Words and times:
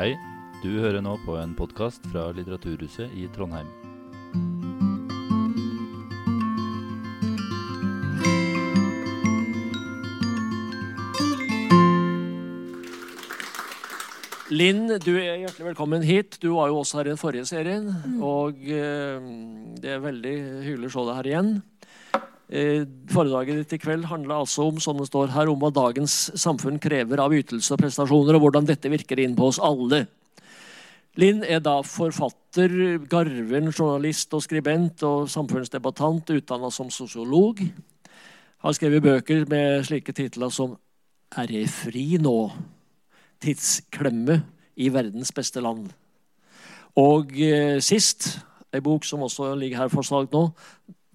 Hei, 0.00 0.14
du 0.62 0.78
hører 0.80 1.02
nå 1.04 1.10
på 1.26 1.34
en 1.36 1.50
podkast 1.52 2.06
fra 2.08 2.30
Litteraturhuset 2.32 3.10
i 3.20 3.26
Trondheim. 3.34 3.66
Linn, 14.48 14.88
du 15.04 15.10
er 15.18 15.42
hjertelig 15.42 15.66
velkommen 15.66 16.08
hit. 16.08 16.40
Du 16.40 16.54
var 16.54 16.72
jo 16.72 16.80
også 16.80 17.02
her 17.02 17.10
i 17.10 17.12
den 17.12 17.20
forrige 17.20 17.50
serien. 17.52 17.92
Og 18.24 18.64
eh, 18.72 19.28
det 19.84 19.98
er 19.98 20.06
veldig 20.08 20.34
hyggelig 20.64 20.88
å 20.88 20.96
se 20.96 21.04
deg 21.10 21.20
her 21.20 21.30
igjen. 21.34 21.52
Eh, 22.50 22.82
foredraget 23.06 23.60
ditt 23.60 23.76
i 23.76 23.78
kveld 23.78 24.08
handla 24.10 24.40
altså 24.42 24.64
om 24.66 24.80
som 24.82 24.98
det 24.98 25.06
står 25.06 25.30
her, 25.30 25.46
om 25.46 25.60
hva 25.62 25.68
dagens 25.70 26.32
samfunn 26.34 26.80
krever 26.82 27.20
av 27.22 27.34
ytelser 27.36 27.76
og 27.76 27.84
prestasjoner, 27.84 28.34
og 28.34 28.42
hvordan 28.42 28.66
dette 28.66 28.90
virker 28.90 29.20
inn 29.22 29.36
på 29.38 29.52
oss 29.52 29.60
alle. 29.62 30.08
Linn 31.20 31.44
er 31.46 31.62
da 31.62 31.76
forfatter, 31.86 32.98
garven, 33.10 33.70
journalist 33.70 34.34
og 34.34 34.42
skribent 34.42 35.04
og 35.06 35.30
samfunnsdebattant, 35.30 36.32
utdanna 36.34 36.72
som 36.74 36.90
sosiolog. 36.90 37.62
Har 38.60 38.74
skrevet 38.74 39.04
bøker 39.04 39.46
med 39.50 39.86
slike 39.86 40.12
titler 40.12 40.50
som 40.50 40.76
'Er 41.36 41.46
jeg 41.46 41.68
fri 41.68 42.18
nå?' 42.18 42.52
'Tidsklemme 43.40 44.42
i 44.76 44.88
verdens 44.88 45.30
beste 45.32 45.60
land'. 45.60 45.90
Og 46.96 47.30
eh, 47.40 47.78
sist, 47.80 48.40
ei 48.74 48.80
bok 48.80 49.04
som 49.04 49.20
også 49.20 49.54
ligger 49.54 49.78
her 49.78 49.88
for 49.88 50.02
salg 50.02 50.32
nå, 50.32 50.50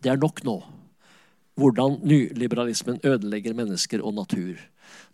'Det 0.02 0.12
er 0.12 0.16
nok 0.16 0.44
nå'. 0.46 0.75
Hvordan 1.56 2.00
nyliberalismen 2.04 3.00
ødelegger 3.04 3.54
mennesker 3.56 4.02
og 4.04 4.14
natur. 4.14 4.60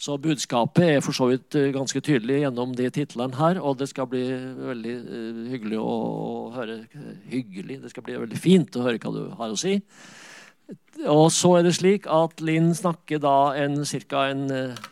Så 0.02 0.18
budskapet 0.18 0.88
er 0.96 1.04
for 1.06 1.14
så 1.14 1.28
vidt 1.30 1.56
eh, 1.56 1.70
ganske 1.74 2.02
tydelig 2.02 2.40
gjennom 2.42 2.74
de 2.76 2.90
titlene 2.90 3.38
her, 3.38 3.60
og 3.62 3.78
det 3.80 3.90
skal 3.92 4.08
bli 4.10 4.24
veldig 4.58 4.96
eh, 4.98 5.42
hyggelig 5.54 5.78
å 5.78 5.98
høre 6.56 6.80
Hyggelig? 7.30 7.78
Det 7.84 7.92
skal 7.94 8.06
bli 8.08 8.18
veldig 8.18 8.40
fint 8.42 8.76
å 8.76 8.86
høre 8.88 8.98
hva 8.98 9.14
du 9.14 9.22
har 9.38 9.54
å 9.54 9.60
si. 9.60 9.76
Og 11.06 11.28
så 11.34 11.54
er 11.60 11.68
det 11.68 11.76
slik 11.78 12.08
at 12.10 12.42
Linn 12.42 12.72
snakker 12.76 13.22
da 13.22 13.54
en, 13.62 13.78
en 13.84 14.44
eh, 14.58 14.90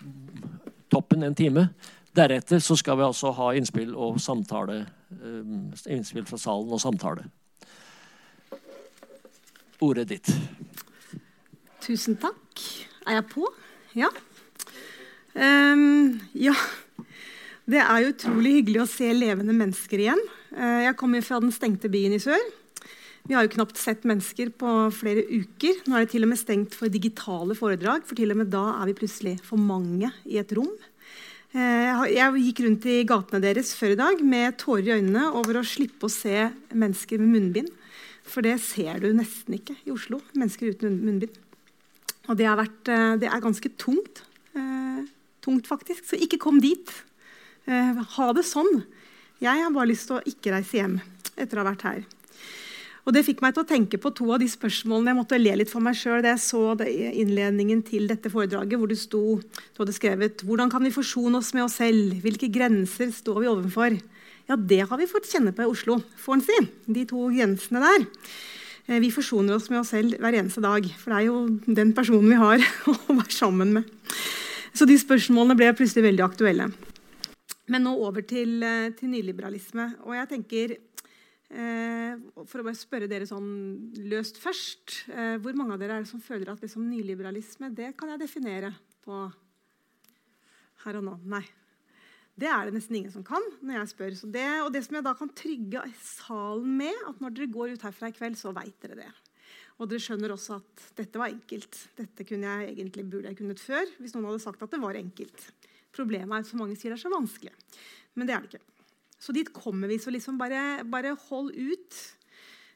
toppen 0.94 1.26
en 1.26 1.38
time. 1.38 1.70
Deretter 2.16 2.62
så 2.62 2.78
skal 2.78 3.00
vi 3.00 3.08
altså 3.08 3.34
ha 3.38 3.52
innspill 3.58 3.96
og 3.96 4.22
samtale. 4.22 4.84
innspill 5.90 6.26
fra 6.30 6.38
salen 6.38 6.70
og 6.74 6.82
samtale. 6.82 7.26
Ordet 9.82 10.10
ditt. 10.10 10.30
Tusen 11.84 12.18
takk. 12.20 12.64
Er 13.08 13.20
jeg 13.20 13.28
på? 13.32 13.48
Ja. 13.98 14.10
Um, 15.34 16.20
ja. 16.36 16.56
Det 17.70 17.80
er 17.82 18.08
utrolig 18.10 18.60
hyggelig 18.60 18.84
å 18.84 18.90
se 18.90 19.10
levende 19.16 19.56
mennesker 19.56 20.02
igjen. 20.04 20.22
Uh, 20.54 20.86
jeg 20.88 20.98
kommer 21.00 21.24
fra 21.26 21.40
den 21.42 21.54
stengte 21.56 21.92
byen 21.92 22.18
i 22.18 22.22
sør. 22.22 22.42
Vi 23.30 23.36
har 23.38 23.46
jo 23.46 23.54
knapt 23.54 23.78
sett 23.78 24.06
mennesker 24.10 24.50
på 24.58 24.76
flere 24.96 25.24
uker. 25.30 25.84
Nå 25.86 25.96
er 25.96 26.06
det 26.06 26.14
til 26.16 26.26
og 26.26 26.32
med 26.32 26.40
stengt 26.42 26.76
for 26.78 26.92
digitale 26.92 27.56
foredrag, 27.58 28.06
for 28.08 28.18
til 28.18 28.34
og 28.34 28.40
med 28.42 28.50
da 28.54 28.64
er 28.80 28.90
vi 28.90 28.96
plutselig 29.04 29.36
for 29.46 29.62
mange 29.62 30.10
i 30.26 30.40
et 30.42 30.54
rom. 30.58 30.72
Eh, 31.54 32.08
Jeg 32.10 32.42
gikk 32.46 32.64
rundt 32.66 32.88
i 32.90 33.04
gatene 33.10 33.42
deres 33.44 33.76
før 33.78 33.94
i 33.94 34.00
dag 34.00 34.24
med 34.26 34.58
tårer 34.62 34.88
i 34.88 34.96
øynene 34.98 35.28
over 35.38 35.60
å 35.60 35.68
slippe 35.68 36.10
å 36.10 36.14
se 36.14 36.48
mennesker 36.74 37.22
med 37.22 37.36
munnbind. 37.36 37.70
For 38.26 38.46
det 38.46 38.60
ser 38.66 38.98
du 39.02 39.12
nesten 39.14 39.58
ikke 39.58 39.78
i 39.86 39.94
Oslo. 39.94 40.22
Mennesker 40.34 40.74
uten 40.74 40.98
munnbind. 41.02 41.38
Og 42.28 42.38
det, 42.38 42.46
vært, 42.60 42.92
eh, 42.92 43.16
det 43.22 43.30
er 43.30 43.44
ganske 43.44 43.72
tungt. 43.78 44.24
Eh, 44.58 45.06
tungt, 45.42 45.70
faktisk. 45.70 46.04
Så 46.06 46.20
ikke 46.20 46.42
kom 46.42 46.60
dit. 46.60 46.92
Eh, 47.66 47.96
ha 48.18 48.34
det 48.34 48.46
sånn. 48.46 48.84
Jeg 49.40 49.64
har 49.64 49.72
bare 49.72 49.90
lyst 49.94 50.10
til 50.10 50.20
å 50.20 50.26
ikke 50.28 50.52
reise 50.52 50.82
hjem 50.82 51.00
etter 51.38 51.58
å 51.58 51.64
ha 51.64 51.72
vært 51.72 51.88
her. 51.88 52.02
Og 53.08 53.14
Det 53.16 53.24
fikk 53.26 53.40
meg 53.42 53.56
til 53.56 53.64
å 53.64 53.68
tenke 53.68 53.98
på 53.98 54.12
to 54.14 54.28
av 54.30 54.42
de 54.42 54.46
spørsmålene 54.46 55.10
jeg 55.10 55.18
måtte 55.18 55.40
le 55.40 55.56
litt 55.58 55.72
for 55.72 55.82
meg 55.82 55.96
sjøl 55.98 56.22
da 56.22 56.36
jeg 56.36 56.44
så 56.44 56.62
innledningen 56.78 57.82
til 57.88 58.06
dette 58.06 58.30
foredraget, 58.30 58.78
hvor 58.78 58.92
det 58.92 59.00
sto, 59.00 59.40
du 59.40 59.80
hadde 59.80 59.96
skrevet 59.96 60.44
'Hvordan 60.44 60.70
kan 60.70 60.84
vi 60.84 60.92
forsone 60.92 61.40
oss 61.40 61.54
med 61.56 61.64
oss 61.64 61.80
selv? 61.80 62.22
Hvilke 62.22 62.52
grenser 62.54 63.10
står 63.10 63.40
vi 63.42 63.48
overfor?' 63.50 64.02
Ja, 64.50 64.56
det 64.56 64.90
har 64.90 64.98
vi 64.98 65.06
fått 65.06 65.30
kjenne 65.30 65.54
på 65.54 65.62
i 65.62 65.70
Oslo, 65.70 66.04
får 66.18 66.34
en 66.34 66.42
si. 66.42 66.58
De 66.86 67.06
to 67.06 67.30
grensene 67.30 67.82
der. 67.82 68.06
Eh, 68.90 69.00
Vi 69.00 69.12
forsoner 69.14 69.56
oss 69.56 69.70
med 69.70 69.84
oss 69.84 69.94
selv 69.94 70.18
hver 70.18 70.40
eneste 70.40 70.64
dag. 70.66 70.86
For 70.98 71.14
det 71.14 71.20
er 71.20 71.28
jo 71.30 71.76
den 71.80 71.94
personen 71.94 72.30
vi 72.32 72.40
har 72.40 72.64
å 72.90 73.18
være 73.20 73.36
sammen 73.36 73.74
med. 73.78 73.90
Så 74.74 74.88
de 74.90 74.98
spørsmålene 74.98 75.58
ble 75.58 75.70
plutselig 75.78 76.08
veldig 76.08 76.26
aktuelle. 76.26 76.70
Men 77.70 77.86
nå 77.86 77.94
over 78.02 78.26
til, 78.26 78.58
eh, 78.66 78.90
til 78.98 79.12
nyliberalisme. 79.14 79.92
Og 80.08 80.16
jeg 80.18 80.30
tenker 80.32 80.74
eh, 80.74 82.18
For 82.50 82.62
å 82.62 82.66
bare 82.66 82.78
spørre 82.78 83.10
dere 83.10 83.30
sånn 83.30 83.48
løst 84.10 84.38
først 84.42 85.00
Hvor 85.42 85.56
mange 85.58 85.74
av 85.74 85.80
dere 85.82 85.96
er 85.98 86.04
det 86.06 86.10
som 86.12 86.22
føler 86.22 86.52
at 86.52 86.62
liksom, 86.62 86.86
nyliberalisme 86.90 87.72
det 87.74 87.96
kan 87.98 88.12
jeg 88.14 88.22
definere 88.22 88.74
på 89.06 89.22
her 90.86 91.00
og 91.00 91.06
nå? 91.06 91.16
Nei. 91.30 91.44
Det 92.40 92.48
er 92.48 92.68
det 92.68 92.76
nesten 92.78 93.00
ingen 93.00 93.12
som 93.12 93.26
kan. 93.26 93.44
når 93.62 93.82
jeg 93.82 93.92
spør. 93.92 94.16
Det, 94.32 94.48
og 94.64 94.72
det 94.74 94.84
som 94.86 94.96
jeg 94.96 95.06
da 95.08 95.16
kan 95.18 95.32
trygge 95.36 95.82
salen 96.04 96.78
med, 96.80 97.02
at 97.10 97.20
når 97.20 97.36
dere 97.36 97.52
går 97.52 97.74
ut 97.76 97.84
herfra 97.88 98.12
i 98.12 98.16
kveld, 98.16 98.38
så 98.40 98.54
veit 98.56 98.78
dere 98.84 99.00
det. 99.02 99.10
Og 99.80 99.88
dere 99.90 100.04
skjønner 100.04 100.34
også 100.36 100.60
at 100.60 100.86
dette 100.98 101.20
var 101.20 101.32
enkelt. 101.32 101.82
Dette 101.98 102.26
kunne 102.28 102.48
jeg 102.48 102.74
egentlig, 102.74 103.06
burde 103.12 103.32
jeg 103.32 103.40
kunnet 103.40 103.64
før 103.64 103.88
hvis 104.00 104.16
noen 104.16 104.30
hadde 104.30 104.44
sagt 104.44 104.64
at 104.64 104.72
det 104.72 104.82
var 104.82 105.00
enkelt. 105.00 105.46
Problemet 105.96 106.36
er 106.36 106.44
at 106.44 106.50
så 106.50 106.60
mange 106.60 106.76
sier 106.80 106.94
det 106.94 107.00
er 107.00 107.06
så 107.06 107.14
vanskelig. 107.14 107.54
Men 108.16 108.28
det 108.28 108.36
er 108.36 108.44
det 108.44 108.54
ikke. 108.54 108.66
Så 109.20 109.36
dit 109.36 109.52
kommer 109.56 109.92
vi. 109.92 110.00
Så 110.00 110.12
liksom 110.14 110.40
bare, 110.40 110.84
bare 110.88 111.16
hold 111.28 111.52
ut, 111.56 112.02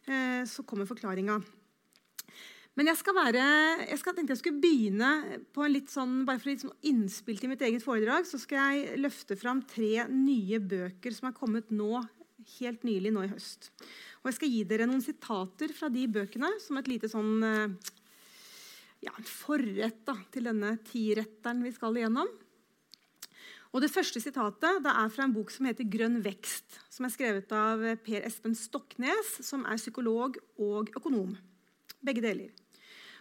eh, 0.08 0.44
så 0.50 0.66
kommer 0.68 0.90
forklaringa. 0.90 1.40
Men 2.74 2.90
jeg 2.90 2.98
skal 3.04 3.14
være, 3.14 3.42
jeg 3.86 4.00
skal, 4.02 4.16
tenkte 4.18 4.34
jeg 4.34 4.42
skulle 4.42 4.62
begynne 4.64 5.40
på 5.54 5.62
en 5.62 5.74
litt 5.76 5.92
sånn, 5.94 6.24
bare 6.26 6.42
for 6.42 6.50
litt 6.50 6.64
sånn 6.64 6.74
innspill 6.90 7.38
til 7.38 7.52
mitt 7.52 7.62
eget 7.62 7.86
foredrag. 7.86 8.26
Så 8.26 8.40
skal 8.42 8.74
jeg 8.74 9.02
løfte 9.04 9.38
fram 9.38 9.62
tre 9.70 10.08
nye 10.10 10.58
bøker 10.58 11.14
som 11.14 11.30
er 11.30 11.36
kommet 11.38 11.70
nå, 11.70 12.02
helt 12.58 12.82
nylig 12.88 13.12
nå 13.14 13.28
i 13.28 13.30
høst. 13.30 13.70
Og 14.24 14.32
jeg 14.32 14.40
skal 14.40 14.56
gi 14.56 14.64
dere 14.72 14.88
noen 14.90 15.04
sitater 15.06 15.76
fra 15.78 15.92
de 15.94 16.08
bøkene 16.18 16.50
som 16.64 16.80
et 16.80 16.90
lite 16.90 17.12
sånn 17.12 17.46
eh, 17.46 17.92
ja, 19.06 19.14
forrett 19.28 20.02
da, 20.10 20.18
til 20.34 20.50
denne 20.50 20.74
tiretteren 20.90 21.62
vi 21.64 21.76
skal 21.76 22.02
igjennom. 22.02 22.32
Og 23.74 23.82
Det 23.82 23.90
første 23.90 24.22
sitatet 24.22 24.82
det 24.86 24.92
er 24.98 25.14
fra 25.14 25.26
en 25.26 25.34
bok 25.34 25.50
som 25.54 25.66
heter 25.66 25.86
'Grønn 25.86 26.20
vekst', 26.26 26.82
som 26.90 27.06
er 27.06 27.14
skrevet 27.14 27.54
av 27.58 27.82
Per 28.06 28.22
Espen 28.26 28.54
Stoknes, 28.58 29.38
som 29.46 29.66
er 29.66 29.82
psykolog 29.82 30.38
og 30.58 30.94
økonom. 30.94 31.38
Begge 32.06 32.22
deler. 32.22 32.63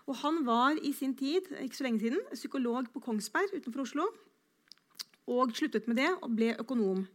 Og 0.07 0.17
Han 0.17 0.43
var 0.47 0.79
i 0.83 0.93
sin 0.93 1.15
tid 1.15 1.47
ikke 1.63 1.77
så 1.77 1.87
lenge 1.87 2.01
siden, 2.01 2.21
psykolog 2.35 2.91
på 2.93 3.01
Kongsberg 3.01 3.55
utenfor 3.55 3.85
Oslo. 3.85 4.07
Og 5.31 5.55
sluttet 5.55 5.87
med 5.89 5.97
det 5.97 6.11
og 6.21 6.33
ble 6.35 6.57
økonom. 6.59 7.07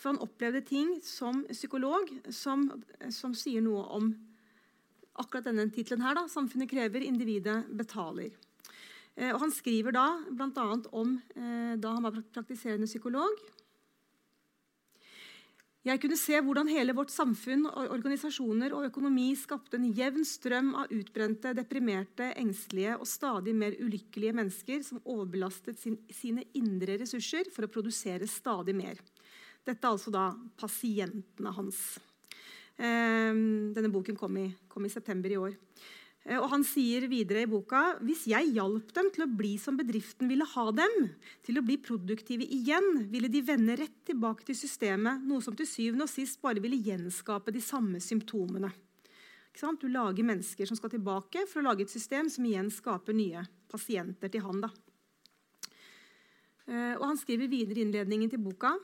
For 0.00 0.14
han 0.14 0.22
opplevde 0.24 0.62
ting 0.64 0.94
som 1.04 1.42
psykolog 1.50 2.08
som, 2.32 2.64
som 3.12 3.34
sier 3.36 3.60
noe 3.60 3.84
om 3.92 4.14
akkurat 5.20 5.50
denne 5.50 5.68
tittelen 5.68 6.00
her. 6.00 6.16
Da, 6.16 6.24
'Samfunnet 6.24 6.70
krever, 6.70 7.04
individet 7.04 7.66
betaler'. 7.68 8.32
Eh, 9.16 9.32
og 9.34 9.40
Han 9.40 9.52
skriver 9.52 9.92
da 9.92 10.06
bl.a. 10.30 10.66
om 10.92 11.20
eh, 11.36 11.76
da 11.76 11.92
han 11.92 12.02
var 12.02 12.22
praktiserende 12.32 12.86
psykolog. 12.86 13.36
Jeg 15.80 15.96
kunne 16.02 16.16
se 16.20 16.36
hvordan 16.44 16.68
hele 16.68 16.92
vårt 16.92 17.08
samfunn, 17.08 17.62
organisasjoner 17.64 18.74
og 18.76 18.90
økonomi 18.90 19.30
skapte 19.38 19.78
en 19.78 19.86
jevn 19.96 20.26
strøm 20.28 20.74
av 20.76 20.90
utbrente, 20.92 21.54
deprimerte, 21.56 22.26
engstelige 22.36 22.98
og 22.98 23.08
stadig 23.08 23.54
mer 23.56 23.78
ulykkelige 23.80 24.34
mennesker 24.36 24.82
som 24.84 25.00
overbelastet 25.08 25.80
sin, 25.80 25.96
sine 26.12 26.44
indre 26.60 26.98
ressurser 27.00 27.48
for 27.54 27.64
å 27.64 27.72
produsere 27.72 28.28
stadig 28.28 28.76
mer. 28.76 29.00
Dette 29.64 29.80
er 29.80 29.94
altså 29.94 30.12
da 30.12 30.26
pasientene 30.60 31.54
hans. 31.56 31.80
Eh, 32.76 33.32
denne 33.72 33.92
boken 33.92 34.20
kom 34.20 34.36
i, 34.36 34.50
kom 34.68 34.84
i 34.84 34.92
september 34.92 35.32
i 35.32 35.40
år. 35.40 35.56
Eh, 36.24 36.36
Og 36.38 36.50
Han 36.52 36.64
sier 36.66 37.06
videre 37.08 37.44
i 37.44 37.48
boka 37.50 37.96
hvis 38.04 38.26
jeg 38.30 38.52
hjalp 38.56 38.92
dem 38.96 39.08
til 39.14 39.24
å 39.24 39.30
bli 39.30 39.54
som 39.60 39.78
bedriften 39.78 40.28
ville 40.28 40.44
ha 40.44 40.66
dem, 40.72 41.08
til 41.46 41.58
å 41.58 41.64
bli 41.64 41.78
produktive 41.80 42.44
igjen, 42.44 43.06
ville 43.10 43.30
de 43.32 43.40
vende 43.42 43.78
rett 43.80 44.04
tilbake 44.04 44.44
til 44.44 44.58
systemet, 44.58 45.24
noe 45.24 45.40
som 45.44 45.56
til 45.56 45.68
syvende 45.68 46.04
og 46.04 46.12
sist 46.12 46.40
bare 46.42 46.60
ville 46.60 46.80
gjenskape 46.80 47.54
de 47.54 47.62
samme 47.64 48.00
symptomene. 48.04 48.72
Du 49.80 49.88
lager 49.88 50.24
mennesker 50.24 50.64
som 50.66 50.76
skal 50.78 50.92
tilbake 50.92 51.42
for 51.50 51.60
å 51.60 51.66
lage 51.66 51.82
et 51.82 51.90
system 51.90 52.28
som 52.30 52.44
igjen 52.46 52.70
skaper 52.70 53.12
nye 53.12 53.42
pasienter 53.68 54.30
til 54.30 54.40
han. 54.40 54.60
da. 54.60 54.70
Eh, 56.66 56.94
Og 56.96 57.04
Han 57.04 57.18
skriver 57.18 57.48
videre 57.48 57.80
i 57.80 57.84
innledningen 57.84 58.30
til 58.30 58.38
boka 58.38 58.78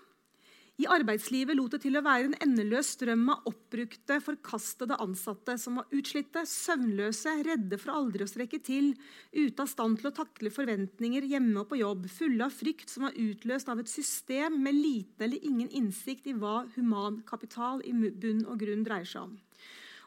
I 0.77 0.85
arbeidslivet 0.93 1.57
lot 1.57 1.73
det 1.73 1.79
til 1.87 1.97
å 1.97 2.03
være 2.05 2.27
en 2.27 2.35
endeløs 2.45 2.91
strøm 2.99 3.23
av 3.33 3.47
oppbrukte, 3.49 4.19
forkastede 4.21 4.99
ansatte 5.01 5.55
som 5.57 5.79
var 5.81 5.87
utslitte, 5.97 6.43
søvnløse, 6.51 7.33
redde 7.47 7.79
for 7.81 7.95
aldri 7.95 8.27
å 8.27 8.29
strekke 8.29 8.61
til, 8.61 8.91
ute 9.33 9.65
av 9.65 9.71
stand 9.73 9.97
til 10.03 10.11
å 10.11 10.15
takle 10.19 10.53
forventninger 10.53 11.25
hjemme 11.31 11.63
og 11.63 11.71
på 11.71 11.79
jobb, 11.81 12.05
fulle 12.13 12.45
av 12.45 12.53
frykt 12.53 12.93
som 12.93 13.07
var 13.07 13.17
utløst 13.17 13.71
av 13.73 13.81
et 13.81 13.89
system 13.89 14.59
med 14.67 14.77
liten 14.77 15.25
eller 15.25 15.49
ingen 15.49 15.73
innsikt 15.81 16.29
i 16.29 16.37
hva 16.37 16.67
humankapital 16.77 17.81
i 17.81 17.97
bunn 17.97 18.45
og 18.45 18.61
grunn 18.61 18.85
dreier 18.85 19.09
seg 19.09 19.31
om. 19.31 19.33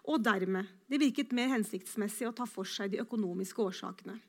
Og 0.05 0.21
dermed 0.21 0.69
det 0.85 1.01
virket 1.01 1.33
mer 1.33 1.49
hensiktsmessig 1.55 2.29
å 2.29 2.35
ta 2.37 2.45
for 2.45 2.69
seg 2.69 2.93
de 2.93 3.01
økonomiske 3.01 3.65
årsakene. 3.65 4.19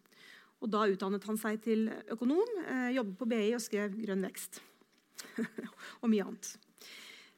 Og 0.65 0.73
Da 0.73 0.89
utdannet 0.89 1.25
han 1.29 1.37
seg 1.41 1.61
til 1.69 1.87
økonom, 2.09 2.49
eh, 2.65 2.97
jobbet 2.97 3.17
på 3.19 3.29
BI 3.29 3.55
og 3.55 3.61
skrev 3.61 3.93
'Grønn 3.93 4.25
vekst'. 4.25 4.70
og 6.03 6.11
mye 6.11 6.27
annet. 6.27 6.53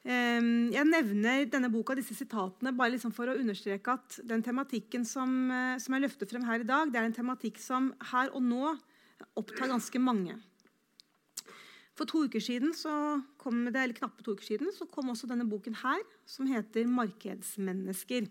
Jeg 0.03 0.83
nevner 0.89 1.45
denne 1.47 1.71
boka, 1.71 1.95
disse 1.95 2.17
sitatene 2.19 2.73
bare 2.75 2.97
liksom 2.97 3.13
for 3.15 3.31
å 3.31 3.37
understreke 3.39 3.95
at 3.95 4.17
den 4.27 4.43
tematikken 4.43 5.05
som, 5.07 5.31
eh, 5.55 5.77
som, 5.79 5.95
jeg 5.95 6.03
løfter 6.03 6.27
frem 6.27 6.47
her 6.49 6.65
i 6.65 6.67
dag, 6.67 6.91
det 6.91 6.99
er 6.99 7.07
en 7.07 7.15
tematikk 7.15 7.61
som 7.63 7.93
her 8.11 8.33
og 8.35 8.43
nå 8.43 8.73
opptar 9.39 9.71
ganske 9.71 10.03
mange. 10.03 10.35
For 11.95 12.09
to 12.09 12.25
uker 12.27 12.43
siden 12.43 12.73
så 12.75 13.21
kom 13.39 13.63
det, 13.69 13.79
eller 13.79 13.95
knappe 13.95 14.25
to 14.25 14.35
uker 14.35 14.49
siden 14.49 14.73
så 14.75 14.89
kom 14.91 15.13
også 15.13 15.29
denne 15.31 15.47
boken 15.47 15.77
her, 15.85 16.03
som 16.27 16.51
heter 16.51 16.89
'Markedsmennesker'. 16.89 18.31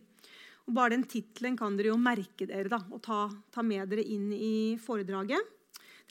Og 0.68 0.76
bare 0.76 0.94
den 0.94 1.08
tittelen 1.08 1.56
kan 1.58 1.78
dere 1.78 1.94
jo 1.94 1.98
merke 1.98 2.48
dere 2.50 2.70
da, 2.70 2.82
og 2.92 3.02
ta, 3.02 3.30
ta 3.52 3.64
med 3.64 3.88
dere 3.90 4.04
inn 4.04 4.32
i 4.34 4.78
foredraget. 4.82 5.40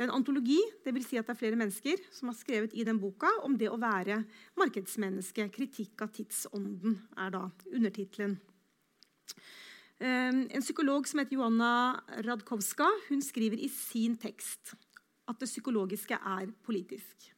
Det 0.00 0.06
er 0.06 0.14
en 0.14 0.17
antologi, 0.17 0.56
dvs. 0.81 1.11
Si 1.11 1.19
at 1.20 1.26
det 1.29 1.35
er 1.35 1.37
flere 1.37 1.56
mennesker 1.61 1.99
som 2.17 2.31
har 2.31 2.37
skrevet 2.38 2.73
i 2.73 2.87
den 2.88 2.97
boka 2.97 3.29
om 3.44 3.52
det 3.61 3.67
å 3.69 3.76
være 3.76 4.23
markedsmenneske. 4.56 5.44
'Kritikk 5.52 6.00
av 6.00 6.08
tidsånden' 6.17 6.94
er 7.20 7.35
da 7.35 7.43
undertittelen. 7.69 8.38
Ehm, 10.00 10.47
en 10.49 10.64
psykolog 10.64 11.05
som 11.05 11.20
heter 11.20 11.37
Joanna 11.37 12.00
Radkowska, 12.25 12.88
hun 13.11 13.20
skriver 13.20 13.61
i 13.61 13.69
sin 13.69 14.17
tekst 14.17 14.73
at 15.29 15.37
det 15.37 15.50
psykologiske 15.52 16.17
er 16.17 16.49
politisk. 16.64 17.29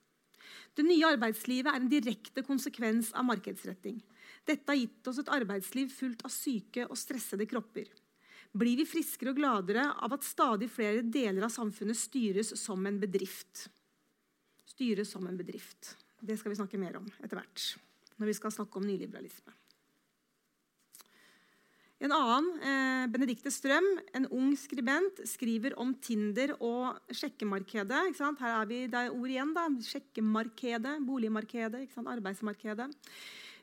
Det 0.78 0.86
nye 0.86 1.16
arbeidslivet 1.18 1.66
er 1.66 1.80
en 1.80 1.90
direkte 1.90 2.46
konsekvens 2.46 3.10
av 3.12 3.26
markedsretting. 3.26 3.98
Dette 4.46 4.70
har 4.70 4.78
gitt 4.78 5.10
oss 5.10 5.18
et 5.18 5.34
arbeidsliv 5.34 5.90
fullt 5.90 6.22
av 6.22 6.30
syke 6.30 6.86
og 6.86 6.94
stressede 6.94 7.50
kropper 7.50 7.90
blir 8.52 8.76
vi 8.76 8.86
friskere 8.88 9.32
og 9.32 9.38
gladere 9.40 9.86
av 10.04 10.12
at 10.16 10.26
stadig 10.26 10.68
flere 10.72 11.04
deler 11.04 11.46
av 11.46 11.54
samfunnet 11.54 11.98
styres 11.98 12.52
som 12.60 12.84
en 12.86 13.00
bedrift. 13.00 13.68
Styres 14.68 15.12
som 15.12 15.26
en 15.28 15.38
bedrift. 15.38 15.94
Det 16.20 16.36
skal 16.38 16.52
vi 16.52 16.60
snakke 16.60 16.80
mer 16.80 17.00
om 17.00 17.08
etter 17.18 17.38
hvert, 17.38 17.66
når 18.20 18.30
vi 18.30 18.38
skal 18.38 18.54
snakke 18.54 18.78
om 18.78 18.86
nyliberalisme. 18.86 19.56
En 22.02 22.10
annen, 22.10 22.46
eh, 22.66 23.06
Benedicte 23.14 23.50
Strøm, 23.50 23.86
en 24.12 24.26
ung 24.34 24.56
skribent, 24.58 25.20
skriver 25.22 25.76
om 25.78 25.94
Tinder 25.94 26.56
og 26.58 26.98
sjekkemarkedet. 27.14 28.18
Her 28.18 28.62
er 28.62 28.66
vi, 28.66 28.86
Det 28.88 28.94
er 28.94 29.14
ord 29.14 29.30
igjen. 29.30 29.54
da, 29.54 29.68
Sjekkemarkedet, 29.68 30.98
boligmarkedet, 31.06 31.88
arbeidsmarkedet. 31.96 32.92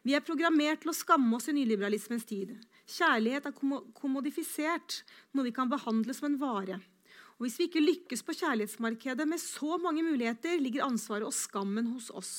Vi 0.06 0.14
er 0.14 0.22
programmert 0.22 0.80
til 0.80 0.92
å 0.92 0.96
skamme 0.96 1.36
oss 1.36 1.50
i 1.50 1.52
nyliberalismens 1.52 2.26
tid. 2.26 2.58
Kjærlighet 2.90 3.46
er 3.46 3.58
kommodifisert, 3.98 5.04
noe 5.34 5.46
vi 5.46 5.54
kan 5.54 5.70
behandle 5.70 6.16
som 6.18 6.32
en 6.32 6.40
vare. 6.42 6.80
Og 7.38 7.46
Hvis 7.46 7.60
vi 7.60 7.68
ikke 7.70 7.84
lykkes 7.84 8.24
på 8.26 8.36
kjærlighetsmarkedet 8.36 9.28
med 9.30 9.40
så 9.40 9.78
mange 9.80 10.04
muligheter, 10.04 10.58
ligger 10.60 10.88
ansvaret 10.88 11.28
og 11.28 11.36
skammen 11.36 11.94
hos 11.94 12.10
oss. 12.12 12.34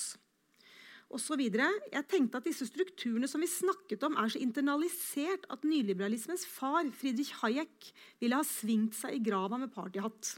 Og 1.10 1.18
så 1.18 1.34
videre. 1.38 1.66
Jeg 1.90 2.06
tenkte 2.10 2.38
at 2.38 2.46
disse 2.46 2.68
strukturene 2.68 3.26
som 3.30 3.42
vi 3.42 3.48
snakket 3.50 4.04
om, 4.06 4.18
er 4.20 4.30
så 4.30 4.42
internalisert 4.42 5.46
at 5.50 5.64
nyliberalismens 5.66 6.44
far, 6.46 6.84
Friedrich 6.94 7.32
Hayek, 7.40 7.90
ville 8.20 8.38
ha 8.38 8.46
svingt 8.46 8.98
seg 8.98 9.16
i 9.16 9.24
grava 9.24 9.58
med 9.58 9.72
partyhatt. 9.74 10.36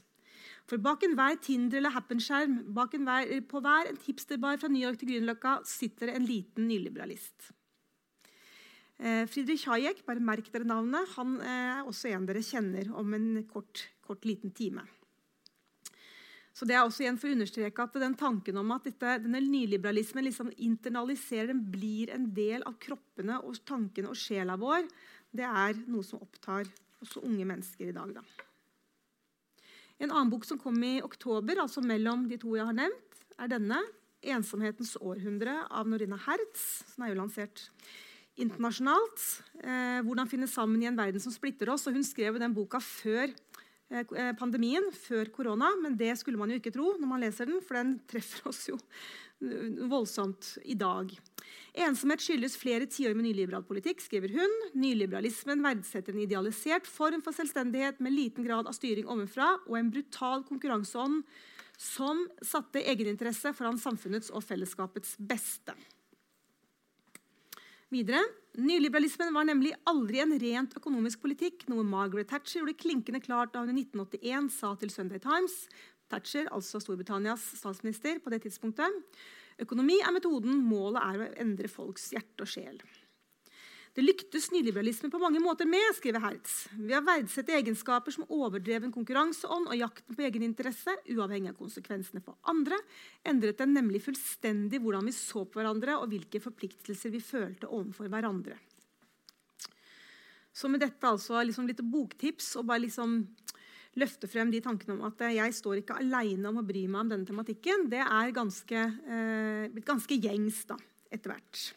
For 0.69 0.81
bak 0.81 1.03
enhver 1.05 1.37
Tinder- 1.43 1.83
eller 1.83 1.93
Happen-skjerm, 1.93 2.63
på 2.73 3.61
hver 3.65 3.91
en 3.91 3.99
hipsterbar 4.07 4.63
fra 4.63 4.71
New 4.71 4.81
York 4.81 5.01
til 5.01 5.11
Grünerløkka, 5.11 5.59
sitter 5.67 6.09
det 6.09 6.17
en 6.17 6.29
liten 6.29 6.69
nyliberalist. 6.71 7.53
Eh, 9.03 9.25
Friedrich 9.27 9.65
Hayek, 9.67 10.05
bare 10.07 10.23
merk 10.23 10.47
dere 10.55 10.67
navnet, 10.69 11.09
han 11.17 11.39
eh, 11.43 11.71
er 11.81 11.89
også 11.91 12.13
en 12.13 12.27
dere 12.29 12.43
kjenner 12.47 12.91
om 12.95 13.15
en 13.17 13.31
kort, 13.51 13.89
kort 14.07 14.23
liten 14.29 14.53
time. 14.55 14.85
Så 16.55 16.69
det 16.69 16.77
er 16.77 16.85
også 16.85 17.03
igjen 17.03 17.19
for 17.19 17.33
å 17.33 17.35
understreke 17.35 17.83
at 17.83 17.97
den 17.99 18.15
tanken 18.21 18.61
om 18.61 18.71
at 18.75 18.87
dette, 18.87 19.17
denne 19.25 19.41
nyliberalismen 19.43 20.29
liksom 20.29 20.53
internaliserer, 20.55 21.51
den 21.51 21.65
blir 21.73 22.13
en 22.15 22.29
del 22.37 22.63
av 22.69 22.77
kroppene 22.79 23.41
og 23.41 23.59
tankene 23.67 24.13
og 24.13 24.21
sjela 24.21 24.55
vår, 24.61 24.87
det 25.35 25.49
er 25.49 25.83
noe 25.91 26.07
som 26.07 26.23
opptar 26.23 26.71
også 27.03 27.25
unge 27.27 27.49
mennesker 27.49 27.91
i 27.91 27.97
dag. 27.97 28.15
Da. 28.21 28.23
En 29.99 30.13
annen 30.13 30.31
bok 30.31 30.47
som 30.47 30.61
kom 30.63 30.79
i 30.87 31.01
oktober, 31.03 31.59
altså 31.65 31.83
mellom 31.83 32.29
de 32.31 32.39
to 32.39 32.55
jeg 32.55 32.69
har 32.71 32.79
nevnt, 32.79 33.21
er 33.41 33.51
denne. 33.51 33.83
'Ensomhetens 34.23 34.95
århundre' 35.03 35.65
av 35.67 35.89
Norina 35.91 36.15
Hertz. 36.15 36.85
som 36.95 37.03
er 37.03 37.11
jo 37.11 37.19
lansert 37.19 37.65
internasjonalt. 38.37 39.43
Eh, 39.63 40.01
'Hvordan 40.03 40.29
finne 40.29 40.49
sammen 40.49 40.83
i 40.83 40.87
en 40.87 40.97
verden 40.97 41.21
som 41.21 41.33
splitter 41.33 41.67
oss'. 41.67 41.87
Og 41.87 41.95
hun 41.95 42.05
skrev 42.05 42.39
den 42.39 42.55
boka 42.55 42.79
før 42.81 43.33
Eh, 43.93 44.07
eh, 44.17 44.33
pandemien 44.39 44.87
før 44.97 45.29
korona, 45.35 45.69
men 45.83 45.97
det 46.01 46.15
skulle 46.21 46.41
man 46.41 46.51
jo 46.51 46.57
ikke 46.61 46.73
tro 46.73 46.95
når 46.97 47.09
man 47.09 47.21
leser 47.21 47.49
den, 47.49 47.61
for 47.65 47.77
den 47.77 47.99
treffer 48.11 48.49
oss 48.49 48.65
jo 48.71 48.79
voldsomt 49.91 50.53
i 50.71 50.77
dag. 50.79 51.11
Ensomhet 51.75 52.23
skyldes 52.23 52.55
flere 52.61 52.87
tiår 52.87 53.17
med 53.19 53.27
nyliberal 53.27 53.65
politikk, 53.67 53.99
skriver 54.05 54.31
hun. 54.37 54.53
Nyliberalismen 54.79 55.65
verdsetter 55.65 56.15
en 56.15 56.23
idealisert 56.23 56.87
form 56.87 57.25
for 57.27 57.35
selvstendighet 57.35 57.99
med 57.99 58.15
liten 58.15 58.47
grad 58.47 58.71
av 58.71 58.77
styring 58.77 59.09
ovenfra 59.11 59.57
og 59.67 59.81
en 59.81 59.91
brutal 59.91 60.47
konkurranseånd 60.47 61.25
som 61.75 62.23
satte 62.39 62.85
egeninteresse 62.87 63.51
foran 63.59 63.83
samfunnets 63.83 64.31
og 64.31 64.47
fellesskapets 64.47 65.17
beste. 65.19 65.75
Videre 67.93 68.23
Nyliberalismen 68.57 69.35
var 69.37 69.45
nemlig 69.49 69.73
aldri 69.89 70.21
en 70.23 70.33
rent 70.41 70.75
økonomisk 70.77 71.21
politikk, 71.25 71.67
noe 71.69 71.85
Margaret 71.85 72.31
Thatcher 72.31 72.63
gjorde 72.63 72.77
klinkende 72.81 73.21
klart 73.21 73.53
da 73.53 73.63
hun 73.63 73.73
i 73.73 73.85
1981 73.85 74.49
sa 74.55 74.71
til 74.81 74.93
Sunday 74.93 75.21
Times 75.21 75.55
Thatcher, 76.13 76.49
altså 76.53 76.81
Storbritannias 76.81 77.45
statsminister 77.61 78.21
på 78.21 78.33
det 78.33 78.43
tidspunktet. 78.47 78.97
Økonomi 79.61 79.99
er 80.01 80.13
metoden, 80.13 80.61
målet 80.65 81.01
er 81.05 81.21
å 81.21 81.31
endre 81.45 81.69
folks 81.73 82.11
hjerte 82.13 82.45
og 82.45 82.53
sjel. 82.53 82.81
Det 83.93 84.01
lyktes 84.01 84.47
nyliberalismen 84.55 85.11
på 85.13 85.19
mange 85.21 85.41
måter 85.45 85.69
med, 85.69 85.85
skriver 85.99 86.23
Hertz, 86.25 86.53
ved 86.79 86.95
å 86.97 87.03
verdsette 87.05 87.53
egenskaper 87.53 88.15
som 88.15 88.25
overdreven 88.33 88.93
konkurranseånd 88.95 89.69
og 89.69 89.77
jakten 89.77 90.17
på 90.17 90.25
egen 90.25 90.47
interesse, 90.47 90.95
uavhengig 91.13 91.51
av 91.53 91.59
konsekvensene 91.59 92.23
for 92.25 92.39
andre, 92.49 92.79
endret 93.29 93.61
den 93.61 93.75
nemlig 93.77 94.01
fullstendig 94.07 94.81
hvordan 94.81 95.11
vi 95.11 95.13
så 95.13 95.45
på 95.45 95.61
hverandre 95.61 95.99
og 95.99 96.09
hvilke 96.09 96.41
forpliktelser 96.41 97.13
vi 97.13 97.21
følte 97.21 97.69
overfor 97.69 98.09
hverandre. 98.09 98.57
Så 100.57 100.73
med 100.73 100.81
dette 100.81 101.09
altså 101.09 101.43
liksom 101.45 101.69
litt 101.69 101.85
boktips 101.85 102.55
og 102.61 102.71
bare 102.73 102.87
liksom 102.87 103.21
løfte 104.01 104.29
frem 104.31 104.49
de 104.49 104.63
tankene 104.65 104.97
om 104.97 105.05
at 105.11 105.21
jeg 105.37 105.53
står 105.59 105.83
ikke 105.83 106.01
aleine 106.01 106.49
om 106.49 106.63
å 106.63 106.65
bry 106.65 106.87
meg 106.89 107.05
om 107.05 107.13
denne 107.13 107.29
tematikken, 107.29 107.91
det 107.93 108.01
er 108.01 108.33
ganske, 108.33 108.89
eh, 109.05 109.81
ganske 109.85 110.17
gjengs 110.17 110.65
da, 110.73 110.81
etter 111.13 111.37
hvert. 111.37 111.69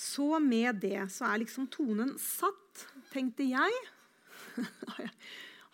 Så 0.00 0.38
med 0.40 0.80
det 0.80 1.02
så 1.12 1.28
er 1.28 1.42
liksom 1.42 1.66
tonen 1.72 2.14
satt, 2.20 2.86
tenkte 3.12 3.44
jeg. 3.56 3.80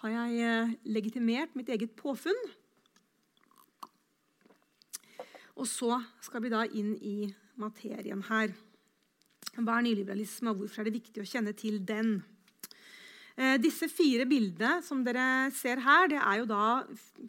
Har 0.02 0.12
jeg 0.12 0.38
eh, 0.42 0.73
legitimert 0.90 1.54
mitt 1.59 1.71
eget 1.71 1.95
påfunn? 1.99 2.38
Og 5.56 5.66
så 5.71 6.00
skal 6.25 6.42
vi 6.45 6.52
da 6.52 6.64
inn 6.66 6.97
i 6.99 7.30
materien 7.56 8.25
her. 8.26 8.50
Hva 9.56 9.78
er 9.78 9.87
nyliberalisme, 9.87 10.52
og 10.52 10.64
hvorfor 10.64 10.83
er 10.83 10.90
det 10.90 10.99
viktig 10.99 11.23
å 11.23 11.28
kjenne 11.28 11.54
til 11.56 11.78
den? 11.87 12.18
Eh, 13.38 13.54
disse 13.62 13.87
fire 13.92 14.26
bildene 14.28 14.83
som 14.85 15.04
dere 15.06 15.52
ser 15.54 15.80
her, 15.87 16.11
det 16.12 16.18
er 16.18 16.42
jo 16.42 16.50
da 16.50 16.66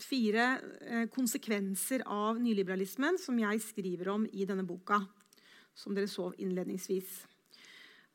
fire 0.02 0.50
eh, 0.82 1.06
konsekvenser 1.14 2.04
av 2.10 2.42
nyliberalismen 2.42 3.22
som 3.22 3.38
jeg 3.40 3.64
skriver 3.70 4.12
om 4.18 4.26
i 4.34 4.50
denne 4.50 4.66
boka 4.68 5.04
som 5.78 5.96
dere 5.96 6.10
så 6.10 6.32
innledningsvis. 6.42 7.22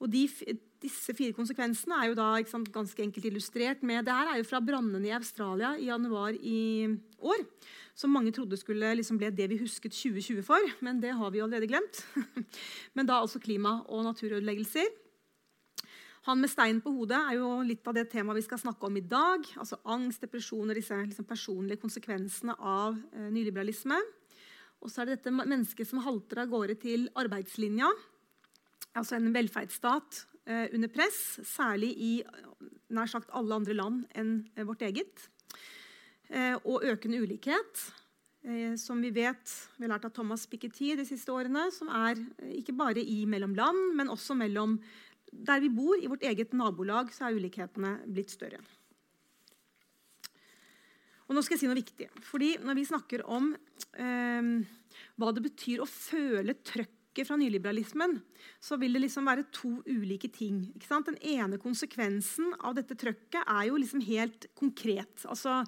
Og 0.03 0.11
de, 0.11 0.25
disse 0.83 1.15
fire 1.15 1.35
konsekvensene 1.37 1.95
er 1.95 2.11
jo 2.11 2.17
da 2.19 2.33
sant, 2.51 2.73
ganske 2.75 3.05
enkelt 3.05 3.29
illustrert 3.29 3.85
med 3.87 4.03
Det 4.07 4.17
her 4.17 4.33
er 4.33 4.41
jo 4.41 4.49
fra 4.49 4.59
brannene 4.65 5.07
i 5.07 5.15
Australia 5.15 5.77
i 5.79 5.87
januar 5.87 6.35
i 6.35 6.91
år. 7.23 7.45
Som 7.95 8.15
mange 8.17 8.33
trodde 8.35 8.59
skulle 8.59 8.95
liksom 8.99 9.21
bli 9.21 9.31
det 9.31 9.47
vi 9.53 9.61
husket 9.61 9.95
2020 9.95 10.43
for, 10.47 10.73
men 10.81 10.99
det 11.01 11.13
har 11.15 11.31
vi 11.31 11.43
allerede 11.45 11.71
glemt. 11.71 12.03
men 12.97 13.07
da 13.07 13.21
altså 13.21 13.39
klima- 13.39 13.85
og 13.87 14.03
naturødeleggelser. 14.09 14.91
Han 16.27 16.39
med 16.39 16.51
steinen 16.51 16.81
på 16.83 16.91
hodet 16.95 17.19
er 17.19 17.39
jo 17.39 17.49
litt 17.67 17.87
av 17.87 17.97
det 17.97 18.07
temaet 18.11 18.39
vi 18.39 18.45
skal 18.47 18.61
snakke 18.63 18.87
om 18.87 18.97
i 18.99 19.03
dag. 19.07 19.47
altså 19.59 19.79
Angst, 19.91 20.23
depresjon 20.23 20.71
og 20.71 20.79
disse 20.79 20.99
liksom, 20.99 21.27
personlige 21.27 21.83
konsekvensene 21.83 22.55
av 22.59 22.99
eh, 23.13 23.31
nyliberalisme. 23.31 23.99
Og 24.83 24.91
så 24.91 25.03
er 25.03 25.11
det 25.11 25.21
dette 25.21 25.35
mennesket 25.35 25.89
som 25.89 26.03
halter 26.03 26.43
av 26.43 26.51
gårde 26.51 26.77
til 26.83 27.07
arbeidslinja. 27.19 27.89
Altså 28.99 29.17
en 29.17 29.31
velferdsstat 29.35 30.25
eh, 30.45 30.67
under 30.75 30.91
press, 30.93 31.21
særlig 31.47 31.93
i 31.97 32.13
nær 32.93 33.11
sagt 33.11 33.31
alle 33.33 33.57
andre 33.57 33.77
land 33.79 34.03
enn 34.19 34.35
eh, 34.57 34.67
vårt 34.69 34.83
eget. 34.85 35.29
Eh, 36.33 36.57
og 36.65 36.85
økende 36.89 37.23
ulikhet, 37.23 37.87
eh, 38.43 38.75
som 38.81 39.01
vi 39.05 39.13
vet 39.15 39.55
vi 39.77 39.87
har 39.87 39.95
lært 39.95 40.07
av 40.09 40.15
Thomas 40.17 40.47
Piketty 40.51 40.95
de 40.99 41.07
siste 41.09 41.33
årene, 41.33 41.69
som 41.75 41.91
er 41.93 42.19
eh, 42.41 42.59
ikke 42.61 42.77
bare 42.77 43.03
i 43.05 43.23
mellom 43.29 43.55
land, 43.59 43.83
men 43.99 44.13
også 44.13 44.37
mellom 44.39 44.79
der 45.33 45.63
vi 45.65 45.71
bor, 45.73 45.97
i 45.97 46.11
vårt 46.11 46.25
eget 46.29 46.53
nabolag, 46.53 47.13
så 47.15 47.29
er 47.29 47.39
ulikhetene 47.39 47.99
blitt 48.05 48.35
større. 48.35 48.61
Og 51.33 51.39
nå 51.39 51.43
skal 51.47 51.57
jeg 51.57 51.63
si 51.63 51.69
noe 51.71 51.81
viktig. 51.81 52.11
Fordi 52.29 52.57
Når 52.61 52.77
vi 52.77 52.89
snakker 52.91 53.23
om 53.25 53.55
eh, 53.57 54.51
hva 55.17 55.31
det 55.33 55.47
betyr 55.47 55.81
å 55.81 55.89
føle 55.89 56.59
trøkket 56.61 57.29
fra 57.29 57.39
nyliberalismen, 57.41 58.19
så 58.61 58.77
vil 58.81 58.93
det 58.93 59.03
liksom 59.07 59.29
være 59.29 59.47
to 59.53 59.79
ulike 59.89 60.29
ting. 60.33 60.61
Den 60.77 61.17
ene 61.25 61.61
konsekvensen 61.61 62.53
av 62.61 62.77
dette 62.77 62.97
trøkket 63.01 63.49
er 63.49 63.71
jo 63.71 63.81
liksom 63.81 64.05
helt 64.05 64.51
konkret. 64.59 65.25
Altså 65.25 65.63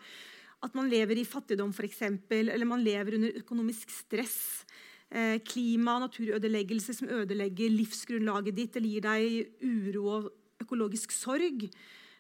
At 0.64 0.76
man 0.76 0.92
lever 0.92 1.16
i 1.21 1.26
fattigdom, 1.28 1.73
f.eks., 1.73 2.04
eller 2.28 2.68
man 2.68 2.85
lever 2.85 3.16
under 3.16 3.40
økonomisk 3.40 3.88
stress. 3.92 4.64
Eh, 5.09 5.40
klima- 5.49 5.97
og 5.97 6.09
naturødeleggelser 6.11 7.00
som 7.00 7.09
ødelegger 7.09 7.73
livsgrunnlaget 7.73 8.56
ditt 8.56 8.76
eller 8.76 8.92
gir 8.92 9.04
deg 9.04 9.64
uro 9.64 10.09
og 10.12 10.33
økologisk 10.64 11.12
sorg. 11.12 11.68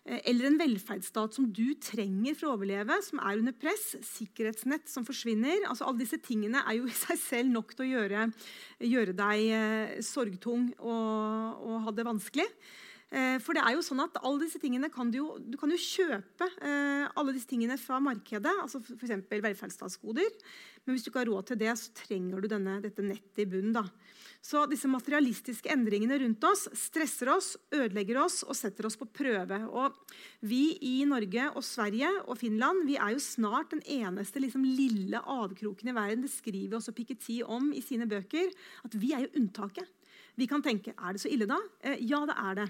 Eh, 0.04 0.20
eller 0.28 0.50
en 0.50 0.58
velferdsstat 0.60 1.36
som 1.36 1.48
du 1.48 1.72
trenger 1.80 2.36
for 2.36 2.50
å 2.50 2.56
overleve, 2.58 2.98
som 3.06 3.20
er 3.24 3.40
under 3.40 3.56
press. 3.56 3.94
Sikkerhetsnett 4.04 4.90
som 4.90 5.06
forsvinner. 5.06 5.64
Altså, 5.70 5.86
alle 5.88 6.04
disse 6.04 6.20
tingene 6.20 6.60
er 6.64 6.78
jo 6.78 6.88
i 6.90 6.96
seg 7.04 7.20
selv 7.20 7.54
nok 7.54 7.72
til 7.72 7.86
å 7.86 7.92
gjøre, 7.94 8.26
gjøre 8.84 9.16
deg 9.16 9.44
eh, 9.58 9.94
sorgtung 10.04 10.70
og, 10.76 11.62
og, 11.64 11.78
ha 11.86 11.94
det 11.96 12.08
vanskelig. 12.10 12.46
Eh, 13.14 13.38
for 13.40 13.56
det 13.56 13.64
er 13.64 13.78
jo 13.78 13.86
sånn 13.86 14.04
at 14.04 14.20
alle 14.20 14.42
disse 14.44 14.60
tingene 14.60 14.90
kan 14.92 15.08
du, 15.12 15.22
jo, 15.22 15.38
du 15.40 15.56
kan 15.60 15.72
jo 15.72 15.80
kjøpe 15.80 16.50
alle 17.14 17.32
disse 17.32 17.48
tingene 17.48 17.78
fra 17.80 18.00
markedet. 18.02 18.52
altså 18.60 18.82
F.eks. 18.84 19.16
velferdsstatsgoder. 19.32 20.28
Men 20.84 20.94
hvis 20.94 21.06
du 21.06 21.10
ikke 21.10 21.22
har 21.22 21.30
råd 21.32 21.48
til 21.48 21.60
det, 21.62 21.72
så 21.80 21.92
trenger 21.96 22.42
du 22.42 22.48
denne, 22.50 22.76
dette 22.84 23.04
nettet 23.04 23.44
i 23.44 23.48
bunnen. 23.48 23.72
da. 23.72 23.86
Så 24.44 24.66
disse 24.68 24.88
materialistiske 24.92 25.70
endringene 25.72 26.18
rundt 26.20 26.44
oss 26.44 26.66
stresser 26.76 27.30
oss, 27.32 27.54
ødelegger 27.72 28.18
oss 28.20 28.42
og 28.44 28.52
setter 28.58 28.84
oss 28.84 28.98
på 29.00 29.08
prøve. 29.08 29.62
Og 29.72 29.96
vi 30.44 30.76
i 30.84 30.98
Norge 31.08 31.46
og 31.54 31.64
Sverige 31.64 32.10
og 32.26 32.36
Finland 32.42 32.84
vi 32.84 32.98
er 33.00 33.14
jo 33.14 33.24
snart 33.24 33.72
den 33.72 33.80
eneste 33.88 34.44
liksom, 34.44 34.66
lille 34.68 35.22
avkroken 35.24 35.88
i 35.88 35.96
verden. 35.96 36.26
Det 36.26 36.34
skriver 36.34 36.76
også 36.76 36.92
Piketty 36.92 37.40
om 37.40 37.72
i 37.72 37.80
sine 37.84 38.08
bøker. 38.10 38.52
At 38.84 39.00
vi 39.00 39.14
er 39.16 39.24
jo 39.24 39.32
unntaket. 39.40 39.88
Vi 40.36 40.48
kan 40.50 40.62
tenke 40.64 40.92
er 40.92 41.16
det 41.16 41.24
så 41.24 41.32
ille 41.32 41.48
da? 41.48 41.62
Eh, 41.80 42.02
ja, 42.04 42.24
det 42.28 42.36
er 42.36 42.60
det. 42.60 42.68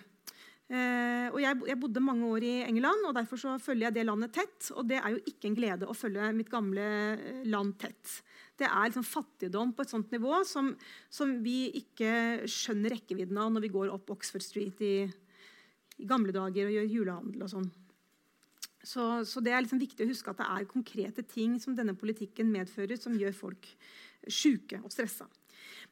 Eh, 0.64 1.26
og 1.28 1.36
jeg, 1.42 1.58
jeg, 1.68 1.76
bodde 1.76 2.00
mange 2.00 2.24
år 2.24 2.44
i 2.46 2.52
England, 2.64 3.02
og 3.04 3.12
derfor 3.18 3.40
så 3.40 3.56
følger 3.60 3.90
jeg 3.90 3.96
det 3.98 4.06
landet 4.08 4.32
tett. 4.32 4.70
Og 4.72 4.88
det 4.88 4.96
er 5.00 5.12
jo 5.12 5.20
ikke 5.28 5.50
en 5.50 5.58
glede 5.58 5.88
å 5.88 5.96
følge 5.96 6.30
mitt 6.36 6.50
gamle 6.52 6.86
eh, 7.12 7.42
land 7.52 7.76
tett. 7.82 8.16
Det 8.56 8.68
er 8.70 8.88
liksom 8.88 9.04
fattigdom 9.04 9.74
på 9.74 9.84
et 9.84 9.92
sånt 9.92 10.14
nivå 10.14 10.40
som, 10.48 10.72
som, 11.12 11.36
vi 11.44 11.68
ikke 11.82 12.46
skjønner 12.48 12.94
rekkevidden 12.94 13.40
av 13.40 13.52
når 13.52 13.66
vi 13.66 13.72
går 13.74 13.92
opp 13.92 14.14
Oxford 14.14 14.44
Street 14.44 14.80
i, 14.86 14.96
i 16.00 16.08
gamle 16.08 16.32
dager 16.34 16.70
og 16.70 16.76
gjør 16.78 16.92
julehandel 16.96 17.44
og 17.44 17.52
sånn. 17.56 17.72
Så, 18.84 19.04
så, 19.24 19.40
det 19.40 19.52
er 19.52 19.64
liksom 19.64 19.80
viktig 19.80 20.04
å 20.04 20.10
huske 20.10 20.30
at 20.30 20.40
det 20.40 20.48
er 20.48 20.68
konkrete 20.70 21.24
ting 21.26 21.56
som 21.60 21.76
denne 21.76 21.96
politikken 21.96 22.50
medfører, 22.52 23.00
som 23.00 23.16
gjør 23.16 23.36
folk 23.36 23.68
sjuke 24.28 24.78
og 24.84 24.92
stressa. 24.92 25.26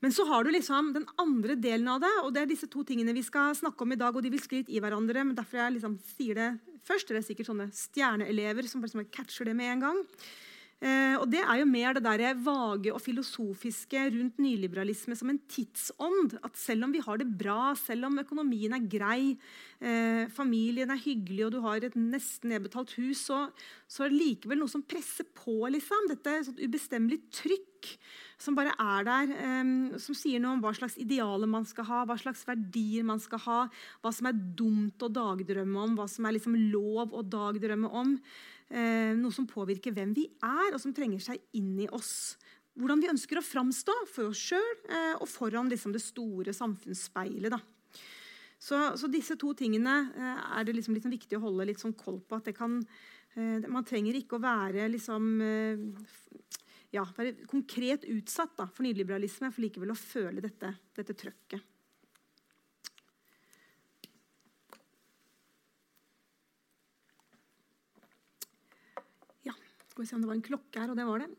Men 0.03 0.15
så 0.15 0.27
har 0.27 0.45
du 0.45 0.51
liksom 0.51 0.93
den 0.97 1.07
andre 1.23 1.55
delen 1.55 1.89
av 1.93 2.01
det, 2.03 2.13
og 2.25 2.33
det 2.35 2.43
er 2.43 2.51
disse 2.51 2.69
to 2.71 2.83
tingene 2.87 3.15
vi 3.15 3.25
skal 3.27 3.55
snakke 3.55 3.87
om 3.87 3.95
i 3.95 4.01
dag. 4.01 4.15
og 4.15 4.23
De 4.25 4.33
vil 4.33 4.43
skrive 4.43 4.73
i 4.73 4.81
hverandre, 4.83 5.25
men 5.25 5.37
derfor 5.39 5.63
jeg 5.63 5.77
liksom 5.77 5.99
sier 6.17 6.39
det 6.39 6.49
først. 6.89 7.13
Det 7.13 7.21
er 7.21 7.29
sikkert 7.29 7.53
sånne 7.53 7.69
stjerneelever 7.77 8.67
som 8.69 8.83
bare 8.83 9.07
catcher 9.15 9.47
det 9.49 9.59
med 9.59 9.77
en 9.77 9.87
gang. 9.87 10.03
Eh, 10.83 11.15
og 11.15 11.29
Det 11.31 11.39
er 11.39 11.61
jo 11.61 11.67
mer 11.71 11.95
det 11.95 12.03
der 12.03 12.35
vage 12.43 12.91
og 12.91 12.99
filosofiske 13.01 14.01
rundt 14.17 14.41
nyliberalisme 14.43 15.15
som 15.15 15.31
en 15.31 15.39
tidsånd. 15.47 16.35
At 16.43 16.59
selv 16.59 16.89
om 16.89 16.93
vi 16.93 16.99
har 16.99 17.19
det 17.19 17.29
bra, 17.39 17.75
selv 17.79 18.09
om 18.09 18.19
økonomien 18.19 18.75
er 18.75 18.89
grei, 18.91 19.39
eh, 19.81 20.27
familien 20.27 20.91
er 20.91 20.99
hyggelig 20.99 21.47
og 21.47 21.53
du 21.53 21.61
har 21.63 21.77
et 21.85 21.95
nesten 21.95 22.51
nedbetalt 22.51 22.91
hus, 22.99 23.31
så, 23.31 23.53
så 23.87 24.05
er 24.05 24.11
det 24.11 24.19
likevel 24.19 24.59
noe 24.59 24.69
som 24.69 24.83
presser 24.83 25.25
på. 25.31 25.55
liksom. 25.71 26.11
Dette 26.11 26.43
sånn 26.49 26.59
ubestemmelig 26.59 27.23
trykk 27.31 27.95
som 28.43 28.57
bare 28.59 28.73
er 28.75 29.07
der, 29.07 29.33
um, 29.63 29.75
som 30.03 30.17
sier 30.19 30.43
noe 30.43 30.57
om 30.57 30.63
hva 30.65 30.73
slags 30.77 30.97
idealer 31.01 31.51
man 31.51 31.67
skal 31.69 31.87
ha, 31.89 32.03
hva 32.09 32.17
slags 32.19 32.43
verdier 32.49 33.07
man 33.07 33.21
skal 33.23 33.43
ha, 33.47 33.59
hva 34.03 34.13
som 34.15 34.29
er 34.29 34.41
dumt 34.59 35.03
å 35.03 35.11
dagdrømme 35.13 35.85
om, 35.87 35.95
hva 35.99 36.09
som 36.11 36.27
er 36.27 36.37
liksom 36.37 36.57
lov 36.73 37.15
å 37.15 37.23
dagdrømme 37.23 37.91
om. 38.03 38.17
Uh, 38.73 39.13
noe 39.19 39.35
som 39.35 39.49
påvirker 39.49 39.95
hvem 39.95 40.15
vi 40.17 40.27
er, 40.43 40.73
og 40.73 40.81
som 40.83 40.95
trenger 40.97 41.23
seg 41.23 41.43
inn 41.59 41.77
i 41.85 41.91
oss. 41.93 42.35
Hvordan 42.79 43.03
vi 43.03 43.11
ønsker 43.13 43.39
å 43.39 43.45
framstå 43.45 43.95
for 44.09 44.31
oss 44.31 44.41
sjøl 44.49 44.71
eh, 44.89 45.19
og 45.19 45.29
foran 45.29 45.69
liksom, 45.69 45.93
det 45.93 46.01
store 46.01 46.55
samfunnsspeilet. 46.57 47.53
Så, 48.57 48.79
så, 48.97 49.11
disse 49.13 49.37
to 49.37 49.51
tingene 49.59 49.99
uh, 50.15 50.47
er 50.57 50.65
det 50.65 50.79
liksom, 50.79 50.97
liksom 50.97 51.13
viktig 51.13 51.37
å 51.37 51.43
holde 51.43 51.69
litt 51.69 51.83
sånn 51.83 51.93
koll 51.99 52.23
på. 52.25 52.41
at 52.41 52.49
det 52.49 52.57
kan 52.57 52.81
man 53.33 53.81
trenger 53.89 54.13
ikke 54.19 54.37
å 54.37 54.43
være 54.45 54.91
liksom, 54.93 55.39
ja, 56.93 57.05
være 57.17 57.47
konkret 57.49 58.05
utsatt 58.13 58.57
da, 58.59 58.67
for 58.69 58.85
nyliberalisme, 58.85 59.49
for 59.53 59.65
likevel 59.65 59.95
å 59.95 59.99
føle 59.99 60.45
dette, 60.45 60.75
dette 60.97 61.17
trøkket. 61.17 61.65
Ja, 69.49 69.57
skal 69.89 70.05
vi 70.05 70.11
se 70.11 70.19
om 70.19 70.25
det 70.25 70.29
var 70.29 70.37
en 70.37 70.45
klokke 70.45 70.85
her, 70.85 70.93
og 70.93 71.01
det 71.01 71.09
var 71.09 71.25
det. 71.25 71.33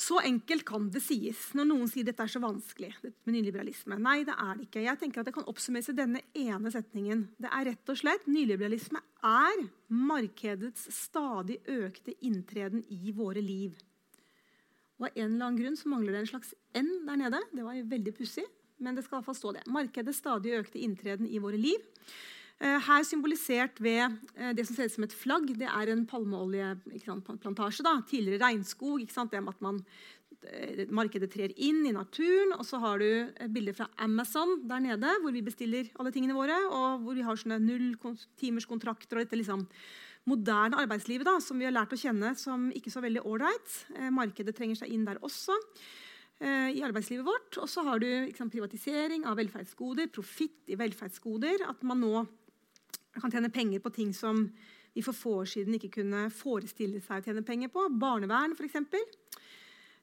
Så 0.00 0.16
enkelt 0.24 0.64
kan 0.64 0.86
det 0.94 1.02
sies 1.04 1.50
når 1.58 1.66
noen 1.68 1.90
sier 1.90 2.06
dette 2.06 2.24
er 2.24 2.30
så 2.32 2.40
vanskelig. 2.40 2.94
med 3.02 3.34
nyliberalisme. 3.34 3.98
Nei, 4.00 4.22
det 4.24 4.32
er 4.32 4.54
det 4.56 4.64
ikke. 4.64 4.86
Jeg 4.86 4.98
tenker 5.02 5.20
at 5.20 5.26
Det 5.26 5.34
kan 5.34 5.50
oppsummeres 5.50 5.90
i 5.90 5.98
denne 5.98 6.22
ene 6.32 6.70
setningen. 6.72 7.28
Det 7.36 7.50
er 7.50 7.66
rett 7.68 7.92
og 7.92 7.98
slett 7.98 8.26
Nyliberalisme 8.30 9.02
er 9.26 9.68
markedets 9.92 10.88
stadig 10.94 11.60
økte 11.68 12.14
inntreden 12.24 12.80
i 12.88 13.12
våre 13.12 13.42
liv. 13.44 13.76
Og 15.00 15.08
av 15.08 15.14
en 15.14 15.30
eller 15.30 15.46
annen 15.46 15.60
grunn 15.60 15.78
så 15.80 15.88
mangler 15.88 16.12
det 16.12 16.24
en 16.24 16.32
slags 16.34 16.52
N 16.76 16.90
der 17.06 17.22
nede. 17.22 17.40
Det 17.56 17.64
var 17.64 17.78
veldig 17.94 18.12
pussig, 18.18 18.44
men 18.78 18.94
det 18.96 19.06
skal 19.06 19.16
i 19.16 19.18
hvert 19.20 19.30
fall 19.30 19.40
stå 19.40 19.54
det. 19.56 19.64
Markedet 19.72 20.14
stadig 20.16 20.58
økte 20.58 20.82
inntreden 20.84 21.28
i 21.28 21.40
våre 21.42 21.60
liv. 21.60 21.88
Eh, 22.60 22.76
her 22.84 23.04
symbolisert 23.08 23.78
ved 23.80 24.18
eh, 24.36 24.50
det 24.52 24.66
som 24.68 24.76
ser 24.76 24.90
ut 24.90 24.92
som 24.92 25.06
et 25.06 25.16
flagg. 25.16 25.48
Det 25.56 25.68
er 25.68 25.92
en 25.92 26.04
palmeoljeplantasje. 26.08 27.94
Tidligere 28.10 28.42
regnskog. 28.44 29.06
Det 29.06 29.40
med 29.40 29.54
at 29.54 29.62
man, 29.64 29.78
eh, 30.44 30.84
markedet 30.92 31.30
trer 31.32 31.54
inn 31.56 31.86
i 31.88 31.94
naturen. 31.96 32.52
Og 32.58 32.66
så 32.68 32.82
har 32.84 33.00
du 33.00 33.32
bilder 33.48 33.78
fra 33.78 33.88
Amazon 33.96 34.68
der 34.68 34.84
nede, 34.84 35.16
hvor 35.22 35.32
vi 35.32 35.40
bestiller 35.46 35.88
alle 35.96 36.12
tingene 36.12 36.36
våre. 36.36 36.58
Og 36.68 37.00
hvor 37.06 37.16
vi 37.16 37.24
har 37.24 37.40
sånne 37.40 37.62
null 37.64 37.94
og 39.16 39.24
dette 39.24 39.40
liksom 39.40 39.64
moderne 40.28 40.78
arbeidslivet, 40.82 41.24
da, 41.26 41.38
som 41.40 41.58
vi 41.58 41.66
har 41.66 41.74
lært 41.74 41.94
å 41.94 41.98
kjenne 42.00 42.34
som 42.38 42.68
ikke 42.76 42.92
så 42.92 43.02
veldig 43.04 43.24
ålreit. 43.24 43.74
Eh, 43.96 44.10
markedet 44.14 44.54
trenger 44.56 44.82
seg 44.82 44.92
inn 44.92 45.06
der 45.08 45.20
også. 45.24 45.56
Eh, 46.40 46.72
i 46.72 46.80
arbeidslivet 46.80 47.26
vårt. 47.26 47.58
Og 47.60 47.68
så 47.68 47.84
har 47.84 48.00
du 48.00 48.08
liksom, 48.08 48.48
privatisering 48.48 49.26
av 49.28 49.36
velferdsgoder, 49.36 50.08
profitt 50.08 50.72
i 50.72 50.78
velferdsgoder. 50.80 51.66
At 51.68 51.82
man 51.84 52.00
nå 52.00 52.24
kan 53.18 53.32
tjene 53.32 53.52
penger 53.52 53.82
på 53.84 53.92
ting 53.92 54.14
som 54.16 54.46
vi 54.94 55.04
for 55.04 55.14
få 55.14 55.34
år 55.42 55.50
siden 55.52 55.76
ikke 55.76 55.92
kunne 56.00 56.30
forestille 56.32 57.02
seg 57.04 57.20
å 57.20 57.26
tjene 57.28 57.44
penger 57.44 57.68
på. 57.74 57.84
Barnevern, 57.92 58.56
f.eks. 58.56 58.78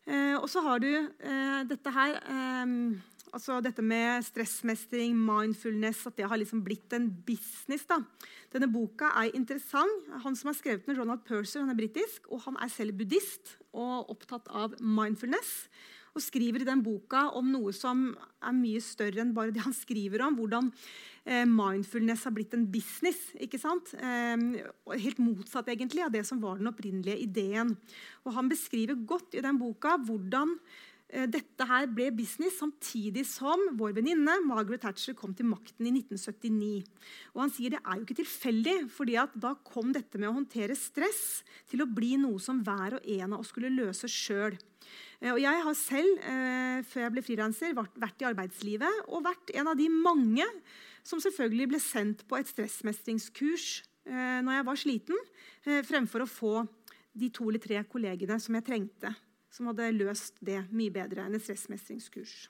Eh, 0.08 0.36
og 0.38 0.46
så 0.52 0.62
har 0.68 0.84
du 0.84 0.92
eh, 0.94 1.64
dette 1.68 1.92
her 1.96 2.20
Altså 3.38 3.60
dette 3.62 3.84
med 3.86 4.24
stressmestring, 4.26 5.14
mindfulness, 5.14 6.00
at 6.10 6.16
det 6.18 6.26
har 6.26 6.40
liksom 6.42 6.64
blitt 6.66 6.94
en 6.98 7.06
business. 7.28 7.84
da. 7.86 8.00
Denne 8.50 8.70
boka 8.74 9.12
er 9.14 9.36
interessant. 9.38 10.08
Han 10.24 10.34
som 10.36 10.50
har 10.50 10.58
skrevet 10.58 10.88
den, 10.88 10.98
Ronald 10.98 11.22
Purser, 11.28 11.62
han 11.62 11.70
er 11.70 11.78
britisk, 11.78 12.26
og 12.34 12.42
han 12.48 12.58
er 12.58 12.72
selv 12.74 12.98
buddhist 12.98 13.60
og 13.78 14.10
opptatt 14.10 14.50
av 14.50 14.74
mindfulness. 14.82 15.68
Og 16.18 16.24
skriver 16.26 16.64
i 16.64 16.66
den 16.66 16.82
boka 16.82 17.28
om 17.38 17.52
noe 17.54 17.70
som 17.78 18.08
er 18.42 18.58
mye 18.58 18.82
større 18.82 19.22
enn 19.22 19.36
bare 19.38 19.54
det 19.54 19.62
han 19.68 19.76
skriver 19.76 20.24
om. 20.26 20.40
Hvordan 20.40 20.72
eh, 21.30 21.46
mindfulness 21.46 22.26
har 22.26 22.34
blitt 22.34 22.58
en 22.58 22.66
business. 22.74 23.20
ikke 23.38 23.62
sant? 23.62 23.94
Eh, 24.02 24.66
helt 24.98 25.22
motsatt 25.22 25.70
egentlig 25.70 26.02
av 26.08 26.16
det 26.16 26.26
som 26.26 26.42
var 26.42 26.58
den 26.58 26.72
opprinnelige 26.74 27.22
ideen. 27.22 27.76
Og 28.26 28.34
Han 28.34 28.50
beskriver 28.50 28.98
godt 28.98 29.38
i 29.38 29.46
den 29.46 29.62
boka 29.62 29.94
hvordan 30.10 30.58
dette 31.08 31.64
her 31.70 31.86
ble 31.88 32.10
business 32.12 32.58
samtidig 32.60 33.24
som 33.30 33.62
vår 33.80 33.94
venninne 33.96 34.34
Margaret 34.44 34.82
Thatcher 34.84 35.16
kom 35.16 35.32
til 35.32 35.48
makten 35.48 35.88
i 35.88 35.94
1979. 35.94 36.84
Og 37.32 37.44
han 37.46 37.54
sier 37.56 37.72
det 37.72 37.80
er 37.80 37.96
jo 37.96 38.04
ikke 38.04 38.18
tilfeldig, 38.20 38.76
fordi 38.92 39.16
da 39.40 39.54
kom 39.64 39.94
dette 39.96 40.20
med 40.20 40.28
å 40.28 40.36
håndtere 40.36 40.76
stress 40.76 41.46
til 41.72 41.86
å 41.86 41.88
bli 41.88 42.18
noe 42.20 42.44
som 42.44 42.60
hver 42.60 42.98
og 43.00 43.08
en 43.08 43.38
av 43.38 43.40
oss 43.40 43.54
skulle 43.54 43.72
løse 43.72 44.12
sjøl. 44.12 44.58
Eh, 45.22 45.32
og 45.34 45.40
jeg 45.42 45.64
har 45.68 45.78
selv, 45.78 46.20
eh, 46.22 46.84
før 46.86 47.06
jeg 47.06 47.14
ble 47.16 47.26
frilanser, 47.26 47.74
vært 47.74 48.22
i 48.22 48.30
arbeidslivet 48.30 49.08
og 49.08 49.26
vært 49.26 49.54
en 49.56 49.68
av 49.68 49.78
de 49.78 49.90
mange 49.90 50.46
som 51.04 51.22
selvfølgelig 51.24 51.70
ble 51.72 51.80
sendt 51.82 52.26
på 52.28 52.38
et 52.38 52.50
stressmestringskurs 52.52 53.84
eh, 54.08 54.42
når 54.44 54.60
jeg 54.60 54.68
var 54.68 54.82
sliten, 54.84 55.24
eh, 55.66 55.82
fremfor 55.88 56.24
å 56.24 56.30
få 56.30 56.68
de 57.18 57.32
to 57.34 57.48
eller 57.50 57.64
tre 57.64 57.82
kollegene 57.90 58.38
som 58.40 58.56
jeg 58.56 58.68
trengte 58.68 59.16
som 59.54 59.70
hadde 59.70 59.94
løst 59.96 60.40
det 60.46 60.62
mye 60.72 60.94
bedre 60.94 61.26
enn 61.26 61.38
et 61.38 61.44
stressmestringskurs. 61.44 62.48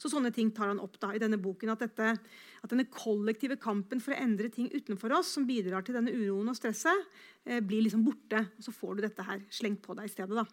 Så 0.00 0.10
Sånne 0.10 0.32
ting 0.34 0.50
tar 0.54 0.70
han 0.70 0.80
opp 0.82 0.96
da 1.02 1.12
i 1.14 1.20
denne 1.22 1.38
boken. 1.40 1.72
At, 1.72 1.84
dette, 1.84 2.14
at, 2.16 2.70
denne 2.72 2.88
kollektive 2.90 3.58
kampen 3.60 4.02
for 4.02 4.14
å 4.14 4.20
endre 4.20 4.50
ting 4.52 4.70
utenfor 4.72 5.14
oss, 5.18 5.34
som 5.36 5.46
bidrar 5.48 5.84
til 5.86 5.96
denne 5.96 6.14
uroen 6.14 6.50
og 6.50 6.58
stresset, 6.58 7.06
eh, 7.44 7.60
blir 7.62 7.84
liksom 7.86 8.04
borte. 8.06 8.42
Og 8.58 8.66
så 8.66 8.74
får 8.74 8.96
du 8.96 9.04
dette 9.06 9.26
her 9.26 9.44
slengt 9.52 9.82
på 9.84 9.96
deg 9.98 10.08
i 10.08 10.14
stedet. 10.14 10.34
da. 10.34 10.46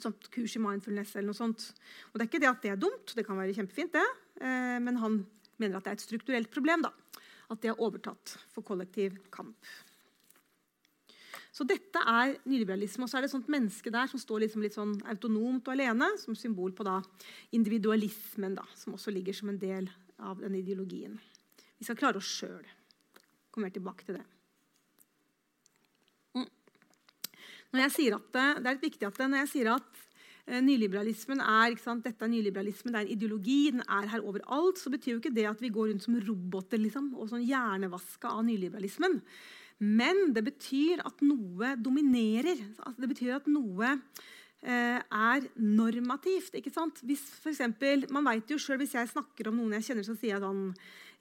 Sånt 0.00 0.30
kurs 0.32 0.56
i 0.56 0.62
mindfulness 0.62 1.16
eller 1.16 1.30
noe 1.30 1.36
sånt. 1.36 1.72
Og 2.12 2.18
Det 2.18 2.24
er 2.24 2.30
ikke 2.30 2.40
det 2.40 2.52
at 2.52 2.62
det 2.62 2.72
er 2.72 2.80
dumt, 2.80 3.14
det 3.14 3.26
kan 3.26 3.36
være 3.36 3.54
kjempefint, 3.54 3.92
det. 3.92 4.08
Eh, 4.40 4.78
men 4.80 4.96
han 4.96 5.26
mener 5.58 5.76
at 5.76 5.84
det 5.84 5.90
er 5.90 6.00
et 6.00 6.08
strukturelt 6.08 6.50
problem. 6.50 6.82
da. 6.82 6.92
At 7.50 7.60
det 7.60 7.70
er 7.70 7.80
overtatt 7.80 8.38
for 8.48 8.62
kollektiv 8.62 9.18
kamp. 9.30 9.58
Så 11.52 11.66
dette 11.68 12.00
er 12.08 12.38
nyliberalisme. 12.48 13.04
Og 13.04 13.10
så 13.12 13.18
er 13.18 13.24
det 13.24 13.28
et 13.28 13.34
sånt 13.34 13.50
menneske 13.52 13.92
der 13.92 14.08
som 14.08 14.20
står 14.20 14.46
liksom 14.46 14.64
litt 14.64 14.76
sånn 14.76 14.94
autonomt 15.12 15.66
og 15.68 15.74
alene, 15.74 16.08
som 16.22 16.36
symbol 16.38 16.72
på 16.76 16.86
da 16.88 16.98
individualismen, 17.52 18.56
da, 18.56 18.64
som 18.78 18.96
også 18.96 19.12
ligger 19.12 19.36
som 19.36 19.52
en 19.52 19.60
del 19.60 19.90
av 20.22 20.40
den 20.40 20.56
ideologien. 20.56 21.18
Vi 21.76 21.88
skal 21.88 21.98
klare 21.98 22.22
oss 22.22 22.30
sjøl. 22.40 22.64
Kommer 23.52 23.72
tilbake 23.74 24.08
til 24.08 24.16
det. 24.16 24.24
Mm. 26.38 26.48
Når 27.74 27.84
jeg 27.84 27.94
sier 27.98 28.16
at 28.16 28.32
det, 28.32 28.48
det 28.64 28.72
er 28.72 28.84
viktig 28.86 29.08
at 29.10 29.20
det, 29.20 29.28
når 29.28 29.44
jeg 29.44 29.52
sier 29.52 29.74
at 29.74 30.02
eh, 30.46 30.60
nyliberalismen 30.64 31.42
er, 31.44 31.76
dette 31.76 32.16
er 32.16 32.32
nyliberalismen, 32.32 32.94
det 32.94 33.02
er 33.02 33.10
en 33.10 33.16
ideologi, 33.18 33.62
den 33.74 33.84
er 33.84 34.08
her 34.14 34.24
overalt, 34.24 34.80
så 34.80 34.94
betyr 34.94 35.18
jo 35.18 35.20
ikke 35.20 35.36
det 35.36 35.50
at 35.50 35.60
vi 35.60 35.74
går 35.74 35.92
rundt 35.92 36.06
som 36.06 36.16
roboter 36.16 36.80
liksom, 36.80 37.12
og 37.12 37.28
sånn 37.28 37.44
hjernevaska 37.44 38.32
av 38.32 38.46
nyliberalismen. 38.48 39.20
Men 39.82 40.30
det 40.36 40.44
betyr 40.46 41.02
at 41.02 41.24
noe 41.26 41.74
dominerer. 41.82 42.60
Altså 42.84 43.02
det 43.02 43.10
betyr 43.10 43.34
at 43.40 43.48
noe 43.50 43.88
eh, 44.62 44.98
er 45.02 45.46
normativt. 45.58 46.54
ikke 46.54 46.70
sant? 46.70 47.02
Hvis 47.06 47.24
for 47.34 47.50
eksempel, 47.50 48.06
man 48.14 48.28
vet 48.30 48.52
jo 48.52 48.60
selv, 48.62 48.84
hvis 48.84 48.94
jeg 48.94 49.10
snakker 49.10 49.50
om 49.50 49.58
noen 49.58 49.74
jeg 49.78 49.88
kjenner, 49.90 50.06
så 50.06 50.14
sier 50.14 50.36
jeg 50.36 50.44
sånn 50.44 50.68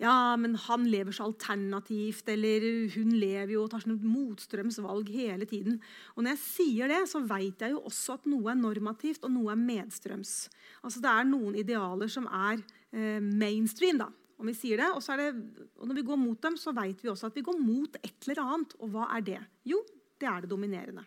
Ja, 0.02 0.34
men 0.38 0.56
han 0.58 0.88
lever 0.90 1.14
så 1.14 1.28
alternativt, 1.28 2.30
eller 2.34 2.64
hun 2.96 3.12
lever 3.22 3.52
jo 3.54 3.66
og 3.66 3.74
tar 3.74 3.84
sånn 3.84 4.00
motstrømsvalg 4.02 5.12
hele 5.14 5.46
tiden. 5.50 5.78
Og 6.16 6.24
når 6.24 6.36
jeg 6.36 6.42
sier 6.46 6.90
det, 6.90 7.04
så 7.10 7.22
vet 7.22 7.62
jeg 7.62 7.76
jo 7.76 7.84
også 7.86 8.18
at 8.18 8.26
noe 8.30 8.50
er 8.50 8.58
normativt, 8.62 9.22
og 9.26 9.36
noe 9.36 9.54
er 9.54 9.62
medstrøms. 9.62 10.50
Altså 10.82 11.02
Det 11.02 11.12
er 11.12 11.30
noen 11.30 11.58
idealer 11.62 12.10
som 12.10 12.26
er 12.30 12.62
eh, 12.94 13.22
mainstream. 13.22 14.02
da 14.02 14.10
om 14.42 14.50
vi 14.50 14.58
sier 14.58 14.82
det. 14.82 14.90
Og, 14.98 15.06
det, 15.22 15.32
og 15.78 15.90
når 15.90 16.00
vi 16.02 16.08
går 16.10 16.20
mot 16.20 16.42
dem, 16.44 16.58
så 16.60 16.74
vet 16.76 17.02
vi 17.04 17.12
også 17.12 17.30
at 17.30 17.38
vi 17.38 17.46
går 17.46 17.60
mot 17.62 17.98
et 18.02 18.28
eller 18.28 18.44
annet. 18.44 18.78
Og 18.82 18.94
hva 18.94 19.08
er 19.16 19.26
det? 19.26 19.42
Jo, 19.70 19.82
det 20.22 20.30
er 20.30 20.44
det 20.44 20.52
dominerende. 20.52 21.06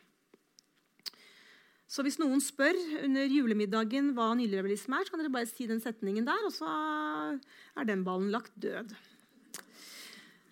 Så 1.91 2.03
hvis 2.03 2.17
noen 2.19 2.41
spør 2.43 2.75
under 3.05 3.29
julemiddagen 3.31 4.15
hva 4.17 4.33
nyliberalisme 4.35 4.99
er, 4.99 5.07
så 5.07 5.15
kan 5.15 5.21
dere 5.23 5.35
bare 5.35 5.51
si 5.51 5.67
den 5.71 5.83
setningen 5.83 6.27
der, 6.27 6.47
og 6.47 6.55
så 6.55 6.67
er 6.67 7.87
den 7.87 8.03
ballen 8.07 8.33
lagt 8.35 8.55
død. 8.59 8.95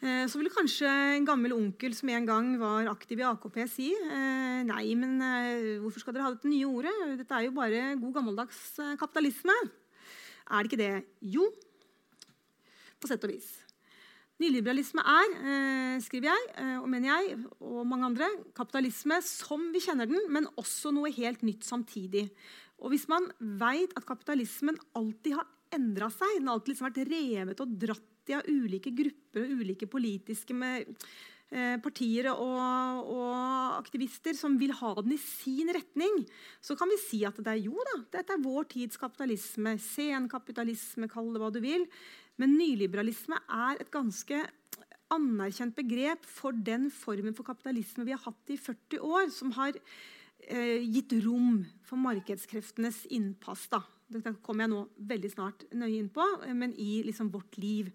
Eh, 0.02 0.26
så 0.26 0.38
ville 0.38 0.50
kanskje 0.50 0.90
en 1.16 1.26
gammel 1.26 1.54
onkel 1.54 1.94
som 1.94 2.10
en 2.10 2.26
gang 2.26 2.52
var 2.60 2.90
aktiv 2.90 3.22
i 3.22 3.26
AKP, 3.26 3.58
si 3.70 3.90
eh, 3.94 4.62
nei, 4.66 4.84
men 4.98 5.18
eh, 5.22 5.76
hvorfor 5.82 6.02
skal 6.02 6.16
dere 6.16 6.26
ha 6.26 6.32
dette 6.34 6.50
nye 6.50 6.66
ordet? 6.66 6.94
Dette 7.20 7.38
er 7.38 7.46
jo 7.46 7.54
bare 7.54 7.84
god 8.00 8.16
gammeldags 8.18 8.64
kapitalisme. 9.00 9.54
Er 10.50 10.62
det 10.62 10.70
ikke 10.70 10.82
det? 10.82 10.94
Jo, 11.32 11.46
på 13.02 13.11
sett 13.11 13.26
og 13.26 13.35
vis. 13.35 13.50
Nyliberalisme 14.42 15.02
er, 15.04 15.35
eh, 15.38 15.97
skriver 16.02 16.30
jeg 16.32 16.47
eh, 16.56 16.78
og 16.80 16.88
mener 16.90 17.12
jeg, 17.12 17.38
og 17.61 17.82
mange 17.87 18.09
andre, 18.09 18.28
kapitalisme 18.56 19.21
som 19.26 19.68
vi 19.75 19.82
kjenner 19.85 20.09
den, 20.11 20.25
men 20.32 20.49
også 20.59 20.90
noe 20.94 21.12
helt 21.14 21.44
nytt 21.47 21.66
samtidig. 21.68 22.30
Og 22.82 22.90
Hvis 22.90 23.06
man 23.11 23.28
vet 23.38 23.92
at 23.94 24.06
kapitalismen 24.09 24.80
alltid 24.98 25.37
har 25.38 25.46
endra 25.72 26.09
seg, 26.11 26.38
den 26.38 26.48
har 26.48 26.59
alltid 26.59 26.74
liksom 26.74 26.88
vært 26.88 27.12
revet 27.12 27.62
og 27.62 27.76
dratt 27.85 28.31
i 28.31 28.35
av 28.38 28.48
ulike 28.48 28.92
grupper 28.94 29.44
og 29.44 29.62
ulike 29.62 29.87
politiske 29.90 30.55
med, 30.55 30.90
eh, 31.50 31.76
partier 31.83 32.31
og, 32.33 33.07
og, 33.12 33.79
aktivister 33.83 34.35
som 34.38 34.57
vil 34.61 34.72
ha 34.79 34.94
den 35.00 35.14
i 35.14 35.20
sin 35.20 35.70
retning, 35.74 36.22
så 36.62 36.76
kan 36.79 36.90
vi 36.90 36.98
si 37.03 37.22
at 37.29 37.38
det 37.38 37.55
er 37.55 37.62
jo 37.66 37.76
da, 37.90 37.98
dette 38.18 38.35
er 38.35 38.42
vår 38.42 38.68
tids 38.70 39.00
kapitalisme. 39.00 39.76
Senkapitalisme, 39.79 41.11
kall 41.11 41.33
det 41.33 41.42
hva 41.42 41.53
du 41.55 41.61
vil. 41.62 41.87
Men 42.40 42.57
nyliberalisme 42.57 43.38
er 43.51 43.81
et 43.83 43.90
ganske 43.92 44.40
anerkjent 45.12 45.77
begrep 45.77 46.25
for 46.29 46.57
den 46.57 46.88
formen 46.95 47.37
for 47.37 47.47
kapitalisme 47.47 48.07
vi 48.09 48.14
har 48.14 48.23
hatt 48.25 48.53
i 48.53 48.57
40 48.57 49.03
år, 49.05 49.29
som 49.35 49.53
har 49.59 49.77
eh, 49.77 50.81
gitt 50.87 51.12
rom 51.27 51.64
for 51.85 52.01
markedskreftenes 52.01 53.05
innpass. 53.12 53.66
Da. 53.73 53.83
Dette 54.12 54.35
kommer 54.44 54.66
jeg 54.66 54.72
nå 54.72 54.83
veldig 55.12 55.31
snart 55.33 55.64
nøye 55.77 55.98
inn 55.98 56.11
på, 56.12 56.25
men 56.55 56.75
i 56.81 57.03
liksom 57.07 57.31
vårt 57.33 57.57
liv. 57.61 57.90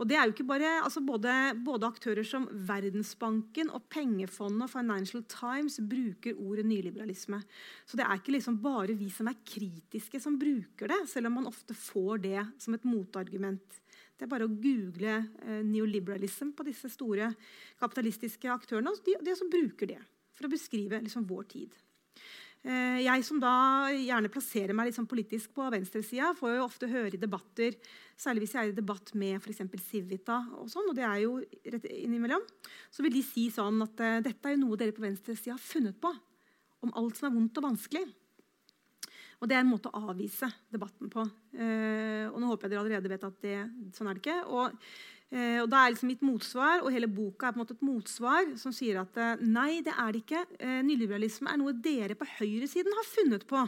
Og 0.00 0.08
det 0.08 0.16
er 0.16 0.24
jo 0.24 0.34
ikke 0.34 0.48
bare, 0.48 0.70
altså 0.80 1.02
både, 1.04 1.32
både, 1.60 1.88
aktører 1.90 2.26
som 2.26 2.46
Verdensbanken 2.68 3.72
og 3.76 3.84
Pengefondet 3.92 4.66
og 4.66 4.72
Financial 4.72 5.24
Times 5.28 5.76
bruker 5.84 6.38
ordet 6.40 6.64
nyliberalisme. 6.68 7.42
Så 7.84 8.00
det 8.00 8.06
er 8.06 8.20
ikke 8.20 8.34
liksom 8.36 8.56
bare 8.64 8.96
vi 8.96 9.10
som 9.12 9.28
er 9.30 9.40
kritiske, 9.44 10.22
som 10.22 10.38
bruker 10.40 10.90
det, 10.90 11.02
selv 11.12 11.28
om 11.28 11.38
man 11.40 11.50
ofte 11.50 11.76
får 11.76 12.24
det 12.24 12.46
som 12.62 12.76
et 12.76 12.88
motargument. 12.88 13.80
Det 14.16 14.26
er 14.26 14.32
bare 14.32 14.48
å 14.48 14.52
google 14.52 15.14
eh, 15.16 15.60
neoliberalism 15.64 16.54
på 16.56 16.64
disse 16.66 16.90
store 16.92 17.30
kapitalistiske 17.80 18.50
aktørene. 18.52 18.92
og 18.92 19.04
de, 19.06 19.14
de 19.24 19.36
som 19.36 19.48
bruker 19.52 19.94
det 19.94 20.00
for 20.36 20.48
å 20.48 20.52
beskrive 20.52 21.00
liksom 21.04 21.28
vår 21.28 21.46
tid. 21.52 21.78
Eh, 22.60 22.98
jeg 23.06 23.24
som 23.24 23.38
da 23.40 23.88
gjerne 23.94 24.28
plasserer 24.32 24.76
meg 24.76 24.90
liksom 24.90 25.06
politisk 25.08 25.54
på 25.56 25.64
venstresida, 25.72 26.34
får 26.36 26.58
jo 26.58 26.66
ofte 26.66 26.90
høre 26.90 27.14
i 27.16 27.20
debatter, 27.20 27.76
særlig 28.20 28.44
hvis 28.44 28.54
jeg 28.56 28.66
er 28.66 28.72
i 28.72 28.76
debatt 28.76 29.14
med 29.16 29.38
f.eks. 29.40 29.62
Civita, 29.86 30.42
og 30.60 30.68
sånn, 30.68 30.90
og 30.92 30.96
det 30.98 31.06
er 31.08 31.22
jo 31.22 31.38
rett 31.40 31.88
innimellom, 31.88 32.44
så 32.92 33.04
vil 33.06 33.16
de 33.16 33.24
si 33.24 33.46
sånn 33.54 33.80
at 33.86 34.04
uh, 34.04 34.18
dette 34.26 34.44
er 34.44 34.58
jo 34.58 34.64
noe 34.66 34.80
dere 34.80 34.92
på 34.92 35.06
venstresida 35.06 35.56
har 35.56 35.62
funnet 35.62 35.96
på. 36.00 36.12
Om 36.84 36.92
alt 36.96 37.16
som 37.16 37.28
er 37.28 37.34
vondt 37.36 37.60
og 37.60 37.66
vanskelig. 37.70 38.04
Og 39.40 39.48
Det 39.48 39.56
er 39.56 39.62
en 39.64 39.70
måte 39.72 39.88
å 39.88 40.10
avvise 40.12 40.48
debatten 40.72 41.08
på. 41.12 41.24
Uh, 41.56 42.28
og 42.28 42.36
nå 42.40 42.52
håper 42.52 42.68
jeg 42.68 42.74
dere 42.74 42.84
allerede 42.84 43.12
vet 43.14 43.24
at 43.24 43.40
det, 43.40 43.56
sånn 43.96 44.12
er 44.12 44.20
det 44.20 44.24
ikke. 44.24 44.38
Og 44.52 44.76
Eh, 45.30 45.60
og 45.62 45.68
da 45.70 45.84
er 45.84 45.92
liksom 45.94 46.10
mitt 46.10 46.24
motsvar, 46.26 46.80
og 46.82 46.90
hele 46.90 47.06
boka 47.06 47.46
er 47.46 47.54
på 47.54 47.60
en 47.60 47.62
måte 47.62 47.76
et 47.76 47.86
motsvar 47.86 48.50
som 48.58 48.74
sier 48.74 48.98
at 48.98 49.18
eh, 49.20 49.44
nei, 49.46 49.78
det 49.86 49.94
er 49.94 50.10
det 50.10 50.24
ikke. 50.24 50.42
Eh, 50.58 50.80
nyliberalisme 50.86 51.52
er 51.52 51.60
noe 51.60 51.76
dere 51.86 52.18
på 52.18 52.26
høyresiden 52.38 52.98
har 52.98 53.06
funnet 53.06 53.46
på. 53.50 53.62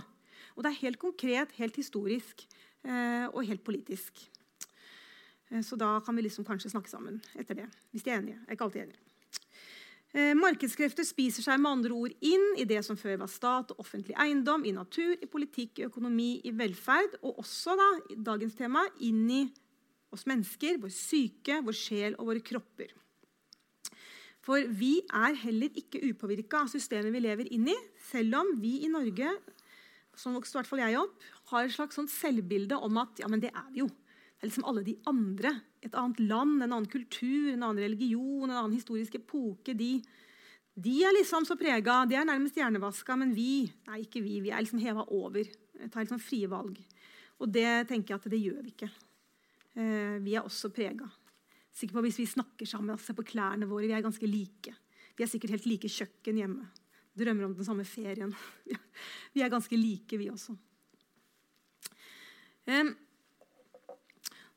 Og 0.56 0.64
det 0.64 0.72
er 0.72 0.82
helt 0.82 0.98
konkret, 1.02 1.54
helt 1.60 1.78
historisk 1.78 2.42
eh, 2.82 3.28
og 3.30 3.46
helt 3.46 3.62
politisk. 3.64 4.24
Eh, 5.52 5.62
så 5.62 5.78
da 5.78 5.94
kan 6.02 6.18
vi 6.18 6.26
liksom 6.26 6.46
kanskje 6.48 6.74
snakke 6.74 6.90
sammen 6.90 7.22
etter 7.38 7.62
det. 7.62 7.70
Hvis 7.94 8.02
de 8.02 8.10
er 8.10 8.18
enige. 8.18 8.40
Jeg 8.40 8.48
er 8.48 8.58
ikke 8.58 8.68
alltid 8.68 8.84
enig. 8.88 9.00
Eh, 10.12 10.34
markedskrefter 10.36 11.06
spiser 11.08 11.46
seg 11.46 11.60
med 11.62 11.78
andre 11.78 11.94
ord 11.96 12.12
inn 12.20 12.50
i 12.60 12.66
det 12.68 12.82
som 12.84 12.98
før 13.00 13.22
var 13.22 13.30
stat 13.32 13.70
og 13.72 13.78
offentlig 13.80 14.18
eiendom, 14.20 14.66
i 14.68 14.74
natur, 14.76 15.14
i 15.14 15.30
politikk, 15.30 15.78
i 15.78 15.86
økonomi, 15.86 16.34
i 16.44 16.52
velferd, 16.52 17.16
og 17.22 17.40
også 17.40 17.78
da, 17.78 17.88
dagens 18.32 18.58
tema, 18.58 18.82
inn 19.00 19.24
i 19.30 19.42
oss 20.12 20.26
mennesker, 20.28 20.78
vår 20.82 20.92
syke, 20.94 21.60
vår 21.64 21.76
sjel 21.76 22.18
og 22.18 22.28
våre 22.30 22.44
kropper. 22.44 22.92
For 24.42 24.66
vi 24.74 24.96
er 25.06 25.38
heller 25.44 25.74
ikke 25.78 26.02
upåvirka 26.08 26.64
av 26.64 26.70
systemet 26.72 27.14
vi 27.14 27.22
lever 27.22 27.50
inn 27.54 27.68
i, 27.70 27.76
selv 28.10 28.40
om 28.40 28.56
vi 28.60 28.80
i 28.82 28.90
Norge 28.90 29.30
som 30.18 30.36
vokste 30.36 30.56
i 30.56 30.60
hvert 30.60 30.70
fall 30.70 30.82
jeg 30.82 30.98
opp, 31.00 31.28
har 31.52 31.66
et 31.66 31.74
slags 31.74 31.98
sånn 31.98 32.10
selvbilde 32.10 32.76
om 32.84 32.98
at 33.00 33.22
ja, 33.22 33.28
men 33.30 33.42
det 33.42 33.52
er 33.52 33.68
vi 33.72 33.82
jo. 33.82 33.88
Det 33.88 34.44
er 34.44 34.50
liksom 34.50 34.66
alle 34.68 34.82
de 34.84 34.96
andre. 35.08 35.52
Et 35.86 35.94
annet 35.98 36.20
land, 36.26 36.56
en 36.58 36.66
annen 36.66 36.90
kultur, 36.90 37.52
en 37.52 37.62
annen 37.62 37.84
religion, 37.84 38.48
en 38.48 38.56
annen 38.56 38.74
historisk 38.74 39.14
epoke. 39.20 39.74
De, 39.78 39.92
de 40.74 40.94
er 41.06 41.14
liksom 41.14 41.46
så 41.46 41.56
prega. 41.58 42.00
De 42.10 42.18
er 42.18 42.26
nærmest 42.26 42.58
hjernevaska. 42.58 43.16
Men 43.20 43.36
vi 43.36 43.68
nei, 43.86 44.02
ikke 44.02 44.24
vi, 44.24 44.40
vi 44.42 44.50
er 44.50 44.64
liksom 44.64 44.82
heva 44.82 45.06
over. 45.14 45.46
Tar 45.86 46.02
liksom 46.02 46.20
frie 46.22 46.50
valg. 46.50 46.80
Og 47.38 47.54
det 47.54 47.86
tenker 47.90 48.16
jeg 48.16 48.18
at 48.18 48.30
det 48.34 48.42
gjør 48.42 48.60
vi 48.66 48.74
ikke. 48.74 48.90
Eh, 49.74 50.18
vi 50.24 50.36
er 50.36 50.44
også 50.44 50.70
prega. 50.74 51.08
Sikker 51.72 51.96
på 51.96 52.04
Hvis 52.04 52.20
vi 52.20 52.28
snakker 52.28 52.68
sammen 52.68 52.98
ser 53.00 53.16
på 53.16 53.24
klærne 53.24 53.68
våre, 53.68 53.88
vi 53.88 53.96
er 53.96 54.04
ganske 54.04 54.28
like. 54.28 54.74
Vi 55.16 55.24
er 55.24 55.30
sikkert 55.30 55.56
helt 55.56 55.68
like 55.68 55.88
kjøkken 55.88 56.40
hjemme. 56.40 56.66
Drømmer 57.16 57.46
om 57.46 57.54
den 57.56 57.64
samme 57.64 57.84
ferien. 57.84 58.32
Vi 59.34 59.42
er 59.44 59.52
ganske 59.52 59.76
like, 59.76 60.16
vi 60.16 60.30
også. 60.32 60.54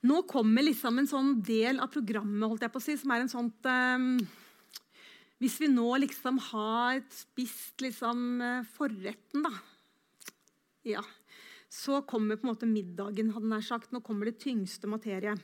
Nå 0.05 0.21
kommer 0.29 0.63
liksom 0.63 0.99
en 0.99 1.07
sånn 1.09 1.31
del 1.43 1.79
av 1.83 1.91
programmet 1.91 2.47
holdt 2.47 2.63
jeg 2.63 2.71
på 2.71 2.79
å 2.79 2.83
si, 2.83 2.95
som 2.99 3.11
er 3.11 3.23
en 3.23 3.31
sånt 3.31 3.67
um, 3.67 4.19
Hvis 5.41 5.55
vi 5.63 5.71
nå 5.71 5.87
liksom 6.03 6.37
har 6.51 6.99
spist 7.11 7.83
liksom 7.83 8.43
forretten, 8.75 9.47
da 9.47 9.55
ja, 10.85 11.01
Så 11.75 11.99
kommer 12.07 12.39
på 12.39 12.47
en 12.47 12.53
måte 12.53 12.69
middagen. 12.69 13.33
hadde 13.35 13.51
nær 13.51 13.65
sagt. 13.65 13.91
Nå 13.91 13.99
kommer 14.05 14.29
det 14.29 14.39
tyngste 14.43 14.87
materie. 14.87 15.35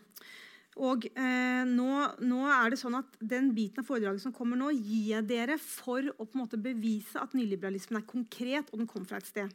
Og 0.80 1.04
eh, 1.10 1.64
nå, 1.68 1.88
nå, 2.24 2.42
er 2.48 2.72
det 2.72 2.80
sånn 2.80 2.96
at 2.96 3.18
Den 3.20 3.50
biten 3.56 3.84
av 3.84 3.90
foredraget 3.90 4.24
som 4.24 4.32
kommer 4.36 4.56
nå, 4.60 4.70
gir 4.72 5.18
jeg 5.18 5.28
dere 5.28 5.58
for 5.60 6.06
å 6.16 6.24
på 6.24 6.38
en 6.38 6.44
måte 6.46 6.60
bevise 6.62 7.20
at 7.20 7.36
nyliberalismen 7.36 8.00
er 8.00 8.08
konkret, 8.08 8.72
og 8.72 8.80
den 8.80 8.88
kommer 8.88 9.10
fra 9.10 9.20
et 9.20 9.28
sted. 9.28 9.52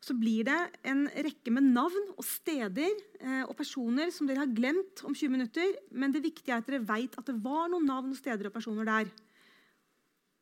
Så 0.00 0.16
blir 0.16 0.46
det 0.48 0.58
en 0.88 1.06
rekke 1.12 1.52
med 1.52 1.72
navn 1.72 2.12
og 2.14 2.24
steder 2.24 2.92
eh, 3.20 3.42
og 3.46 3.56
personer 3.56 4.12
som 4.12 4.28
dere 4.28 4.44
har 4.44 4.52
glemt 4.52 5.02
om 5.04 5.16
20 5.16 5.32
minutter. 5.32 5.74
Men 5.92 6.12
det 6.12 6.24
viktige 6.24 6.54
er 6.54 6.62
at 6.62 6.68
dere 6.68 6.84
vet 6.88 7.16
at 7.20 7.28
det 7.28 7.36
var 7.40 7.68
noen 7.72 7.88
navn, 7.88 8.12
og 8.12 8.20
steder 8.20 8.48
og 8.48 8.56
personer 8.56 8.88
der. 8.88 9.12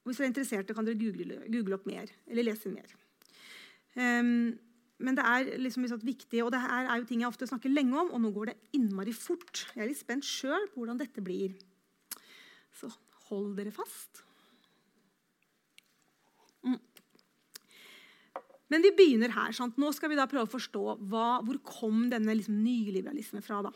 Og 0.03 0.11
hvis 0.11 0.19
dere 0.19 0.31
er 0.31 0.35
interesserte, 0.35 0.75
kan 0.75 0.87
dere 0.87 0.99
google, 0.99 1.43
google 1.47 1.79
opp 1.79 1.87
mer 1.91 2.11
eller 2.27 2.47
lese 2.51 2.71
mer. 2.71 2.95
Um, 3.99 4.55
men 4.99 5.15
det 5.15 5.25
er 5.31 5.51
liksom 5.63 5.85
viktig, 6.03 6.41
og 6.43 6.51
det 6.51 6.61
her 6.63 6.89
er 6.89 6.99
jo 6.99 7.07
ting 7.07 7.23
jeg 7.23 7.31
ofte 7.31 7.47
snakker 7.47 7.71
lenge 7.71 7.95
om, 8.01 8.11
og 8.11 8.23
nå 8.23 8.33
går 8.35 8.51
det 8.51 8.57
innmari 8.75 9.15
fort. 9.15 9.69
Jeg 9.75 9.85
er 9.85 9.91
litt 9.93 10.01
spent 10.01 10.27
sjøl 10.27 10.67
på 10.73 10.83
hvordan 10.83 10.99
dette 10.99 11.23
blir. 11.23 11.55
Så 12.75 12.91
hold 13.29 13.53
dere 13.59 13.71
fast. 13.75 14.25
Mm. 16.67 16.81
Men 18.69 18.85
vi 18.85 18.91
begynner 18.97 19.33
her. 19.37 19.55
Sant? 19.57 19.79
Nå 19.81 19.93
skal 19.97 20.11
vi 20.13 20.19
da 20.19 20.27
prøve 20.29 20.49
å 20.49 20.57
forstå 20.57 20.83
hva, 21.09 21.29
hvor 21.47 21.61
kom 21.65 22.09
denne 22.11 22.35
liksom 22.35 22.59
nyliberalismen 22.65 23.45
fra. 23.45 23.63
da. 23.69 23.73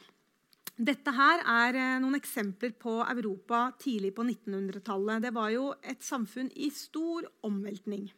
Dette 0.73 1.13
her 1.15 1.45
er 1.47 1.79
eh, 1.79 2.01
noen 2.03 2.19
eksempler 2.19 2.75
på 2.81 2.99
Europa 3.05 3.69
tidlig 3.81 4.11
på 4.17 4.25
1900-tallet. 4.27 5.23
Det 5.23 5.33
var 5.37 5.53
jo 5.55 5.71
et 5.79 6.03
samfunn 6.03 6.51
i 6.57 6.73
stor 6.75 7.29
omveltning. 7.47 8.11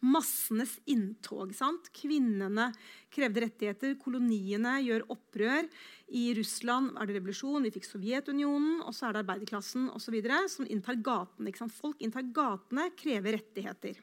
Massenes 0.00 0.76
inntog. 0.90 1.54
sant? 1.54 1.90
Kvinnene 1.96 2.70
krevde 3.12 3.44
rettigheter. 3.46 3.96
Koloniene 4.00 4.78
gjør 4.84 5.06
opprør. 5.16 5.68
I 6.08 6.30
Russland 6.38 6.96
er 6.98 7.06
det 7.06 7.18
revolusjon. 7.18 7.62
Vi 7.66 7.74
fikk 7.74 7.88
Sovjetunionen. 7.88 8.80
Og 8.84 8.94
så 8.96 9.08
er 9.08 9.16
det 9.16 9.24
arbeiderklassen 9.24 9.90
osv. 9.94 10.20
som 10.48 10.68
inntar 10.68 11.00
gatene. 11.00 11.52
Folk 11.70 12.00
inntar 12.00 12.28
gatene, 12.34 12.90
krever 12.96 13.38
rettigheter. 13.38 13.98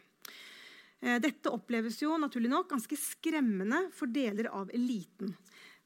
Eh, 1.00 1.20
dette 1.22 1.54
oppleves 1.54 2.02
jo 2.02 2.16
naturlig 2.18 2.50
nok 2.50 2.72
ganske 2.72 2.98
skremmende 2.98 3.88
for 3.94 4.10
deler 4.10 4.50
av 4.50 4.72
eliten. 4.74 5.36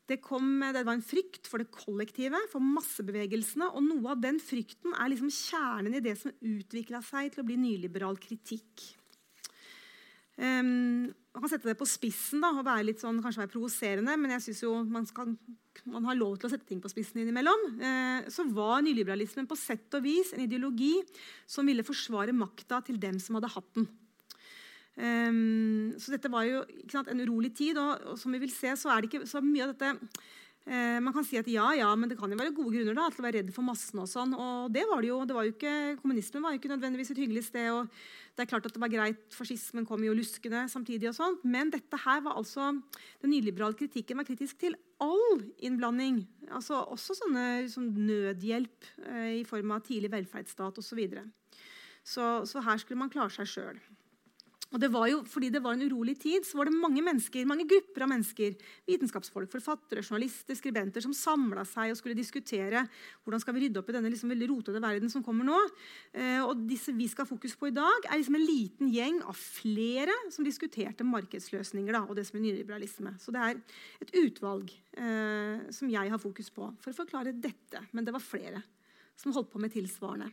Det, 0.07 0.17
kom, 0.23 0.59
det, 0.59 0.83
var 0.83 0.97
en 0.97 1.05
frykt 1.05 1.47
for 1.47 1.61
det 1.61 1.71
kollektive, 1.71 2.39
for 2.51 2.63
massebevegelsene. 2.63 3.69
Og 3.71 3.85
noe 3.85 4.15
av 4.15 4.23
den 4.23 4.41
frykten 4.43 4.95
er 4.97 5.11
liksom 5.11 5.31
kjernen 5.31 5.95
i 5.95 6.03
det 6.03 6.17
som 6.19 6.33
utvikla 6.35 7.03
seg 7.05 7.31
til 7.31 7.43
å 7.43 7.47
bli 7.47 7.59
nyliberal 7.61 8.19
kritikk. 8.19 8.89
Um, 10.41 11.11
man 11.31 11.45
kan 11.45 11.51
sette 11.53 11.69
det 11.69 11.77
på 11.79 11.87
spissen 11.87 12.41
da, 12.43 12.49
og 12.57 12.65
være 12.67 12.89
litt 12.89 13.01
sånn, 13.01 13.21
kanskje 13.23 13.45
være 13.45 13.53
provoserende, 13.53 14.15
men 14.19 14.33
jeg 14.35 14.43
synes 14.47 14.61
jo 14.65 14.73
man, 14.83 15.05
skal, 15.07 15.35
man 15.87 16.07
har 16.09 16.17
lov 16.17 16.35
til 16.39 16.49
å 16.49 16.51
sette 16.51 16.67
ting 16.67 16.81
på 16.83 16.91
spissen 16.91 17.21
innimellom. 17.21 17.63
Eh, 17.79 18.27
så 18.33 18.43
var 18.51 18.83
nyliberalismen 18.83 19.47
på 19.47 19.55
sett 19.59 19.95
og 19.95 20.03
vis 20.03 20.33
en 20.35 20.43
ideologi 20.43 20.91
som 21.47 21.67
ville 21.69 21.85
forsvare 21.87 22.35
makta 22.35 22.81
til 22.87 22.99
dem 22.99 23.21
som 23.23 23.39
hadde 23.39 23.53
hatt 23.53 23.71
den. 23.79 23.87
Um, 24.99 25.93
så 25.95 26.11
dette 26.11 26.29
var 26.29 26.43
jo 26.49 26.65
sant, 26.91 27.07
en 27.07 27.23
urolig 27.23 27.53
tid, 27.55 27.79
og, 27.79 28.03
og, 28.11 28.19
som 28.19 28.35
vi 28.35 28.41
vil 28.43 28.51
se, 28.51 28.75
så 28.75 28.91
er 28.91 28.99
det 28.99 29.13
ikke 29.13 29.29
så 29.29 29.39
mye 29.45 29.69
av 29.69 29.71
dette 29.71 29.93
Eh, 30.61 30.99
man 31.01 31.13
kan 31.15 31.25
si 31.25 31.39
at 31.39 31.47
ja, 31.49 31.71
ja, 31.73 31.89
men 31.97 32.11
det 32.11 32.19
kan 32.19 32.29
jo 32.29 32.37
være 32.37 32.53
gode 32.53 32.75
grunner 32.75 32.93
da, 32.93 33.07
til 33.09 33.23
å 33.23 33.25
være 33.25 33.39
redd 33.39 33.53
for 33.55 33.65
massene. 33.65 34.03
Og 34.03 34.09
sånn, 34.11 34.35
og 34.37 34.69
det 34.73 34.83
var 34.89 35.01
det 35.01 35.09
jo. 35.09 35.21
det 35.25 35.37
var 35.37 35.47
jo 35.47 35.53
ikke, 35.55 35.75
Kommunismen 36.03 36.43
var 36.45 36.53
jo 36.53 36.61
ikke 36.61 36.73
nødvendigvis 36.75 37.13
et 37.15 37.21
hyggelig 37.23 37.47
sted. 37.47 37.71
og 37.73 37.89
det 38.37 38.45
er 38.45 38.49
klart 38.51 38.67
at 38.69 38.75
det 38.75 38.81
var 38.81 38.91
greit, 38.93 39.23
Fascismen 39.35 39.87
kom 39.89 40.03
jo 40.05 40.13
luskende 40.15 40.67
samtidig. 40.69 41.09
og 41.09 41.17
sånt, 41.17 41.43
Men 41.43 41.73
dette 41.73 41.97
her 42.05 42.21
var 42.21 42.37
altså, 42.37 42.71
den 43.21 43.33
nyliberale 43.33 43.75
kritikken 43.75 44.21
var 44.21 44.29
kritisk 44.29 44.59
til 44.61 44.77
all 45.01 45.41
innblanding. 45.57 46.27
altså 46.51 46.85
Også 46.93 47.17
sånne 47.17 47.67
sånn 47.67 47.89
nødhjelp 47.97 48.85
eh, 49.07 49.41
i 49.41 49.43
form 49.43 49.73
av 49.73 49.81
tidlig 49.81 50.13
velferdsstat 50.13 50.77
osv. 50.77 51.01
Så, 52.03 52.45
så 52.45 52.45
Så 52.45 52.61
her 52.61 52.77
skulle 52.77 53.01
man 53.01 53.09
klare 53.09 53.33
seg 53.33 53.49
sjøl. 53.49 53.81
Og 54.71 54.79
det 54.79 54.87
var 54.93 55.09
jo, 55.11 55.19
fordi 55.27 55.49
det 55.51 55.59
var 55.63 55.75
en 55.75 55.83
urolig 55.83 56.13
tid, 56.21 56.45
så 56.47 56.55
var 56.57 56.69
det 56.69 56.77
mange 56.79 57.01
mennesker, 57.03 57.47
mange 57.47 57.65
grupper 57.67 58.05
av 58.05 58.11
mennesker, 58.13 58.53
vitenskapsfolk, 58.87 59.49
forfattere, 59.51 60.03
journalister, 60.03 60.55
skribenter, 60.55 61.03
som 61.03 61.15
samla 61.15 61.65
seg 61.67 61.91
og 61.91 61.99
skulle 61.99 62.15
diskutere 62.15 62.85
hvordan 63.25 63.43
skal 63.43 63.57
vi 63.57 63.65
rydde 63.65 63.81
opp 63.81 63.91
i 63.91 63.95
denne 63.97 64.11
liksom 64.13 64.31
veldig 64.31 64.47
rotete 64.53 64.83
verden 64.83 65.11
som 65.11 65.25
kommer 65.25 65.47
nå. 65.47 65.57
Eh, 66.15 66.39
og 66.45 66.63
disse 66.69 66.95
vi 66.95 67.09
skal 67.11 67.27
ha 67.27 67.31
fokus 67.33 67.57
på 67.59 67.67
i 67.67 67.75
dag, 67.75 68.07
er 68.07 68.21
liksom 68.21 68.37
en 68.39 68.47
liten 68.47 68.91
gjeng 68.95 69.19
av 69.27 69.35
flere 69.35 70.15
som 70.31 70.47
diskuterte 70.47 71.07
markedsløsninger 71.07 71.97
da, 71.97 72.05
og 72.07 72.15
det 72.15 72.25
som 72.29 72.39
er 72.39 72.45
nyliberalisme. 72.47 73.17
Så 73.19 73.35
det 73.35 73.43
er 73.43 73.59
et 74.05 74.15
utvalg 74.23 74.71
eh, 74.71 75.67
som 75.75 75.91
jeg 75.91 76.15
har 76.15 76.21
fokus 76.21 76.47
på 76.53 76.71
for 76.79 76.93
å 76.93 76.99
forklare 77.01 77.35
dette. 77.35 77.83
Men 77.91 78.07
det 78.07 78.15
var 78.15 78.23
flere 78.23 78.63
som 79.19 79.35
holdt 79.35 79.51
på 79.51 79.59
med 79.59 79.75
tilsvarende. 79.75 80.31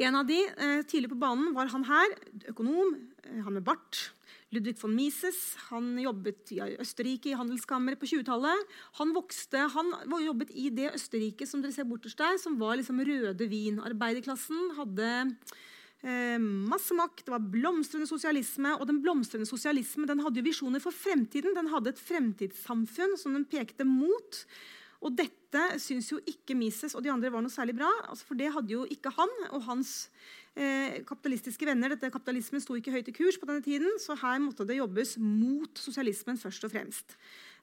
En 0.00 0.16
av 0.16 0.24
de 0.24 0.38
eh, 0.40 0.80
tidlig 0.88 1.10
på 1.12 1.20
banen 1.20 1.52
var 1.52 1.68
han 1.68 1.84
her, 1.84 2.14
økonom, 2.48 2.94
eh, 3.26 3.40
han 3.44 3.52
med 3.52 3.64
bart. 3.66 4.12
Ludvig 4.52 4.76
von 4.80 4.92
Mises 4.92 5.56
han 5.70 5.96
jobbet 6.00 6.52
i 6.52 6.60
Østerrike 6.80 7.30
i 7.32 7.36
handelskammeret 7.36 8.00
på 8.00 8.08
20-tallet. 8.08 8.72
Han 9.00 9.12
vokste, 9.16 9.66
han 9.72 9.92
jobbet 10.20 10.52
i 10.52 10.68
det 10.72 10.90
Østerrike 10.92 11.48
som 11.48 11.64
dere 11.64 11.72
ser 11.76 11.88
bortest 11.88 12.20
der, 12.20 12.36
som 12.40 12.58
var 12.60 12.76
liksom 12.80 13.00
røde 13.04 13.48
vin. 13.48 13.80
Arbeiderklassen 13.84 14.74
hadde 14.76 15.08
eh, 16.04 16.38
masse 16.40 16.96
makt, 16.96 17.26
det 17.26 17.36
var 17.36 17.48
blomstrende 17.52 18.08
sosialisme. 18.08 18.76
Og 18.78 18.88
den 18.88 19.00
blomstrende 19.04 19.48
sosialismen 19.48 20.08
den 20.08 20.24
hadde 20.24 20.40
jo 20.40 20.48
visjoner 20.48 20.84
for 20.84 20.92
fremtiden. 20.92 21.56
Den 21.56 21.72
hadde 21.72 21.92
et 21.92 22.00
fremtidssamfunn 22.00 23.18
som 23.20 23.36
den 23.36 23.48
pekte 23.48 23.88
mot. 23.88 24.44
Og 25.02 25.14
dette 25.18 25.62
syns 25.82 26.08
jo 26.12 26.20
ikke 26.30 26.54
Mises 26.56 26.94
og 26.96 27.02
de 27.04 27.10
andre 27.12 27.30
var 27.32 27.42
noe 27.42 27.52
særlig 27.52 27.74
bra. 27.76 27.90
Altså 28.06 28.28
for 28.28 28.38
det 28.38 28.52
hadde 28.54 28.72
jo 28.72 28.84
ikke 28.86 29.12
han 29.16 29.32
og 29.50 29.64
hans 29.66 29.92
eh, 30.54 31.02
kapitalistiske 31.08 31.66
venner. 31.66 31.92
Dette 31.92 32.12
Kapitalismen 32.14 32.62
sto 32.62 32.76
ikke 32.78 32.94
høyt 32.94 33.10
i 33.10 33.16
kurs 33.16 33.38
på 33.40 33.48
denne 33.50 33.64
tiden, 33.64 33.90
så 34.02 34.16
her 34.20 34.38
måtte 34.42 34.66
det 34.68 34.78
jobbes 34.78 35.16
mot 35.20 35.82
sosialismen 35.82 36.38
først 36.40 36.68
og 36.68 36.74
fremst. 36.74 37.16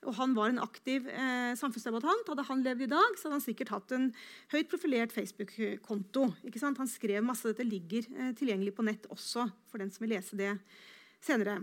Og 0.07 0.15
han 0.15 0.35
var 0.35 0.51
en 0.51 0.61
aktiv 0.63 1.07
eh, 1.11 1.55
samfunnsdebattant. 1.59 2.27
Hadde 2.27 2.47
han 2.51 2.63
levd 2.67 2.85
i 2.85 2.91
dag, 2.91 3.17
så 3.17 3.27
hadde 3.27 3.39
han 3.39 3.47
sikkert 3.47 3.73
hatt 3.75 3.95
en 3.95 4.11
høyt 4.53 4.69
profilert 4.71 5.15
Facebook-konto. 5.15 6.29
Han 6.69 6.91
skrev 6.91 7.25
masse. 7.25 7.47
Dette 7.47 7.67
ligger 7.67 8.07
eh, 8.15 8.31
tilgjengelig 8.39 8.75
på 8.75 8.87
nett 8.87 9.09
også, 9.11 9.47
for 9.71 9.83
den 9.83 9.91
som 9.95 10.05
vil 10.05 10.17
lese 10.17 10.39
det 10.39 10.53
senere. 11.23 11.61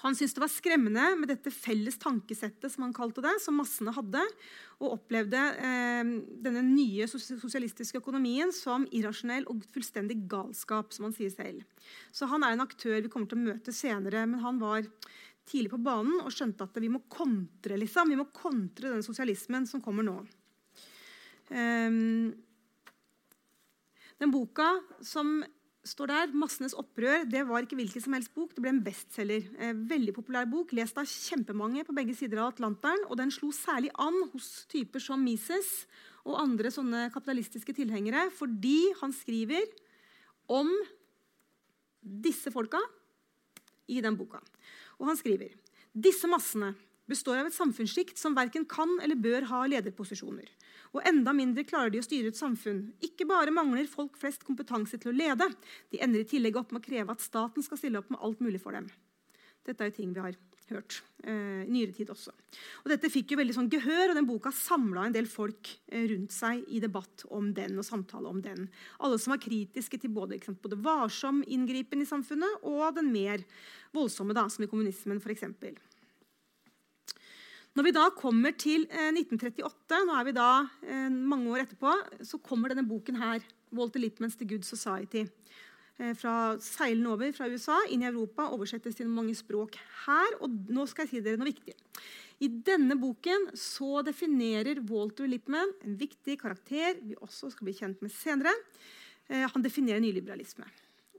Han 0.00 0.14
syntes 0.16 0.34
det 0.36 0.40
var 0.40 0.50
skremmende 0.52 1.06
med 1.18 1.28
dette 1.28 1.50
felles 1.52 1.98
tankesettet 2.00 2.72
som 2.72 2.86
han 2.86 2.94
kalte 2.96 3.22
det, 3.24 3.34
som 3.42 3.58
massene 3.58 3.92
hadde, 3.92 4.22
og 4.80 4.94
opplevde 4.94 5.40
eh, 5.60 6.12
denne 6.46 6.62
nye 6.64 7.08
sosialistiske 7.10 8.00
økonomien 8.00 8.54
som 8.54 8.86
irrasjonell 8.96 9.48
og 9.50 9.64
fullstendig 9.74 10.22
galskap. 10.30 10.94
som 10.94 11.08
han 11.08 11.16
sier 11.16 11.34
selv. 11.34 11.66
Så 12.12 12.26
Han 12.30 12.44
er 12.44 12.54
en 12.54 12.64
aktør 12.64 13.00
vi 13.02 13.10
kommer 13.12 13.28
til 13.28 13.42
å 13.42 13.48
møte 13.50 13.74
senere, 13.76 14.24
men 14.26 14.40
han 14.40 14.58
var 14.62 14.86
tidlig 15.50 15.72
på 15.72 15.82
banen 15.82 16.20
og 16.22 16.32
skjønte 16.32 16.64
at 16.64 16.80
vi 16.80 16.88
må 16.92 17.02
kontre 17.10 17.76
liksom. 17.76 18.08
Vi 18.12 18.18
må 18.20 18.28
kontre 18.32 18.94
den 18.94 19.02
sosialismen 19.02 19.66
som 19.66 19.82
kommer 19.82 20.06
nå. 20.06 20.20
Um, 21.50 22.30
den 24.20 24.30
boka 24.30 24.68
som 25.02 25.40
står 25.84 26.06
der, 26.06 26.32
'Massenes 26.32 26.74
opprør' 26.74 27.28
det 27.30 27.46
var 27.48 27.62
ikke 27.62 27.76
hvilken 27.76 28.02
som 28.02 28.12
helst 28.12 28.34
bok. 28.34 28.54
Det 28.54 28.62
ble 28.62 28.68
en 28.70 28.84
bestselger. 28.84 29.48
Eh, 29.58 29.72
veldig 29.72 30.14
populær 30.14 30.44
bok, 30.44 30.72
Lest 30.72 30.98
av 30.98 31.04
kjempemange 31.04 31.84
på 31.84 31.94
begge 31.94 32.14
sider 32.14 32.38
av 32.38 32.52
Atlanteren. 32.52 33.04
Og 33.08 33.16
den 33.16 33.30
slo 33.30 33.50
særlig 33.50 33.90
an 33.98 34.28
hos 34.32 34.66
typer 34.68 35.00
som 35.00 35.22
Mises 35.22 35.86
og 36.24 36.38
andre 36.38 36.68
sånne 36.68 37.10
kapitalistiske 37.12 37.72
tilhengere 37.72 38.30
fordi 38.30 38.92
han 39.00 39.12
skriver 39.12 39.64
om 40.48 40.68
disse 42.02 42.50
folka 42.52 42.80
i 43.88 44.00
den 44.00 44.16
boka. 44.16 44.40
Og 45.00 45.06
han 45.06 45.16
skriver 45.16 45.54
disse 45.96 46.28
massene 46.28 46.74
består 47.10 47.40
av 47.40 47.48
et 47.48 47.56
samfunnssjikt 47.56 48.20
som 48.20 48.36
verken 48.36 48.66
kan 48.68 49.00
eller 49.02 49.18
bør 49.18 49.48
ha 49.50 49.64
lederposisjoner. 49.66 50.46
Og 50.90 51.04
enda 51.06 51.34
mindre 51.36 51.62
klarer 51.68 51.92
de 51.92 52.00
å 52.02 52.06
styre 52.06 52.32
et 52.32 52.38
samfunn. 52.38 52.82
Ikke 53.04 53.26
bare 53.28 53.54
mangler 53.54 53.86
folk 53.90 54.18
flest 54.18 54.42
kompetanse 54.46 54.98
til 54.98 55.12
å 55.12 55.16
lede, 55.16 55.46
de 55.92 56.02
ender 56.02 56.24
i 56.24 56.28
tillegg 56.28 56.58
opp 56.58 56.74
med 56.74 56.82
å 56.82 56.88
kreve 56.88 57.14
at 57.14 57.22
staten 57.22 57.62
skal 57.62 57.78
stille 57.78 58.00
opp 58.00 58.10
med 58.10 58.22
alt 58.26 58.42
mulig 58.42 58.62
for 58.62 58.74
dem. 58.74 58.88
Dette 59.66 59.84
er 59.84 59.90
jo 59.90 59.98
ting 60.00 60.14
vi 60.16 60.24
har 60.24 60.38
hørt 60.70 61.00
eh, 61.24 61.66
i 61.66 61.70
nyere 61.70 61.94
tid 61.94 62.10
også. 62.12 62.32
Og 62.82 62.90
Dette 62.92 63.10
fikk 63.12 63.34
jo 63.34 63.40
veldig 63.40 63.56
sånn 63.56 63.70
gehør, 63.72 64.10
og 64.10 64.18
den 64.18 64.28
boka 64.28 64.52
samla 64.54 65.06
en 65.06 65.14
del 65.14 65.28
folk 65.30 65.70
eh, 65.90 66.06
rundt 66.12 66.34
seg 66.34 66.64
i 66.70 66.80
debatt 66.82 67.26
om 67.34 67.52
den 67.56 67.78
og 67.78 67.86
samtale 67.86 68.30
om 68.30 68.40
den. 68.44 68.68
Alle 69.02 69.18
som 69.20 69.34
var 69.34 69.42
kritiske 69.42 70.00
til 70.00 70.14
både, 70.14 70.40
sant, 70.44 70.60
både 70.62 70.78
varsom 70.80 71.42
inngripen 71.46 72.02
i 72.02 72.08
samfunnet 72.08 72.66
og 72.66 72.86
den 72.98 73.12
mer 73.14 73.44
voldsomme, 73.94 74.36
da, 74.36 74.46
som 74.50 74.64
i 74.64 74.70
kommunismen 74.70 75.22
f.eks. 75.22 75.46
Når 77.78 77.86
vi 77.86 77.92
da 77.94 78.08
kommer 78.18 78.54
til 78.58 78.82
1938, 78.90 79.98
nå 80.08 80.14
er 80.18 80.24
vi 80.26 80.32
da 80.34 80.50
mange 81.14 81.52
år 81.52 81.62
etterpå, 81.62 81.92
så 82.26 82.40
kommer 82.42 82.72
denne 82.72 82.88
boken 82.88 83.20
her, 83.20 83.44
Walter 83.70 84.02
Lippmans 84.02 84.34
The 84.40 84.48
Good 84.50 84.66
Society. 84.66 85.22
Fra 86.18 86.56
seilende 86.64 87.12
over 87.12 87.30
fra 87.36 87.46
USA 87.52 87.76
inn 87.92 88.02
i 88.02 88.08
Europa, 88.08 88.48
oversettes 88.50 88.96
til 88.98 89.10
mange 89.12 89.36
språk 89.38 89.76
her. 90.06 90.38
Og 90.40 90.50
nå 90.72 90.86
skal 90.90 91.06
jeg 91.06 91.12
si 91.12 91.22
dere 91.22 91.38
noe 91.38 91.50
viktig. 91.50 91.76
I 92.42 92.48
denne 92.66 92.96
boken 92.98 93.50
så 93.54 94.00
definerer 94.02 94.80
Walter 94.88 95.28
Lippmann 95.30 95.74
en 95.84 95.98
viktig 96.00 96.40
karakter 96.40 96.98
vi 97.04 97.18
også 97.20 97.52
skal 97.52 97.68
bli 97.68 97.76
kjent 97.76 98.00
med 98.02 98.10
senere. 98.16 98.54
Han 99.28 99.62
definerer 99.62 100.02
nyliberalisme. 100.02 100.66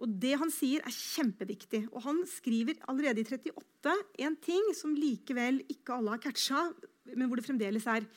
Og 0.01 0.09
Det 0.21 0.33
han 0.41 0.51
sier, 0.53 0.81
er 0.81 0.93
kjempeviktig. 0.95 1.85
Og 1.91 2.01
Han 2.07 2.23
skriver 2.29 2.79
allerede 2.89 3.21
i 3.21 3.27
38 3.27 3.95
en 4.25 4.37
ting 4.41 4.71
som 4.77 4.95
likevel 4.97 5.61
ikke 5.69 5.97
alle 5.97 6.15
har 6.15 6.23
catcha, 6.23 6.69
men 7.13 7.27
hvor 7.27 7.37
det 7.37 7.45
fremdeles 7.45 7.87
er 7.89 8.07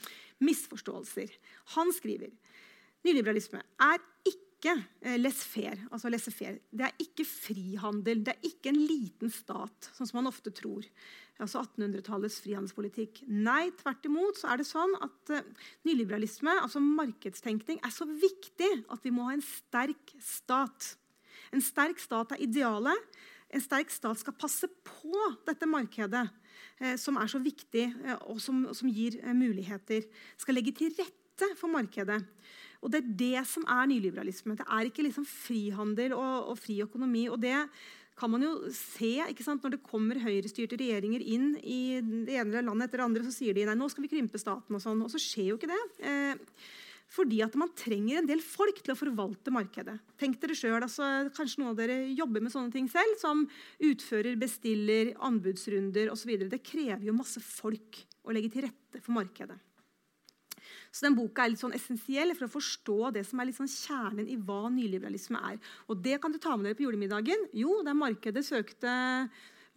misforståelser. 0.44 1.30
Han 1.76 1.92
skriver 1.94 2.32
nyliberalisme 3.04 3.60
er 3.84 4.00
ikke 4.28 4.74
eh, 5.04 5.18
laissez-faire. 5.20 5.88
Altså 5.92 6.10
laissez 6.12 6.38
det 6.72 6.86
er 6.86 6.96
ikke 7.02 7.26
frihandel. 7.28 8.24
Det 8.24 8.34
er 8.34 8.48
ikke 8.48 8.72
en 8.72 8.80
liten 8.80 9.32
stat, 9.32 9.90
sånn 9.96 10.08
som 10.08 10.22
man 10.22 10.32
ofte 10.32 10.52
tror. 10.56 10.86
Altså 11.42 11.64
1800-tallets 11.64 12.38
frihandelspolitikk. 12.44 13.24
Nei, 13.26 13.72
tvert 13.80 14.06
imot 14.06 14.38
så 14.38 14.52
er 14.52 14.60
det 14.60 14.68
sånn 14.68 14.94
at 15.02 15.32
uh, 15.34 15.70
nyliberalisme, 15.86 16.52
altså 16.62 16.82
markedstenkning, 16.84 17.80
er 17.82 17.92
så 17.92 18.06
viktig 18.06 18.70
at 18.86 19.02
vi 19.02 19.12
må 19.14 19.26
ha 19.26 19.34
en 19.34 19.42
sterk 19.44 20.14
stat. 20.22 20.94
En 21.54 21.62
sterk 21.62 22.02
stat 22.02 22.34
er 22.34 22.42
idealet. 22.44 23.18
En 23.54 23.62
sterk 23.62 23.92
stat 23.94 24.18
skal 24.18 24.34
passe 24.36 24.68
på 24.82 25.26
dette 25.46 25.68
markedet, 25.70 26.24
eh, 26.82 26.96
som 26.98 27.18
er 27.20 27.30
så 27.30 27.38
viktig 27.42 27.86
eh, 27.86 28.16
og 28.26 28.40
som, 28.42 28.64
som 28.74 28.90
gir 28.90 29.20
eh, 29.22 29.36
muligheter. 29.36 30.08
Skal 30.40 30.58
legge 30.58 30.74
til 30.74 30.94
rette 30.98 31.52
for 31.60 31.70
markedet. 31.70 32.20
Og 32.84 32.90
Det 32.92 33.00
er 33.00 33.12
det 33.20 33.44
som 33.48 33.64
er 33.70 33.86
nyliberalisme. 33.88 34.56
Det 34.58 34.66
er 34.66 34.88
ikke 34.88 35.06
liksom 35.06 35.24
frihandel 35.28 36.12
og, 36.16 36.50
og 36.52 36.58
fri 36.60 36.82
økonomi. 36.84 37.28
og 37.30 37.40
det 37.40 37.56
kan 38.14 38.30
man 38.30 38.42
jo 38.42 38.70
se 38.70 39.18
Når 39.18 39.70
det 39.70 39.82
kommer 39.82 40.20
høyrestyrte 40.22 40.78
regjeringer 40.78 41.20
inn 41.20 41.56
i 41.58 41.98
det 42.26 42.36
ene 42.38 42.62
landet 42.62 42.88
etter 42.88 42.98
det 42.98 43.04
andre, 43.04 43.24
så 43.24 43.32
sier 43.34 43.54
de 43.54 43.64
nei, 43.66 43.74
nå 43.74 43.88
skal 43.90 44.04
vi 44.04 44.12
krympe 44.12 44.38
staten. 44.38 44.74
Og 44.74 44.82
sånn, 44.82 45.02
og 45.02 45.10
så 45.10 45.18
skjer 45.18 45.50
jo 45.50 45.58
ikke 45.58 45.72
det. 45.72 45.82
Eh, 46.06 46.34
fordi 47.14 47.40
at 47.44 47.54
man 47.58 47.70
trenger 47.78 48.18
en 48.20 48.28
del 48.28 48.42
folk 48.42 48.80
til 48.82 48.94
å 48.94 48.98
forvalte 48.98 49.52
markedet. 49.54 49.96
Tenk 50.20 50.40
dere 50.42 50.56
selv, 50.58 50.80
altså, 50.82 51.10
Kanskje 51.36 51.62
noen 51.62 51.72
av 51.72 51.78
dere 51.78 52.00
jobber 52.10 52.42
med 52.42 52.54
sånne 52.54 52.74
ting 52.74 52.88
selv, 52.90 53.14
som 53.20 53.44
utfører, 53.78 54.34
bestiller, 54.40 55.12
anbudsrunder 55.22 56.10
osv. 56.14 56.34
Det 56.50 56.64
krever 56.66 57.06
jo 57.06 57.16
masse 57.16 57.42
folk 57.44 58.02
å 58.24 58.34
legge 58.34 58.50
til 58.56 58.66
rette 58.66 59.02
for 59.04 59.14
markedet. 59.20 59.60
Så 60.94 61.08
den 61.08 61.16
boka 61.18 61.42
er 61.42 61.50
litt 61.50 61.62
sånn 61.62 61.74
essensiell 61.74 62.30
for 62.38 62.46
å 62.46 62.52
forstå 62.52 62.98
det 63.16 63.24
som 63.26 63.40
er 63.40 63.48
litt 63.48 63.58
sånn 63.58 63.70
kjernen 63.70 64.28
i 64.30 64.36
hva 64.38 64.68
nyliberalisme 64.70 65.40
er. 65.50 65.58
Og 65.90 65.98
det 66.04 66.20
kan 66.22 66.34
du 66.34 66.38
ta 66.38 66.54
med 66.54 66.68
dere 66.68 66.78
på 66.78 66.86
julemiddagen. 66.86 67.48
Jo, 67.56 67.80
det 67.82 67.90
er 67.90 67.98
markedet 67.98 68.44
søkte 68.46 68.94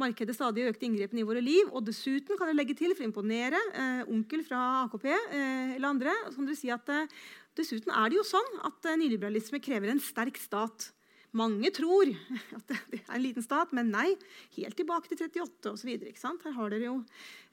markedet 0.01 0.35
stadig 0.37 0.67
økte 0.69 0.87
inngrepene 0.87 1.23
i 1.23 1.27
våre 1.27 1.43
liv. 1.43 1.69
Og 1.71 1.85
dessuten 1.87 2.39
kan 2.39 2.51
jeg 2.51 2.59
legge 2.59 2.77
til, 2.77 2.93
for 2.95 3.05
å 3.05 3.09
imponere 3.09 3.61
eh, 3.73 4.03
onkel 4.11 4.43
fra 4.47 4.63
AKP 4.85 5.07
eh, 5.13 5.73
eller 5.77 5.89
andre, 5.89 6.13
kan 6.33 6.47
dere 6.47 6.59
si 6.59 6.71
at 6.73 6.93
eh, 6.93 7.09
dessuten 7.57 7.93
er 7.93 8.11
det 8.11 8.19
jo 8.19 8.27
sånn 8.27 8.61
at 8.67 8.89
eh, 8.89 8.99
nyliberalisme 9.01 9.61
krever 9.63 9.93
en 9.93 10.03
sterk 10.03 10.39
stat. 10.41 10.91
Mange 11.35 11.69
tror 11.75 12.09
at 12.57 12.71
det 12.71 13.01
er 13.01 13.17
en 13.17 13.23
liten 13.23 13.45
stat, 13.45 13.73
men 13.75 13.91
nei. 13.93 14.13
Helt 14.55 14.77
tilbake 14.79 15.11
til 15.11 15.27
38 15.27 15.73
osv. 15.73 15.91
Her 15.91 16.55
har 16.55 16.73
dere 16.73 16.87
jo 16.87 16.95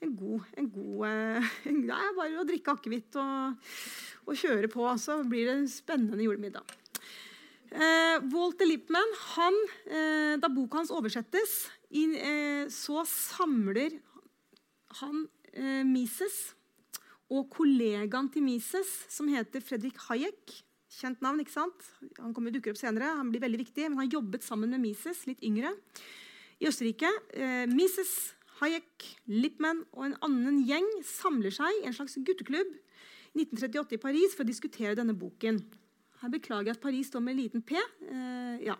en 0.04 0.14
god, 0.14 0.46
en 0.60 0.70
god 0.72 1.08
eh, 1.10 1.50
Det 1.88 1.98
er 1.98 2.16
bare 2.16 2.40
å 2.40 2.46
drikke 2.48 2.76
akevitt 2.78 3.20
og, 3.20 3.74
og, 4.26 4.34
kjøre 4.38 4.70
på, 4.72 4.86
så 5.00 5.20
blir 5.26 5.50
det 5.50 5.58
en 5.58 5.70
spennende 5.70 6.24
julemiddag. 6.24 6.80
Eh, 7.74 8.16
Walter 8.30 8.68
Lippmann, 8.68 9.16
han, 9.34 9.56
eh, 9.90 10.34
da 10.38 10.50
boka 10.52 10.78
hans 10.78 10.92
oversettes, 10.94 11.64
så 12.74 13.04
samler 13.06 13.98
han 15.00 15.24
eh, 15.54 15.82
Mises 15.86 16.54
og 17.32 17.48
kollegaen 17.54 18.28
til 18.32 18.44
Mises, 18.44 18.90
som 19.10 19.30
heter 19.32 19.62
Fredrik 19.64 19.98
Hayek 20.08 20.62
Kjent 20.94 21.24
navn, 21.24 21.40
ikke 21.42 21.54
sant? 21.54 21.86
Han 22.20 22.34
kommer 22.34 22.54
dukker 22.54 22.74
opp 22.74 22.78
senere, 22.78 23.16
han 23.18 23.32
blir 23.32 23.42
veldig 23.42 23.58
viktig, 23.64 23.88
men 23.88 24.04
han 24.04 24.12
jobbet 24.12 24.44
sammen 24.46 24.70
med 24.70 24.82
Mises, 24.84 25.24
litt 25.26 25.42
yngre, 25.42 25.72
i 26.62 26.68
Østerrike. 26.70 27.10
Eh, 27.34 27.64
Mises, 27.66 28.34
Hayek, 28.60 29.08
Lippmann 29.26 29.82
og 29.96 30.04
en 30.06 30.18
annen 30.22 30.60
gjeng 30.68 30.86
samler 31.08 31.54
seg 31.54 31.80
i 31.80 31.88
en 31.88 31.96
slags 31.96 32.14
gutteklubb 32.22 32.76
1938 33.34 33.96
i 33.96 34.02
Paris 34.04 34.36
for 34.36 34.46
å 34.46 34.52
diskutere 34.52 34.94
denne 34.94 35.16
boken. 35.18 35.58
Her 36.20 36.30
beklager 36.30 36.70
jeg 36.70 36.78
at 36.78 36.84
Paris 36.84 37.10
står 37.10 37.24
med 37.24 37.34
en 37.34 37.42
liten 37.42 37.66
P, 37.66 37.74
eh, 37.74 38.62
ja. 38.68 38.78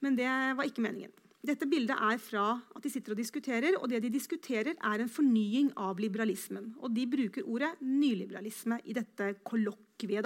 men 0.00 0.16
det 0.16 0.30
var 0.56 0.64
ikke 0.64 0.86
meningen. 0.86 1.12
Dette 1.44 1.66
bildet 1.68 1.98
er 2.00 2.20
fra 2.22 2.44
at 2.56 2.84
de 2.84 2.88
sitter 2.88 3.12
og 3.12 3.18
diskuterer, 3.20 3.74
og 3.76 3.90
det 3.92 4.00
de 4.00 4.10
diskuterer, 4.14 4.72
er 4.72 5.02
en 5.02 5.10
fornying 5.12 5.74
av 5.76 6.00
liberalismen. 6.00 6.70
Og 6.80 6.94
de 6.96 7.04
bruker 7.10 7.44
ordet 7.44 7.74
nyliberalisme 7.84 8.78
i 8.88 8.96
dette 8.96 9.34
kollokviet. 9.44 10.24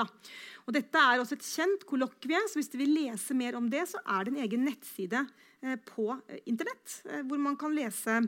Dette 0.78 1.02
er 1.02 1.18
også 1.18 1.34
et 1.34 1.48
kjent 1.48 1.84
kollokvie, 1.90 2.44
så 2.46 2.60
hvis 2.60 2.70
du 2.70 2.78
vil 2.78 2.94
lese 3.00 3.34
mer 3.34 3.58
om 3.58 3.66
det, 3.72 3.82
så 3.90 4.02
er 4.06 4.24
det 4.28 4.34
en 4.34 4.40
egen 4.44 4.64
nettside 4.68 5.24
eh, 5.64 5.74
på 5.90 6.06
eh, 6.14 6.38
Internett 6.52 7.00
eh, 7.10 7.24
hvor 7.26 7.42
man 7.42 7.58
kan 7.58 7.74
lese 7.74 8.20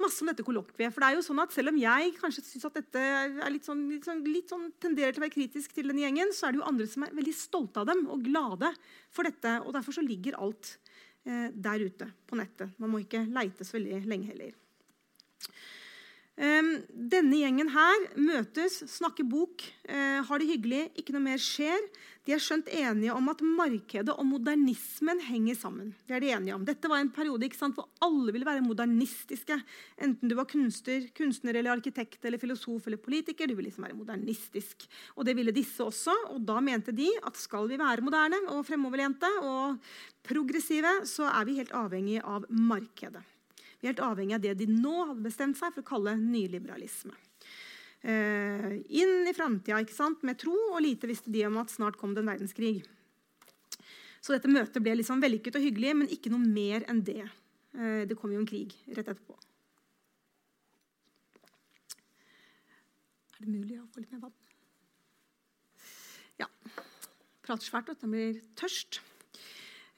masse 0.00 0.24
om 0.24 0.30
dette 0.32 0.46
kollokviet. 0.46 0.94
For 0.94 1.04
det 1.04 1.10
er 1.10 1.18
jo 1.18 1.26
sånn 1.26 1.42
at 1.44 1.52
selv 1.52 1.74
om 1.74 1.80
jeg 1.82 2.14
kanskje 2.16 2.46
syns 2.46 2.68
at 2.70 2.78
dette 2.80 3.02
er 3.04 3.52
litt 3.52 3.68
sånn, 3.68 3.84
litt, 3.92 4.08
sånn, 4.08 4.24
litt 4.24 4.48
sånn, 4.48 4.70
tenderer 4.80 5.12
til 5.12 5.20
å 5.20 5.26
være 5.26 5.36
kritisk 5.36 5.76
til 5.76 5.92
denne 5.92 6.06
gjengen, 6.06 6.32
så 6.32 6.48
er 6.48 6.56
det 6.56 6.62
jo 6.62 6.68
andre 6.72 6.88
som 6.88 7.04
er 7.04 7.12
veldig 7.20 7.36
stolte 7.36 7.84
av 7.84 7.92
dem 7.92 8.06
og 8.08 8.24
glade 8.24 8.72
for 9.12 9.28
dette. 9.28 9.58
og 9.60 9.76
Derfor 9.76 10.00
så 10.00 10.06
ligger 10.06 10.40
alt 10.40 10.78
der 11.54 11.84
ute 11.86 12.08
på 12.26 12.38
nettet. 12.38 12.72
Man 12.78 12.92
må 12.92 13.02
ikke 13.02 13.24
leite 13.30 13.66
så 13.66 13.76
veldig 13.78 14.02
lenge 14.10 14.30
heller. 14.32 14.56
Denne 16.40 17.36
gjengen 17.36 17.68
her 17.68 18.04
møtes, 18.16 18.78
snakker 18.88 19.26
bok, 19.28 19.60
eh, 19.84 20.22
har 20.24 20.40
det 20.40 20.48
hyggelig, 20.48 20.86
ikke 20.96 21.12
noe 21.12 21.26
mer 21.26 21.42
skjer. 21.42 21.82
De 22.24 22.32
er 22.32 22.40
skjønt 22.40 22.68
enige 22.72 23.12
om 23.12 23.28
at 23.32 23.40
markedet 23.44 24.12
og 24.12 24.26
modernismen 24.28 25.20
henger 25.24 25.56
sammen. 25.58 25.90
Det 26.06 26.16
er 26.16 26.22
de 26.22 26.30
enige 26.36 26.54
om. 26.54 26.64
Dette 26.64 26.88
var 26.88 27.00
en 27.00 27.10
periode 27.12 27.48
sant, 27.56 27.76
hvor 27.76 27.88
alle 28.04 28.32
ville 28.32 28.48
være 28.48 28.64
modernistiske. 28.64 29.56
Enten 30.00 30.30
du 30.30 30.36
var 30.38 30.48
kunstner, 30.48 31.08
kunstner 31.16 31.56
eller 31.56 31.74
arkitekt 31.74 32.24
eller 32.24 32.40
filosof 32.40 32.86
eller 32.86 33.00
politiker. 33.00 33.48
Du 33.48 33.56
ville 33.56 33.68
liksom 33.68 33.88
være 33.88 33.98
modernistisk. 33.98 34.86
Og 35.16 35.26
det 35.28 35.36
ville 35.36 35.52
disse 35.56 35.84
også. 35.84 36.14
Og 36.36 36.44
da 36.44 36.60
mente 36.60 36.92
de 36.92 37.08
at 37.24 37.36
skal 37.40 37.68
vi 37.68 37.80
være 37.80 38.04
moderne 38.04 38.40
og 38.52 38.64
fremoverlente 38.68 39.28
og 39.40 39.80
progressive, 40.24 41.00
så 41.08 41.28
er 41.32 41.48
vi 41.48 41.58
helt 41.60 41.76
avhengig 41.76 42.20
av 42.20 42.48
markedet. 42.48 43.24
Vi 43.80 43.88
er 43.88 43.94
helt 43.94 44.04
avhengig 44.04 44.36
av 44.36 44.44
det 44.44 44.54
de 44.60 44.68
nå 44.68 44.94
hadde 45.08 45.24
bestemt 45.24 45.56
seg 45.56 45.72
for 45.72 45.82
å 45.82 45.90
kalle 45.90 46.16
nyliberalisme. 46.20 47.16
Eh, 48.00 48.72
inn 48.96 49.28
i 49.28 49.34
framtida 49.36 49.80
med 50.22 50.38
tro, 50.40 50.56
og 50.72 50.82
lite 50.84 51.08
visste 51.08 51.32
de 51.32 51.46
om 51.46 51.56
at 51.60 51.72
snart 51.72 51.96
kom 52.00 52.14
det 52.14 52.22
en 52.22 52.32
verdenskrig. 52.32 52.84
Så 54.20 54.34
dette 54.36 54.52
møtet 54.52 54.82
ble 54.84 54.98
liksom 55.00 55.20
vellykket 55.20 55.56
og 55.56 55.64
hyggelig, 55.64 55.94
men 55.96 56.12
ikke 56.12 56.32
noe 56.32 56.44
mer 56.44 56.84
enn 56.92 57.00
det. 57.04 57.24
Eh, 57.72 58.04
det 58.08 58.16
kom 58.20 58.32
jo 58.32 58.40
en 58.40 58.48
krig 58.48 58.76
rett 58.92 59.08
etterpå. 59.08 59.36
Er 63.40 63.46
det 63.46 63.52
mulig 63.52 63.78
å 63.80 63.86
få 63.88 64.02
litt 64.02 64.12
mer 64.12 64.26
vann? 64.26 64.36
Ja. 66.40 66.48
Prater 67.40 67.64
svært, 67.64 67.88
vet 67.88 68.02
du. 68.02 68.08
Jeg 68.08 68.12
blir 68.12 68.42
tørst. 68.60 69.00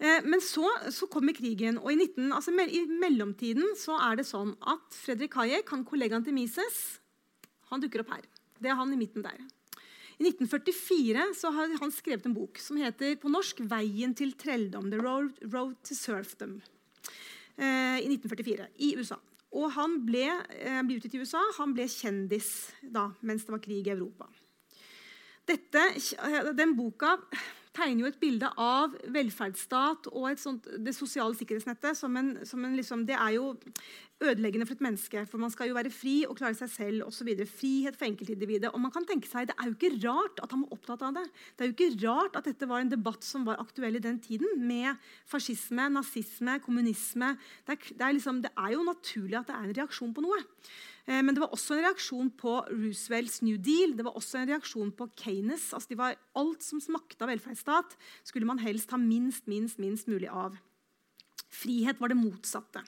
Eh, 0.02 0.24
men 0.26 0.40
så, 0.42 0.66
så, 0.90 1.06
kommer 1.06 1.34
krigen. 1.36 1.78
og 1.78 1.92
i, 1.92 1.96
19, 1.96 2.32
altså 2.34 2.50
I 2.50 2.82
mellomtiden 2.90 3.76
så 3.78 3.94
er 4.10 4.18
det 4.18 4.26
sånn 4.26 4.56
at 4.66 4.96
Fredrik 4.98 5.36
Hayek, 5.38 5.68
han 5.70 5.86
kollegaen 5.86 6.24
til 6.26 6.34
Mises, 6.34 6.98
han 7.70 7.82
dukker 7.82 8.02
opp 8.02 8.16
her. 8.16 8.26
Det 8.58 8.70
er 8.70 8.78
han 8.78 8.92
i 8.92 8.98
midten 8.98 9.22
der. 9.22 9.38
I 10.18 10.26
1944 10.28 11.28
så 11.38 11.50
har 11.54 11.70
han 11.80 11.94
skrevet 11.94 12.26
en 12.28 12.34
bok 12.34 12.58
som 12.62 12.78
heter 12.78 13.16
på 13.18 13.30
norsk 13.30 13.62
'Veien 13.64 14.14
til 14.14 14.34
trelldom'. 14.38 14.90
The 14.90 15.00
Road, 15.00 15.38
road 15.54 15.78
to 15.86 15.94
Serfdom. 15.94 16.60
Eh, 17.56 18.02
I 18.02 18.06
1944 18.10 18.68
i 18.78 18.94
USA. 18.98 19.18
Og 19.52 19.72
han 19.72 19.98
ble, 20.06 20.26
eh, 20.50 20.82
ble 20.82 20.98
utgitt 20.98 21.14
i 21.14 21.22
USA. 21.22 21.40
Han 21.58 21.74
ble 21.74 21.86
kjendis 21.86 22.72
da, 22.82 23.10
mens 23.22 23.44
det 23.44 23.54
var 23.54 23.62
krig 23.64 23.86
i 23.86 23.94
Europa. 23.94 24.28
Dette, 25.46 25.82
den 26.54 26.76
boka 26.76 27.18
tegner 27.76 28.04
jo 28.04 28.10
et 28.12 28.20
bilde 28.20 28.48
av 28.60 28.94
velferdsstat 29.14 30.10
og 30.12 30.38
sånt, 30.40 30.68
det 30.78 30.94
sosiale 30.96 31.36
sikkerhetsnettet 31.38 31.98
som 31.98 32.16
en, 32.20 32.34
som 32.48 32.64
en 32.64 32.76
liksom, 32.76 33.06
Det 33.08 33.16
er 33.16 33.36
jo 33.38 33.54
ødeleggende 34.22 34.66
for 34.68 34.76
et 34.76 34.84
menneske. 34.84 35.24
For 35.28 35.40
man 35.42 35.52
skal 35.52 35.70
jo 35.70 35.76
være 35.76 35.92
fri 35.92 36.14
og 36.28 36.36
klare 36.38 36.56
seg 36.58 36.70
selv 36.72 37.06
osv. 37.08 37.30
Frihet 37.48 37.98
for 37.98 38.08
enkeltindividet. 38.08 38.70
Og 38.72 38.80
man 38.82 38.94
kan 38.94 39.06
tenke 39.08 39.28
seg, 39.30 39.48
Det 39.50 39.56
er 39.58 39.70
jo 39.70 39.76
ikke 39.76 39.98
rart 40.06 40.42
at 40.42 40.54
han 40.54 40.62
var 40.64 40.76
opptatt 40.76 41.02
av 41.02 41.16
det. 41.18 41.26
Det 41.56 41.64
er 41.64 41.70
jo 41.70 41.76
ikke 41.76 42.06
rart 42.06 42.38
at 42.38 42.48
dette 42.50 42.68
var 42.68 42.80
en 42.80 42.92
debatt 42.92 43.26
som 43.26 43.44
var 43.48 43.60
aktuell 43.60 43.96
i 43.96 44.04
den 44.04 44.20
tiden, 44.22 44.48
med 44.56 44.96
fascisme, 45.26 45.88
nazisme, 45.90 46.58
kommunisme. 46.60 47.36
Det 47.66 47.76
er, 47.76 47.92
det 47.98 48.06
er, 48.06 48.16
liksom, 48.16 48.42
det 48.42 48.52
er 48.56 48.72
jo 48.76 48.86
naturlig 48.86 49.38
at 49.40 49.50
det 49.50 49.58
er 49.58 49.68
en 49.68 49.76
reaksjon 49.82 50.14
på 50.14 50.24
noe. 50.24 50.40
Eh, 51.06 51.20
men 51.22 51.34
det 51.34 51.42
var 51.42 51.54
også 51.54 51.76
en 51.76 51.84
reaksjon 51.86 52.30
på 52.38 52.56
Roosevelts 52.70 53.42
New 53.42 53.58
Deal. 53.58 53.96
Det 53.98 54.06
var 54.06 54.16
også 54.18 54.42
en 54.42 54.52
reaksjon 54.52 54.92
på 54.94 55.08
Keynes. 55.18 55.72
Altså 55.74 55.98
var, 55.98 56.18
alt 56.38 56.62
som 56.62 56.82
smakte 56.82 57.24
av 57.26 57.32
velferdsstat, 57.32 57.96
skulle 58.24 58.48
man 58.48 58.62
helst 58.62 58.92
ha 58.94 59.00
minst, 59.00 59.48
minst, 59.50 59.82
minst 59.82 60.10
mulig 60.10 60.30
av. 60.30 60.58
Frihet 61.52 62.00
var 62.00 62.12
det 62.12 62.20
motsatte. 62.20 62.84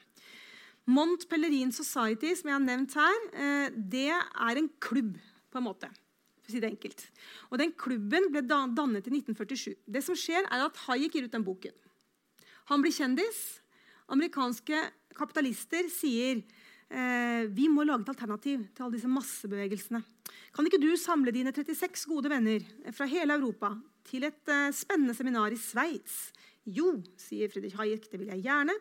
Mont 0.86 1.28
Pellerin 1.30 1.72
Society, 1.72 2.34
som 2.36 2.50
jeg 2.50 2.58
har 2.58 2.64
nevnt 2.64 2.94
her, 2.98 3.20
eh, 3.32 3.70
det 3.72 4.10
er 4.12 4.58
en 4.60 4.68
klubb, 4.80 5.16
på 5.50 5.60
en 5.60 5.64
måte. 5.64 5.88
For 6.44 6.52
å 6.52 6.52
si 6.52 6.60
det 6.60 6.72
enkelt. 6.74 7.06
Og 7.50 7.58
Den 7.58 7.72
klubben 7.72 8.28
ble 8.30 8.42
dannet 8.44 9.06
i 9.08 9.14
1947. 9.16 9.76
Det 9.88 10.04
som 10.04 10.14
skjer 10.14 10.44
er 10.44 10.66
at 10.66 10.76
Hayek 10.84 11.14
gir 11.16 11.24
ut 11.24 11.32
den 11.32 11.44
boken. 11.44 11.72
Han 12.68 12.82
blir 12.82 12.92
kjendis. 12.92 13.60
Amerikanske 14.12 14.76
kapitalister 15.16 15.88
sier 15.88 16.42
eh, 16.90 17.48
vi 17.48 17.68
må 17.72 17.86
lage 17.86 18.04
et 18.04 18.12
alternativ 18.12 18.66
til 18.74 18.84
alle 18.84 18.98
disse 18.98 19.08
massebevegelsene. 19.08 20.02
Kan 20.52 20.68
ikke 20.68 20.82
du 20.82 20.92
samle 21.00 21.32
dine 21.32 21.52
36 21.54 22.04
gode 22.10 22.28
venner 22.28 22.60
fra 22.92 23.08
hele 23.08 23.38
Europa 23.38 23.72
til 24.04 24.28
et 24.28 24.52
eh, 24.52 24.72
spennende 24.76 25.16
seminar 25.16 25.54
i 25.54 25.60
Sveits? 25.60 26.34
Jo, 26.64 26.98
sier 27.20 27.48
Friedrich 27.52 27.76
Hayek, 27.80 28.10
det 28.10 28.20
vil 28.20 28.32
jeg 28.32 28.44
gjerne. 28.44 28.76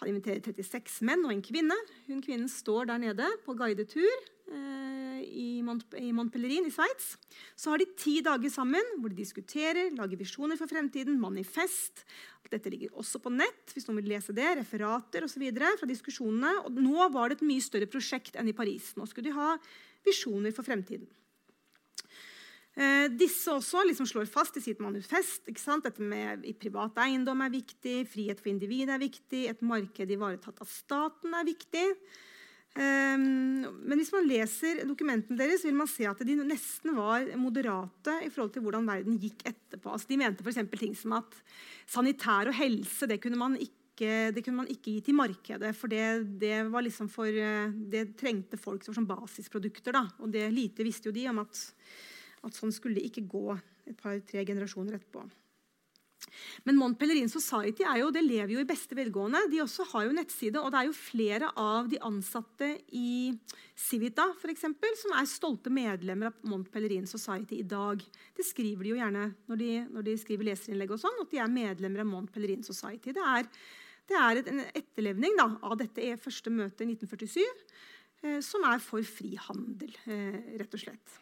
Han 0.00 0.08
inviterer 0.08 0.40
36 0.40 1.02
menn 1.04 1.26
og 1.26 1.32
en 1.34 1.42
kvinne. 1.44 1.76
Hun 2.08 2.22
Kvinnen 2.24 2.48
står 2.48 2.88
der 2.88 3.00
nede 3.02 3.26
på 3.44 3.52
guidetur 3.58 4.08
eh, 4.08 5.20
i, 5.28 5.48
Mont 5.64 5.84
i 6.00 6.08
Montpellerin 6.16 6.68
i 6.68 6.72
Sveits. 6.72 7.12
Så 7.52 7.72
har 7.72 7.82
de 7.82 7.88
ti 8.00 8.18
dager 8.24 8.52
sammen 8.52 8.94
hvor 8.96 9.12
de 9.12 9.20
diskuterer, 9.20 9.92
lager 9.96 10.20
visjoner 10.20 10.56
for 10.56 10.72
fremtiden, 10.72 11.20
manifest. 11.20 12.06
Dette 12.50 12.72
ligger 12.72 12.96
også 12.98 13.20
på 13.22 13.30
nett 13.30 13.74
hvis 13.74 13.86
noen 13.86 14.00
vil 14.00 14.10
lese 14.16 14.34
det, 14.34 14.48
referater 14.58 15.22
osv. 15.22 15.44
fra 15.54 15.86
diskusjonene. 15.86 16.56
Og 16.64 16.80
nå 16.80 17.10
var 17.14 17.30
det 17.30 17.38
et 17.38 17.48
mye 17.52 17.62
større 17.62 17.90
prosjekt 17.90 18.40
enn 18.40 18.50
i 18.50 18.56
Paris. 18.56 18.94
Nå 18.96 19.06
skulle 19.06 19.30
de 19.30 19.36
ha 19.36 19.54
visjoner 20.06 20.56
for 20.56 20.66
fremtiden. 20.66 21.06
Eh, 22.78 23.08
disse 23.18 23.50
også 23.50 23.82
liksom 23.88 24.06
slår 24.06 24.28
fast 24.30 24.56
i 24.60 24.62
sitt 24.62 24.78
manifest 24.80 25.48
dette 25.50 26.02
med 26.02 26.44
privat 26.60 26.98
eiendom 27.02 27.42
er 27.42 27.50
viktig, 27.52 28.04
frihet 28.08 28.38
for 28.38 28.52
individet 28.52 28.94
er 28.94 29.02
viktig, 29.02 29.46
et 29.50 29.62
marked 29.62 30.10
ivaretatt 30.10 30.62
av 30.62 30.70
staten 30.70 31.34
er 31.34 31.48
viktig. 31.48 31.86
Um, 32.70 33.64
men 33.82 33.98
hvis 33.98 34.12
man 34.14 34.28
leser 34.30 34.84
dokumentene 34.86 35.34
deres, 35.40 35.64
vil 35.66 35.74
man 35.74 35.88
se 35.90 36.06
at 36.06 36.20
de 36.22 36.36
nesten 36.38 36.94
var 36.94 37.26
moderate 37.34 38.14
i 38.22 38.28
forhold 38.30 38.52
til 38.54 38.62
hvordan 38.62 38.86
verden 38.86 39.18
gikk 39.18 39.42
etterpå. 39.42 39.90
Altså, 39.90 40.06
de 40.06 40.18
mente 40.20 40.46
f.eks. 40.46 40.60
ting 40.78 40.94
som 40.94 41.16
at 41.18 41.34
sanitær 41.90 42.52
og 42.52 42.54
helse 42.60 43.08
det 43.10 43.18
kunne 43.24 43.40
man 43.40 43.56
ikke, 43.58 44.30
det 44.30 44.44
kunne 44.46 44.62
man 44.62 44.70
ikke 44.70 44.94
gi 44.94 45.02
til 45.08 45.18
markedet. 45.18 45.74
For 45.74 45.90
det, 45.90 46.38
det, 46.38 46.54
liksom 46.86 47.10
for, 47.10 47.26
eh, 47.26 47.74
det 47.90 48.12
trengte 48.20 48.60
folk 48.60 48.86
som 48.86 49.08
basisprodukter. 49.08 49.98
Da. 49.98 50.06
Og 50.22 50.30
det 50.30 50.46
lite 50.54 50.86
visste 50.86 51.10
jo 51.10 51.16
de 51.18 51.26
om 51.32 51.42
at, 51.42 51.64
at 52.46 52.56
sånn 52.56 52.72
skulle 52.74 53.00
det 53.00 53.10
ikke 53.10 53.28
gå 53.28 53.46
et 53.54 53.96
par-tre 54.00 54.44
generasjoner 54.48 54.98
etterpå. 54.98 55.26
Men 56.66 56.76
Mont 56.78 56.98
Pellerin 56.98 57.30
Society 57.32 57.84
jo, 57.98 58.10
lever 58.12 58.52
jo 58.54 58.62
i 58.62 58.68
beste 58.68 58.96
velgående. 58.96 59.42
De 59.50 59.62
også 59.62 59.86
har 59.92 60.06
jo 60.06 60.14
nettside, 60.16 60.60
og 60.60 60.70
det 60.72 60.80
er 60.80 60.88
jo 60.88 60.96
flere 60.96 61.50
av 61.58 61.88
de 61.90 62.00
ansatte 62.06 62.68
i 62.96 63.32
Civita 63.78 64.28
for 64.40 64.52
eksempel, 64.52 64.92
som 65.00 65.16
er 65.18 65.30
stolte 65.30 65.72
medlemmer 65.72 66.30
av 66.30 66.50
Mont 66.50 66.68
Pellerin 66.72 67.08
Society 67.10 67.60
i 67.60 67.68
dag. 67.68 68.02
Det 68.36 68.46
skriver 68.46 68.86
de 68.86 68.92
jo 68.94 68.98
gjerne 69.00 69.30
når 69.50 69.62
de, 69.62 69.70
når 69.90 70.08
de 70.10 70.18
skriver 70.20 70.50
leserinnlegg, 70.50 70.92
og 70.94 71.02
sånn, 71.02 71.22
at 71.24 71.32
de 71.32 71.40
er 71.42 71.54
medlemmer 71.54 72.04
av 72.04 72.10
Mont 72.10 72.32
Pellerin 72.34 72.66
Society. 72.66 73.14
Det 73.16 73.24
er, 73.24 73.48
det 74.10 74.20
er 74.20 74.42
en 74.44 74.66
etterlevning 74.68 75.40
da, 75.40 75.48
av 75.64 75.80
dette 75.80 76.12
første 76.20 76.52
møtet 76.52 76.84
i 76.84 76.92
1947, 76.92 77.42
eh, 78.26 78.38
som 78.44 78.68
er 78.68 78.84
for 78.84 79.06
frihandel, 79.06 79.96
eh, 80.04 80.56
rett 80.60 80.76
og 80.78 80.84
slett. 80.84 81.20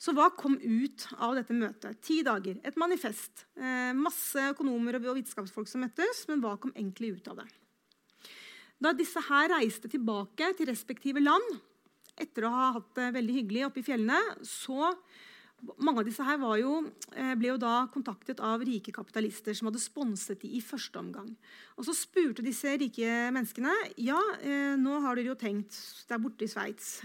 Så 0.00 0.14
hva 0.16 0.30
kom 0.32 0.54
ut 0.56 1.04
av 1.20 1.34
dette 1.36 1.52
møtet? 1.52 1.98
Ti 2.00 2.22
dager, 2.24 2.56
et 2.64 2.76
manifest. 2.80 3.44
Eh, 3.60 3.92
masse 3.92 4.46
økonomer 4.54 4.96
og 4.96 5.18
vitenskapsfolk 5.18 5.68
som 5.68 5.84
møttes, 5.84 6.24
men 6.30 6.40
hva 6.40 6.54
kom 6.60 6.72
egentlig 6.72 7.18
ut 7.18 7.28
av 7.28 7.42
det? 7.42 7.48
Da 8.80 8.94
disse 8.96 9.20
her 9.26 9.52
reiste 9.52 9.90
tilbake 9.92 10.54
til 10.56 10.70
respektive 10.70 11.20
land 11.20 11.58
etter 12.20 12.48
å 12.48 12.54
ha 12.54 12.70
hatt 12.78 12.94
det 12.96 13.10
veldig 13.18 13.36
hyggelig 13.42 13.66
oppe 13.68 13.82
i 13.82 13.84
fjellene, 13.84 14.16
så 14.40 14.88
mange 15.76 16.00
av 16.00 16.08
disse 16.08 16.24
her 16.24 16.40
jo, 16.56 16.74
eh, 17.12 17.34
ble 17.36 17.52
jo 17.52 17.60
da 17.60 17.84
kontaktet 17.92 18.40
av 18.40 18.64
rike 18.64 18.92
kapitalister 18.96 19.52
som 19.52 19.68
hadde 19.68 19.84
sponset 19.84 20.40
dem 20.40 20.56
i 20.56 20.64
første 20.64 20.96
omgang. 20.96 21.36
Og 21.76 21.84
Så 21.84 21.92
spurte 21.92 22.40
disse 22.40 22.72
rike 22.72 23.28
menneskene 23.36 23.72
ja, 23.98 24.20
eh, 24.40 24.76
nå 24.80 25.02
har 25.04 25.14
dere 25.14 25.36
jo 25.36 25.36
tenkt 25.36 25.76
der 26.08 26.16
borte 26.16 26.48
i 26.48 26.48
Sveits 26.48 27.02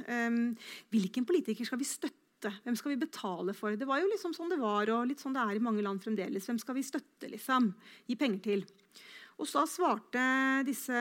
hvilken 0.88 1.27
politiker 1.27 1.67
skal 1.67 1.79
vi 1.84 1.84
støtte 1.84 2.25
støtte? 2.36 2.52
Hvem 2.63 2.76
skal 2.76 2.93
vi 2.93 3.06
betale 3.06 3.54
for? 3.54 3.76
Det 3.76 3.88
var 3.88 4.02
jo 4.02 4.10
liksom 4.12 4.34
sånn 4.34 4.52
det 4.52 4.60
var, 4.60 4.89
og 4.89 5.08
litt 5.08 5.19
sånn 5.19 5.34
det 5.34 5.41
er 5.41 5.56
i 5.56 5.63
mange 5.63 5.84
land 5.84 6.02
fremdeles. 6.04 6.45
Hvem 6.45 6.60
skal 6.60 6.76
vi 6.76 6.84
støtte? 6.84 7.30
liksom? 7.30 7.74
Gi 8.08 8.15
penger 8.15 8.41
til? 8.43 8.65
Og 9.38 9.48
så 9.48 9.65
svarte 9.67 10.63
disse 10.63 10.95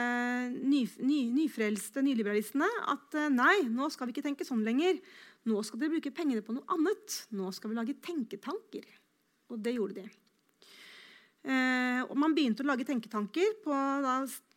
ny, 0.51 0.83
ny, 1.07 1.21
nyfrelste 1.31 2.03
nyliberalistene 2.03 2.67
at 2.91 3.15
eh, 3.15 3.31
nei, 3.31 3.63
nå 3.71 3.87
skal 3.91 4.09
vi 4.09 4.15
ikke 4.15 4.27
tenke 4.27 4.47
sånn 4.47 4.65
lenger. 4.67 4.99
Nå 5.47 5.63
skal 5.63 5.79
dere 5.79 5.95
bruke 5.95 6.11
pengene 6.15 6.43
på 6.43 6.57
noe 6.57 6.67
annet. 6.75 7.21
Nå 7.31 7.53
skal 7.55 7.71
vi 7.71 7.79
lage 7.79 7.99
tenketanker. 8.03 8.89
Og 9.53 9.61
det 9.63 9.77
gjorde 9.77 10.03
de. 10.03 10.24
Eh, 11.45 12.13
man 12.17 12.33
begynte 12.33 12.65
å 12.65 12.69
lage 12.71 12.87
tenketanker 12.89 13.59
på 13.65 13.75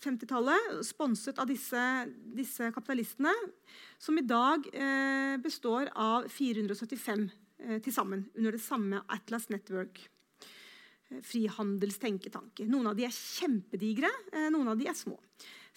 50-tallet, 0.04 0.78
sponset 0.88 1.39
av 1.41 1.50
disse, 1.50 1.82
disse, 2.38 2.69
kapitalistene, 2.71 3.34
som 4.00 4.15
i 4.15 4.23
dag 4.23 4.63
eh, 4.71 5.36
består 5.43 5.91
av 5.91 6.30
475 6.32 7.26
eh, 7.28 7.80
til 7.84 7.95
sammen 7.95 8.30
under 8.38 8.56
det 8.56 8.63
samme 8.63 9.02
Atlas 9.12 9.50
Network. 9.52 10.00
Eh, 11.10 11.21
frihandelstenketanker. 11.23 12.67
Noen 12.71 12.91
av 12.91 12.97
de 12.97 13.08
er 13.08 13.15
kjempedigre, 13.15 14.10
eh, 14.34 14.50
noen 14.54 14.71
av 14.71 14.80
de 14.80 14.88
er 14.88 14.95
små. 14.95 15.19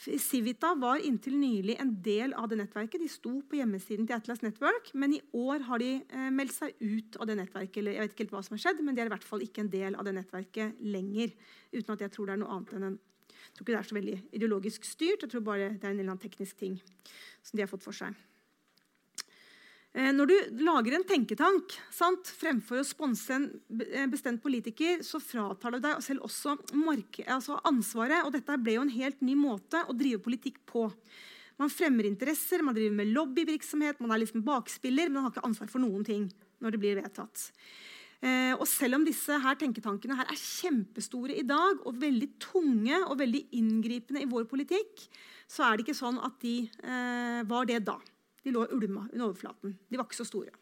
Civita 0.00 0.72
var 0.80 1.02
inntil 1.04 1.34
nylig 1.36 1.74
en 1.80 1.90
del 2.00 2.32
av 2.32 2.48
det 2.48 2.56
nettverket. 2.56 3.02
De 3.02 3.08
sto 3.12 3.34
på 3.44 3.58
hjemmesiden 3.58 4.06
til 4.08 4.16
Atlas 4.16 4.40
Network, 4.40 4.88
men 4.96 5.12
i 5.12 5.20
år 5.36 5.66
har 5.66 5.82
de 5.82 5.90
eh, 6.00 6.30
meldt 6.32 6.56
seg 6.56 6.72
ut 6.80 7.18
av 7.20 7.28
det 7.28 7.36
nettverket. 7.36 7.76
eller 7.82 7.98
jeg 7.98 8.06
vet 8.06 8.14
ikke 8.14 8.24
helt 8.24 8.34
hva 8.38 8.42
som 8.46 8.56
har 8.56 8.62
skjedd, 8.64 8.80
men 8.86 8.96
De 8.96 9.04
er 9.04 9.10
i 9.10 9.12
hvert 9.12 9.28
fall 9.28 9.44
ikke 9.44 9.60
en 9.66 9.72
del 9.72 9.98
av 9.98 10.08
det 10.08 10.16
nettverket 10.16 10.80
lenger. 10.80 11.34
Uten 11.74 11.92
at 11.92 12.06
jeg 12.06 12.14
tror 12.16 12.30
det 12.30 12.36
er 12.36 12.42
noe 12.44 12.56
annet 12.56 12.74
enn 12.78 12.88
en 12.88 12.98
jeg 13.40 13.56
tror 13.56 13.64
ikke 13.64 13.72
det 13.72 13.78
er 13.80 13.88
så 13.88 13.96
veldig 13.96 14.16
ideologisk 14.36 14.84
styrt. 14.86 15.22
Jeg 15.24 15.30
tror 15.32 15.42
bare 15.44 15.70
det 15.72 15.84
er 15.84 15.90
en 15.90 15.98
eller 15.98 16.12
annen 16.12 16.22
teknisk 16.22 16.58
ting 16.60 16.76
som 17.42 17.56
de 17.56 17.64
har 17.64 17.70
fått 17.70 17.82
for 17.82 17.96
seg. 17.96 18.14
Eh, 19.90 20.12
når 20.14 20.30
du 20.30 20.34
lager 20.62 20.94
en 20.94 21.04
tenketank 21.06 21.74
sant, 21.90 22.28
fremfor 22.38 22.78
å 22.78 22.86
sponse 22.86 23.34
en 23.34 23.48
eh, 23.88 24.06
bestemt 24.10 24.42
politiker, 24.42 25.02
så 25.02 25.18
fratar 25.22 25.74
du 25.74 25.80
deg 25.82 26.04
selv 26.06 26.28
også 26.28 26.54
altså 27.26 27.58
ansvaret. 27.66 28.22
Og 28.22 28.30
dette 28.36 28.58
ble 28.62 28.76
jo 28.76 28.84
en 28.86 28.94
helt 28.94 29.24
ny 29.24 29.34
måte 29.38 29.82
å 29.82 29.96
drive 29.96 30.22
politikk 30.22 30.60
på. 30.70 30.86
Man 31.60 31.72
fremmer 31.72 32.06
interesser, 32.06 32.62
man 32.62 32.76
driver 32.76 33.00
med 33.00 33.10
lobbyvirksomhet, 33.16 33.98
man 34.00 34.14
er 34.14 34.22
liksom 34.22 34.44
bakspiller, 34.46 35.10
men 35.10 35.18
man 35.18 35.26
har 35.26 35.34
ikke 35.34 35.48
ansvar 35.50 35.72
for 35.72 35.82
noen 35.82 36.06
ting 36.06 36.30
når 36.62 36.76
det 36.76 36.80
blir 36.80 37.00
vedtatt. 37.00 37.50
Eh, 38.20 38.54
og 38.54 38.66
selv 38.70 39.00
om 39.00 39.04
disse 39.04 39.34
her 39.42 39.58
tenketankene 39.58 40.16
her 40.20 40.30
er 40.30 40.38
kjempestore 40.38 41.34
i 41.34 41.44
dag 41.48 41.82
og 41.82 41.98
veldig 41.98 42.30
tunge 42.38 43.02
og 43.08 43.18
veldig 43.18 43.42
inngripende 43.58 44.22
i 44.22 44.30
vår 44.30 44.46
politikk, 44.46 45.02
så 45.50 45.66
er 45.66 45.76
det 45.76 45.88
ikke 45.88 45.98
sånn 45.98 46.20
at 46.22 46.36
de 46.44 46.54
var 47.50 47.66
det 47.66 47.80
da. 47.88 47.96
De 48.44 48.52
lå 48.54 48.64
og 48.64 48.74
ulma 48.76 49.06
under 49.10 49.28
overflaten. 49.28 49.76
De 49.90 49.98
var 49.98 50.08
ikke 50.08 50.20
så 50.20 50.28
store. 50.28 50.52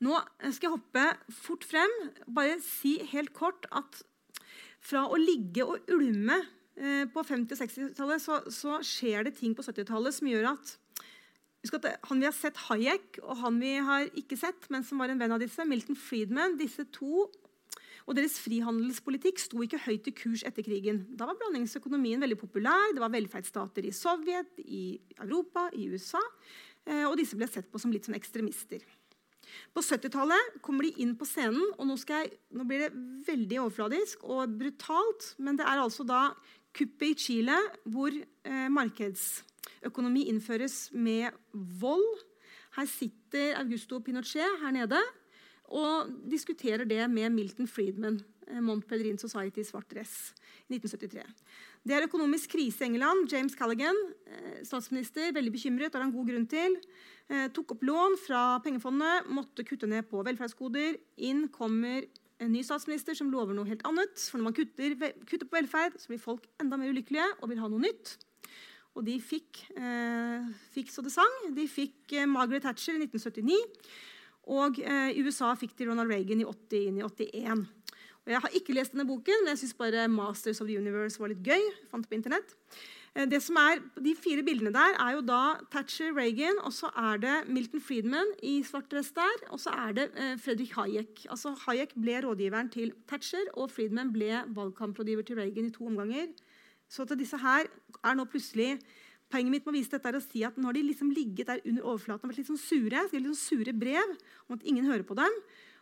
Nå 0.00 0.16
skal 0.48 0.70
jeg 0.70 0.76
hoppe 0.78 1.04
fort 1.36 1.66
frem. 1.68 1.92
Bare 2.32 2.56
si 2.64 2.96
helt 3.12 3.34
kort 3.36 3.68
at 3.70 4.00
fra 4.80 5.04
å 5.06 5.18
ligge 5.20 5.66
og 5.66 5.90
ulme 5.92 6.38
eh, 6.80 7.04
på 7.12 7.24
50- 7.26 7.52
og 7.52 7.60
60-tallet, 7.60 8.22
så, 8.24 8.38
så, 8.48 8.78
skjer 8.86 9.28
det 9.28 9.34
ting 9.36 9.52
på 9.56 9.64
70-tallet 9.66 10.16
som 10.16 10.30
gjør 10.30 10.54
at 10.54 10.76
at 11.60 11.86
Han 12.08 12.22
vi 12.22 12.24
har 12.24 12.32
sett 12.32 12.56
Hayek, 12.70 13.18
og 13.20 13.36
han 13.42 13.58
vi 13.60 13.74
har 13.84 14.06
ikke 14.16 14.38
sett, 14.40 14.64
men 14.72 14.80
som 14.80 14.96
var 14.96 15.12
en 15.12 15.18
venn 15.20 15.34
av 15.34 15.42
disse, 15.42 15.60
Milton 15.68 15.98
Friedman, 15.98 16.56
disse 16.56 16.86
to 16.88 17.26
og 18.06 18.16
deres 18.16 18.38
frihandelspolitikk 18.42 19.40
sto 19.42 19.60
ikke 19.64 19.82
høyt 19.84 20.08
i 20.10 20.14
kurs 20.16 20.44
etter 20.46 20.64
krigen. 20.66 21.02
Da 21.18 21.28
var 21.28 21.38
blandingsøkonomien 21.40 22.22
veldig 22.22 22.38
populær. 22.40 22.94
Det 22.94 23.02
var 23.02 23.12
velferdsstater 23.12 23.86
i 23.86 23.94
Sovjet, 23.94 24.60
i 24.64 24.98
Europa, 25.18 25.68
i 25.76 25.88
USA. 25.92 26.22
Eh, 26.86 27.04
og 27.06 27.18
disse 27.20 27.38
ble 27.38 27.48
sett 27.50 27.68
på 27.70 27.80
som 27.80 27.92
litt 27.92 28.08
sånn 28.08 28.18
ekstremister. 28.18 28.84
På 29.74 29.82
70-tallet 29.82 30.60
kommer 30.64 30.86
de 30.86 30.94
inn 31.02 31.16
på 31.18 31.26
scenen, 31.26 31.62
og 31.76 31.88
nå, 31.88 31.96
jeg, 32.06 32.32
nå, 32.54 32.66
blir 32.68 32.84
det 32.84 32.90
veldig 33.26 33.60
overfladisk 33.64 34.24
og 34.26 34.56
brutalt. 34.60 35.34
Men 35.42 35.58
det 35.58 35.66
er 35.66 35.82
altså 35.82 36.06
da 36.06 36.28
kuppet 36.76 37.08
i 37.12 37.18
Chile 37.18 37.56
hvor 37.90 38.14
eh, 38.14 38.66
markedsøkonomi 38.72 40.28
innføres 40.30 40.88
med 40.94 41.34
vold. 41.52 42.06
Her 42.76 42.86
sitter 42.86 43.56
Augusto 43.58 43.98
Pinochet 44.04 44.60
her 44.62 44.74
nede 44.74 45.00
og 45.70 46.10
diskuterer 46.30 46.84
det 46.88 47.04
med 47.10 47.30
Milton 47.32 47.68
Friedman. 47.70 48.18
Eh, 48.50 48.60
Mont 48.60 48.86
Pelerin 48.88 49.18
Society 49.18 49.62
i 49.62 49.66
svart 49.66 49.90
dress 49.90 50.32
i 50.68 50.76
1973. 50.76 51.24
Det 51.86 51.96
er 51.96 52.06
økonomisk 52.06 52.56
krise 52.56 52.84
i 52.84 52.90
England. 52.90 53.30
James 53.32 53.54
Callaghan, 53.56 53.96
eh, 54.26 54.62
statsminister, 54.66 55.32
veldig 55.32 55.52
bekymret, 55.52 55.94
har 55.94 56.02
han 56.02 56.12
god 56.12 56.26
grunn 56.26 56.46
til. 56.46 56.76
Eh, 57.30 57.48
tok 57.48 57.72
opp 57.72 57.82
lån 57.82 58.18
fra 58.18 58.60
pengefondet, 58.60 59.28
måtte 59.28 59.64
kutte 59.64 59.86
ned 59.86 60.08
på 60.10 60.24
velferdsgoder. 60.24 60.98
Inn 61.18 61.48
kommer 61.48 62.04
en 62.40 62.52
ny 62.52 62.62
statsminister 62.62 63.14
som 63.14 63.30
lover 63.30 63.54
noe 63.54 63.68
helt 63.68 63.82
annet. 63.84 64.18
For 64.18 64.38
når 64.38 64.44
man 64.44 64.56
kutter, 64.56 64.96
kutter 65.26 65.46
på 65.46 65.60
velferd, 65.60 65.98
så 66.00 66.08
blir 66.08 66.18
folk 66.18 66.46
enda 66.58 66.76
mer 66.76 66.90
ulykkelige 66.90 67.28
og 67.40 67.48
vil 67.48 67.58
ha 67.58 67.68
noe 67.68 67.80
nytt. 67.80 68.16
Og 68.96 69.04
de 69.04 69.20
fikk, 69.20 69.70
eh, 69.76 70.42
fikk 70.74 70.90
så 70.90 71.02
det 71.02 71.12
sang. 71.12 71.54
De 71.54 71.68
fikk 71.68 72.26
Margaret 72.26 72.62
Thatcher 72.62 72.94
i 72.94 73.06
1979. 73.06 73.56
Og 74.50 74.80
eh, 74.82 75.12
i 75.14 75.22
USA 75.22 75.52
fikk 75.58 75.76
de 75.78 75.86
Ronald 75.90 76.10
Reagan 76.10 76.42
i 76.42 76.48
80 76.48 76.88
inn 76.90 76.98
i 76.98 77.04
81. 77.06 77.66
Og 78.20 78.32
jeg 78.34 78.42
har 78.44 78.56
ikke 78.56 78.74
lest 78.76 78.94
denne 78.94 79.08
boken, 79.08 79.44
men 79.44 79.54
jeg 79.54 79.62
syns 79.62 79.76
bare 79.78 80.08
'Masters 80.08 80.60
of 80.60 80.66
the 80.68 80.78
Universe' 80.78 81.20
var 81.20 81.30
litt 81.32 81.44
gøy. 81.44 81.62
fant 81.90 82.08
på 82.08 82.14
internett. 82.18 82.56
Eh, 83.14 83.26
det 83.26 83.42
som 83.42 83.56
er, 83.56 83.80
De 83.98 84.14
fire 84.14 84.42
bildene 84.42 84.72
der 84.72 84.94
er 84.98 85.14
jo 85.16 85.20
da 85.20 85.58
Thatcher, 85.70 86.12
Reagan, 86.14 86.58
og 86.62 86.72
så 86.72 86.90
er 86.96 87.16
det 87.18 87.48
Milton 87.48 87.80
Friedman 87.80 88.26
i 88.42 88.62
svart 88.62 88.90
dress 88.90 89.10
der, 89.12 89.36
og 89.50 89.58
så 89.58 89.70
er 89.70 89.92
det 89.92 90.10
eh, 90.16 90.36
Fredrik 90.38 90.74
Hayek. 90.74 91.26
Altså 91.30 91.54
Hayek 91.66 91.94
ble 91.94 92.20
rådgiveren 92.22 92.70
til 92.70 92.92
Thatcher, 93.08 93.50
og 93.54 93.70
Friedman 93.70 94.12
ble 94.12 94.44
valgkamprådgiver 94.46 95.22
til 95.22 95.36
Reagan 95.36 95.66
i 95.66 95.70
to 95.70 95.86
omganger. 95.86 96.26
Så 96.88 97.02
at 97.02 97.18
disse 97.18 97.38
her 97.38 97.66
er 98.04 98.14
nå 98.14 98.24
plutselig 98.24 98.80
Poenget 99.30 99.54
mitt 99.54 99.66
med 99.66 99.72
å 99.72 99.78
vise 99.78 99.92
dette 99.94 100.10
er 100.10 100.18
å 100.18 100.22
si 100.24 100.42
at 100.46 100.56
Nå 100.58 100.66
har 100.66 100.74
de 100.74 100.82
liksom 100.88 101.12
ligget 101.14 101.50
der 101.52 101.60
under 101.62 101.86
overflaten 101.86 102.26
og 102.26 102.32
vært 102.32 102.40
litt 102.42 102.50
sånn 102.50 102.60
sure, 102.60 103.04
litt 103.12 103.28
sånn 103.28 103.38
sure 103.38 103.74
brev 103.76 104.16
om 104.48 104.56
at 104.56 104.66
ingen 104.66 104.88
hører 104.90 105.06
på 105.06 105.16
dem. 105.18 105.36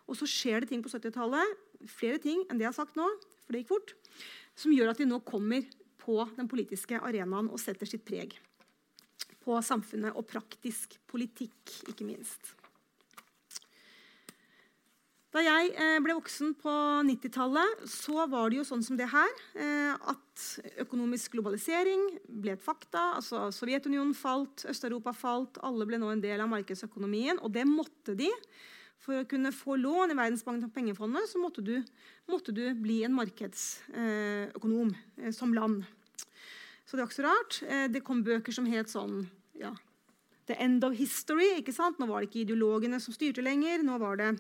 Og 0.09 0.19
så 0.19 0.29
skjer 0.29 0.65
det 0.65 0.71
ting 0.73 0.83
på 0.85 0.93
70-tallet, 0.93 1.57
flere 1.89 2.21
ting 2.21 2.45
enn 2.49 2.61
det 2.61 2.67
jeg 2.67 2.73
har 2.73 2.81
sagt 2.81 2.99
nå, 2.99 3.07
for 3.45 3.55
det 3.55 3.63
gikk 3.63 3.73
fort, 3.73 3.95
som 4.59 4.75
gjør 4.75 4.93
at 4.93 5.01
de 5.01 5.09
nå 5.09 5.21
kommer 5.25 5.65
på 6.01 6.21
den 6.37 6.49
politiske 6.49 7.01
arenaen 7.01 7.49
og 7.53 7.61
setter 7.61 7.89
sitt 7.89 8.05
preg 8.09 8.37
på 9.49 9.57
samfunnet 9.65 10.17
og 10.19 10.27
praktisk 10.29 10.99
politikk, 11.09 11.73
ikke 11.89 12.05
minst. 12.05 12.53
Da 15.39 15.45
jeg 15.45 15.69
eh, 15.79 16.01
ble 16.03 16.17
voksen 16.17 16.49
på 16.59 16.73
90-tallet, 17.07 17.85
så 17.87 18.25
var 18.27 18.51
det 18.51 18.57
jo 18.59 18.65
sånn 18.67 18.81
som 18.83 18.97
det 18.99 19.07
her 19.13 19.29
eh, 19.55 19.93
at 20.11 20.47
økonomisk 20.83 21.37
globalisering 21.37 22.09
ble 22.27 22.57
et 22.57 22.65
fakta. 22.65 23.05
altså 23.21 23.45
Sovjetunionen 23.55 24.17
falt, 24.19 24.65
Øst-Europa 24.67 25.13
falt, 25.15 25.61
alle 25.63 25.87
ble 25.87 26.03
nå 26.03 26.11
en 26.11 26.25
del 26.25 26.43
av 26.43 26.51
markedsøkonomien. 26.51 27.39
Og 27.47 27.55
det 27.55 27.63
måtte 27.71 28.17
de 28.19 28.33
for 28.99 29.21
å 29.21 29.29
kunne 29.31 29.55
få 29.55 29.79
lån 29.79 30.11
i 30.11 30.19
Verdensbanken 30.19 30.73
og 30.73 30.75
pengefondet 30.75 31.31
så 31.31 31.39
måtte 31.39 31.63
du, 31.63 31.77
måtte 32.27 32.51
du 32.51 32.65
bli 32.75 33.05
en 33.07 33.15
markedsøkonom 33.21 34.91
eh, 35.23 35.31
som 35.39 35.55
land. 35.55 35.85
Så 36.83 36.97
det 36.97 37.05
var 37.05 37.13
ikke 37.13 37.21
så 37.21 37.29
rart. 37.29 37.63
Det 37.95 38.03
kom 38.03 38.27
bøker 38.27 38.59
som 38.59 38.67
het 38.67 38.91
sånn 38.91 39.21
ja, 39.61 39.71
The 40.49 40.59
End 40.59 40.83
of 40.83 40.99
History. 40.99 41.61
ikke 41.61 41.77
sant? 41.77 42.01
Nå 42.01 42.11
var 42.11 42.25
det 42.25 42.33
ikke 42.33 42.47
ideologene 42.47 42.99
som 42.99 43.15
styrte 43.15 43.45
lenger. 43.45 43.85
Nå 43.87 44.01
var, 44.03 44.19
det, 44.19 44.33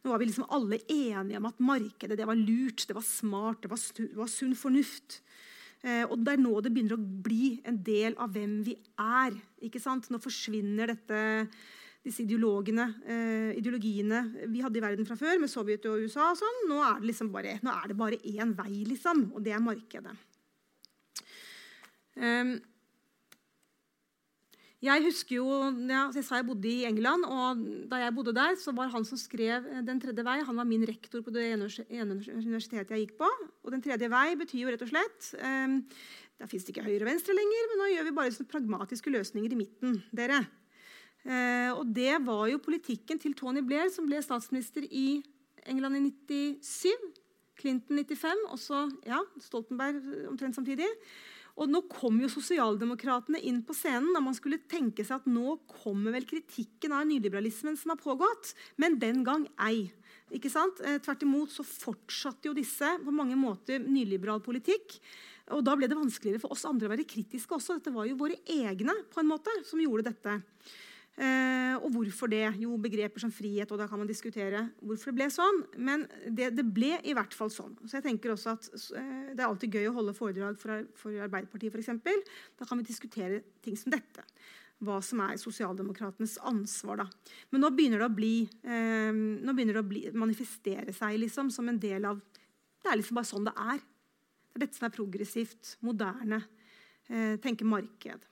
nå 0.00 0.12
var 0.12 0.20
vi 0.20 0.30
liksom 0.30 0.48
alle 0.48 0.80
enige 0.88 1.40
om 1.40 1.48
at 1.50 1.60
markedet 1.60 2.16
det 2.18 2.28
var 2.28 2.38
lurt, 2.38 2.86
det 2.88 2.96
var 2.96 3.04
smart, 3.04 3.60
det 3.62 3.72
var, 3.72 3.82
det 3.98 4.16
var 4.16 4.30
sunn 4.32 4.54
fornuft. 4.56 5.20
Eh, 5.80 6.04
og 6.06 6.18
Det 6.24 6.34
er 6.34 6.40
nå 6.40 6.54
det 6.60 6.72
begynner 6.72 6.96
å 6.96 7.20
bli 7.26 7.58
en 7.68 7.78
del 7.84 8.16
av 8.20 8.32
hvem 8.34 8.60
vi 8.64 8.76
er. 9.00 9.36
ikke 9.60 9.80
sant? 9.80 10.08
Nå 10.10 10.20
forsvinner 10.22 10.92
dette 10.92 11.20
disse 12.00 12.24
eh, 12.24 13.52
ideologiene 13.60 14.22
vi 14.48 14.62
hadde 14.64 14.80
i 14.80 14.84
verden 14.84 15.08
fra 15.08 15.18
før, 15.20 15.36
med 15.40 15.52
Sovjet 15.52 15.84
og 15.88 16.00
USA. 16.00 16.30
og 16.30 16.40
sånn, 16.40 16.62
Nå 16.70 16.80
er 16.80 17.00
det 17.00 17.12
liksom 17.12 17.32
bare, 17.32 17.58
nå 17.60 17.76
er 17.76 17.88
det 17.88 17.96
bare 17.96 18.20
én 18.24 18.56
vei, 18.56 18.84
liksom, 18.88 19.30
og 19.34 19.44
det 19.44 19.52
er 19.52 19.64
markedet. 19.64 20.16
Um, 22.20 22.56
jeg 24.80 25.02
husker 25.04 25.36
jo, 25.36 25.46
ja, 25.90 26.06
jeg 26.14 26.24
sa 26.24 26.38
jeg 26.38 26.46
bodde 26.48 26.68
i 26.70 26.86
England, 26.88 27.26
og 27.28 27.58
Da 27.90 27.98
jeg 28.00 28.14
bodde 28.16 28.32
der, 28.36 28.54
så 28.56 28.72
var 28.72 28.88
han 28.88 29.04
som 29.04 29.18
skrev 29.20 29.66
eh, 29.68 29.82
Den 29.84 30.00
tredje 30.00 30.24
vei, 30.24 30.38
han 30.46 30.56
var 30.56 30.64
min 30.64 30.86
rektor 30.88 31.20
på 31.20 31.32
det 31.34 31.50
ene 31.52 31.68
universitetet 31.68 32.94
jeg 32.94 33.04
gikk 33.04 33.18
på. 33.20 33.28
Og 33.64 33.74
Den 33.74 33.84
tredje 33.84 34.08
vei 34.08 34.36
betyr 34.40 34.64
jo 34.64 34.72
rett 34.72 34.86
og 34.86 34.88
slett 34.92 35.34
um, 35.36 35.82
Der 36.40 36.48
fins 36.48 36.64
det 36.64 36.72
ikke 36.72 36.86
høyre 36.86 37.04
og 37.04 37.10
venstre 37.10 37.36
lenger, 37.36 37.68
men 37.68 37.82
nå 37.82 37.90
gjør 37.92 38.08
vi 38.08 38.16
bare 38.16 38.32
sånne 38.32 38.54
pragmatiske 38.54 39.12
løsninger 39.12 39.52
i 39.52 39.60
midten. 39.60 40.00
dere. 40.16 40.40
Uh, 41.20 41.76
og 41.76 41.84
det 41.92 42.16
var 42.24 42.46
jo 42.48 42.62
politikken 42.64 43.20
til 43.20 43.36
Tony 43.36 43.60
Blair, 43.60 43.92
som 43.92 44.08
ble 44.08 44.22
statsminister 44.24 44.86
i 44.88 45.20
England 45.68 46.08
i 46.08 46.56
97. 46.64 47.20
Clinton 47.60 48.00
95, 48.00 48.46
også 48.56 48.86
ja, 49.04 49.18
Stoltenberg 49.44 50.00
omtrent 50.30 50.56
samtidig. 50.56 50.88
Og 51.60 51.68
nå 51.68 51.82
kom 51.92 52.16
jo 52.22 52.30
sosialdemokratene 52.32 53.40
inn 53.44 53.60
på 53.66 53.76
scenen. 53.76 54.14
og 54.16 54.24
Man 54.24 54.36
skulle 54.36 54.62
tenke 54.70 55.04
seg 55.04 55.20
at 55.20 55.28
nå 55.28 55.58
kommer 55.68 56.14
vel 56.16 56.24
kritikken 56.28 56.94
av 56.96 57.04
nyliberalismen 57.08 57.76
som 57.76 57.92
har 57.92 58.00
pågått. 58.00 58.54
Men 58.80 58.98
den 59.02 59.20
gang 59.26 59.44
ei. 59.60 59.90
Ikke 60.32 60.50
sant? 60.52 60.80
Eh, 60.80 61.00
tvert 61.04 61.26
imot 61.26 61.52
så 61.52 61.66
fortsatte 61.66 62.48
jo 62.48 62.56
disse 62.56 62.94
på 63.04 63.12
mange 63.12 63.36
måter 63.36 63.82
nyliberal 63.82 64.40
politikk. 64.44 64.96
Og 65.50 65.64
Da 65.66 65.74
ble 65.76 65.88
det 65.90 65.98
vanskeligere 65.98 66.40
for 66.40 66.54
oss 66.54 66.64
andre 66.68 66.88
å 66.88 66.94
være 66.94 67.08
kritiske 67.08 67.56
også. 67.56 67.76
Dette 67.76 67.92
var 67.92 68.06
jo 68.06 68.18
våre 68.20 68.38
egne 68.46 68.94
på 69.10 69.20
en 69.20 69.30
måte 69.32 69.52
som 69.66 69.82
gjorde 69.82 70.08
dette. 70.12 70.40
Eh, 71.18 71.74
og 71.80 71.90
hvorfor 71.92 72.30
det? 72.30 72.44
Jo, 72.62 72.76
begreper 72.80 73.20
som 73.20 73.32
frihet, 73.34 73.70
og 73.72 73.80
da 73.80 73.88
kan 73.90 73.98
man 74.00 74.08
diskutere 74.08 74.62
hvorfor 74.78 75.10
det 75.10 75.16
ble 75.18 75.26
sånn. 75.32 75.58
Men 75.82 76.06
det, 76.28 76.52
det 76.56 76.64
ble 76.64 76.94
i 77.02 77.14
hvert 77.16 77.34
fall 77.36 77.50
sånn. 77.52 77.74
Så 77.84 77.98
jeg 77.98 78.06
tenker 78.06 78.32
også 78.34 78.54
at 78.54 78.70
eh, 78.70 79.34
Det 79.34 79.42
er 79.42 79.48
alltid 79.48 79.76
gøy 79.76 79.90
å 79.90 79.96
holde 79.98 80.16
foredrag 80.16 80.56
for, 80.60 80.86
for 80.96 81.26
Arbeiderpartiet, 81.26 81.74
f.eks. 81.74 82.40
Da 82.60 82.68
kan 82.68 82.80
vi 82.80 82.88
diskutere 82.88 83.42
ting 83.64 83.76
som 83.78 83.92
dette. 83.92 84.24
Hva 84.80 84.96
som 85.04 85.20
er 85.26 85.36
sosialdemokratenes 85.40 86.38
ansvar. 86.48 87.02
da. 87.02 87.36
Men 87.52 87.66
nå 87.66 87.72
begynner 87.74 88.00
det 88.00 88.08
å 88.08 88.16
bli, 88.16 88.34
eh, 88.64 89.10
nå 89.12 89.52
begynner 89.52 89.76
det 89.76 89.84
å 89.84 89.90
bli, 89.90 90.06
manifestere 90.16 90.94
seg 90.96 91.18
liksom, 91.20 91.52
som 91.52 91.68
en 91.68 91.80
del 91.80 92.08
av 92.08 92.22
Det 92.80 92.88
er 92.88 92.96
liksom 92.96 93.18
bare 93.18 93.28
sånn 93.28 93.44
det 93.44 93.52
er. 93.60 93.80
Det 93.84 94.56
er 94.56 94.62
dette 94.62 94.78
som 94.78 94.86
er 94.86 94.94
progressivt, 94.94 95.74
moderne. 95.84 96.38
Eh, 97.10 97.34
tenke 97.44 97.66
marked. 97.68 98.29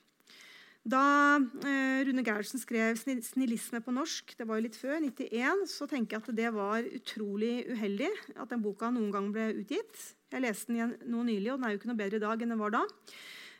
Da 0.86 1.36
eh, 1.66 2.04
Rune 2.06 2.22
Gerhardsen 2.22 2.60
skrev 2.60 2.94
'Snillisme' 2.96 3.82
på 3.82 3.92
norsk, 3.92 4.36
det 4.38 4.46
var 4.46 4.58
jo 4.58 4.66
litt 4.68 4.78
før, 4.78 5.00
91, 5.02 5.66
så 5.66 5.88
tenker 5.90 6.16
jeg 6.16 6.22
at 6.22 6.36
det 6.36 6.52
var 6.54 6.86
utrolig 6.86 7.66
uheldig 7.68 8.08
at 8.36 8.48
den 8.48 8.62
boka 8.62 8.90
noen 8.90 9.10
gang 9.12 9.28
ble 9.34 9.50
utgitt. 9.58 10.14
Jeg 10.30 10.44
leste 10.44 10.70
den 10.70 10.78
igjen 10.78 10.94
nå 11.10 11.26
nylig, 11.26 11.52
og 11.52 11.58
den 11.58 11.66
er 11.66 11.74
jo 11.74 11.80
ikke 11.80 11.90
noe 11.90 12.00
bedre 12.00 12.20
i 12.20 12.24
dag 12.24 12.42
enn 12.42 12.54
den 12.54 12.62
var 12.62 12.72
da. 12.76 12.84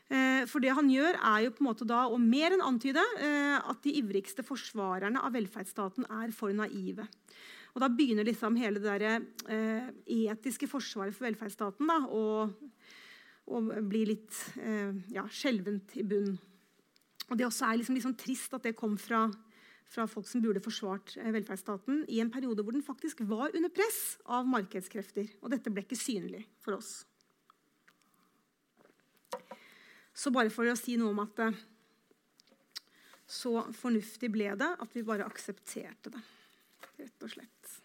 Eh, 0.09 0.47
for 0.49 0.63
det 0.63 0.73
han 0.73 0.89
gjør, 0.89 1.19
er 1.19 1.45
jo 1.45 1.53
på 1.53 1.61
en 1.61 1.69
måte 1.69 1.85
da 1.85 2.07
å 2.09 2.17
mer 2.17 2.55
enn 2.55 2.65
antyde 2.65 3.03
eh, 3.19 3.59
at 3.59 3.83
de 3.83 3.93
ivrigste 3.99 4.45
forsvarerne 4.45 5.21
av 5.21 5.35
velferdsstaten 5.35 6.09
er 6.23 6.33
for 6.33 6.55
naive. 6.55 7.05
Og 7.75 7.83
Da 7.83 7.93
begynner 7.93 8.25
liksom 8.25 8.57
hele 8.57 8.81
det 8.81 8.95
der, 9.03 9.91
etiske 10.09 10.65
forsvaret 10.67 11.13
for 11.13 11.27
velferdsstaten 11.27 11.85
da, 11.85 11.99
å, 12.09 12.49
å 13.45 13.61
bli 13.61 14.07
litt 14.09 14.33
ja, 15.13 15.27
skjelvent 15.29 15.93
i 16.01 16.01
bunnen. 16.01 16.39
Og 17.29 17.37
Det 17.37 17.45
også 17.45 17.67
er 17.67 17.79
liksom, 17.79 17.95
liksom 17.97 18.17
trist 18.17 18.53
at 18.57 18.65
det 18.65 18.75
kom 18.77 18.97
fra, 18.97 19.27
fra, 19.89 20.07
folk 20.09 20.27
som 20.27 20.41
burde 20.41 20.63
forsvart 20.63 21.15
eh, 21.21 21.31
velferdsstaten 21.33 22.03
i 22.09 22.19
en 22.23 22.31
periode 22.33 22.65
hvor 22.65 22.75
den 22.75 22.85
faktisk 22.85 23.21
var 23.29 23.53
under 23.53 23.69
press 23.73 24.17
av 24.25 24.49
markedskrefter. 24.49 25.29
Og 25.43 25.53
dette 25.53 25.71
ble 25.73 25.85
ikke 25.85 25.99
synlig 25.99 26.45
for 26.63 26.79
oss. 26.79 27.03
Så 30.13 30.33
bare 30.35 30.51
for 30.51 30.67
å 30.67 30.75
si 30.75 30.97
noe 30.99 31.13
om 31.13 31.21
at 31.23 31.45
eh, 31.45 31.61
så 33.29 33.59
fornuftig 33.77 34.31
ble 34.33 34.49
det 34.57 34.71
at 34.81 34.97
vi 34.97 35.05
bare 35.05 35.27
aksepterte 35.29 36.15
det. 36.15 36.25
Rett 36.99 37.23
og 37.23 37.31
slett. 37.37 37.78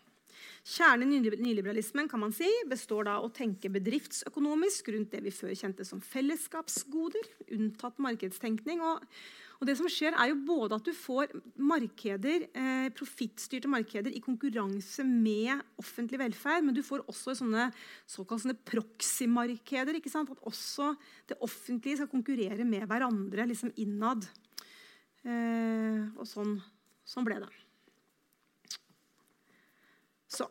Kjernen 0.65 1.11
i 1.13 1.19
nyliberalismen 1.21 2.07
kan 2.09 2.23
man 2.23 2.33
si, 2.33 2.49
består 2.71 3.05
da 3.05 3.19
av 3.19 3.27
å 3.27 3.33
tenke 3.37 3.69
bedriftsøkonomisk 3.69 4.87
rundt 4.95 5.11
det 5.13 5.21
vi 5.27 5.33
før 5.35 5.53
kjente 5.53 5.85
som 5.85 6.01
fellesskapsgoder, 6.01 7.27
unntatt 7.53 7.99
markedstenkning. 8.01 8.81
Og, 8.81 9.03
og 9.61 9.69
det 9.69 9.75
som 9.77 9.91
skjer 9.93 10.17
er 10.17 10.31
jo 10.31 10.39
både 10.49 10.79
at 10.81 10.89
du 10.89 10.95
får 10.97 11.35
markeder, 11.61 12.47
eh, 12.57 12.87
profittstyrte 12.97 13.69
markeder 13.69 14.17
i 14.17 14.23
konkurranse 14.25 15.05
med 15.05 15.61
offentlig 15.83 16.23
velferd, 16.23 16.65
men 16.65 16.79
du 16.79 16.81
får 16.87 17.05
også 17.13 17.37
sånne 17.43 17.69
såkalte 18.09 18.57
proxy-markeder. 18.73 20.01
At 20.01 20.49
også 20.49 20.95
det 21.29 21.37
offentlige 21.45 22.01
skal 22.01 22.13
konkurrere 22.15 22.65
med 22.65 22.89
hverandre 22.89 23.51
liksom 23.53 23.77
innad. 23.85 24.25
Eh, 25.29 26.09
og 26.17 26.25
sånn, 26.25 26.57
sånn 27.05 27.29
ble 27.29 27.43
det. 27.45 27.53
Så 30.35 30.49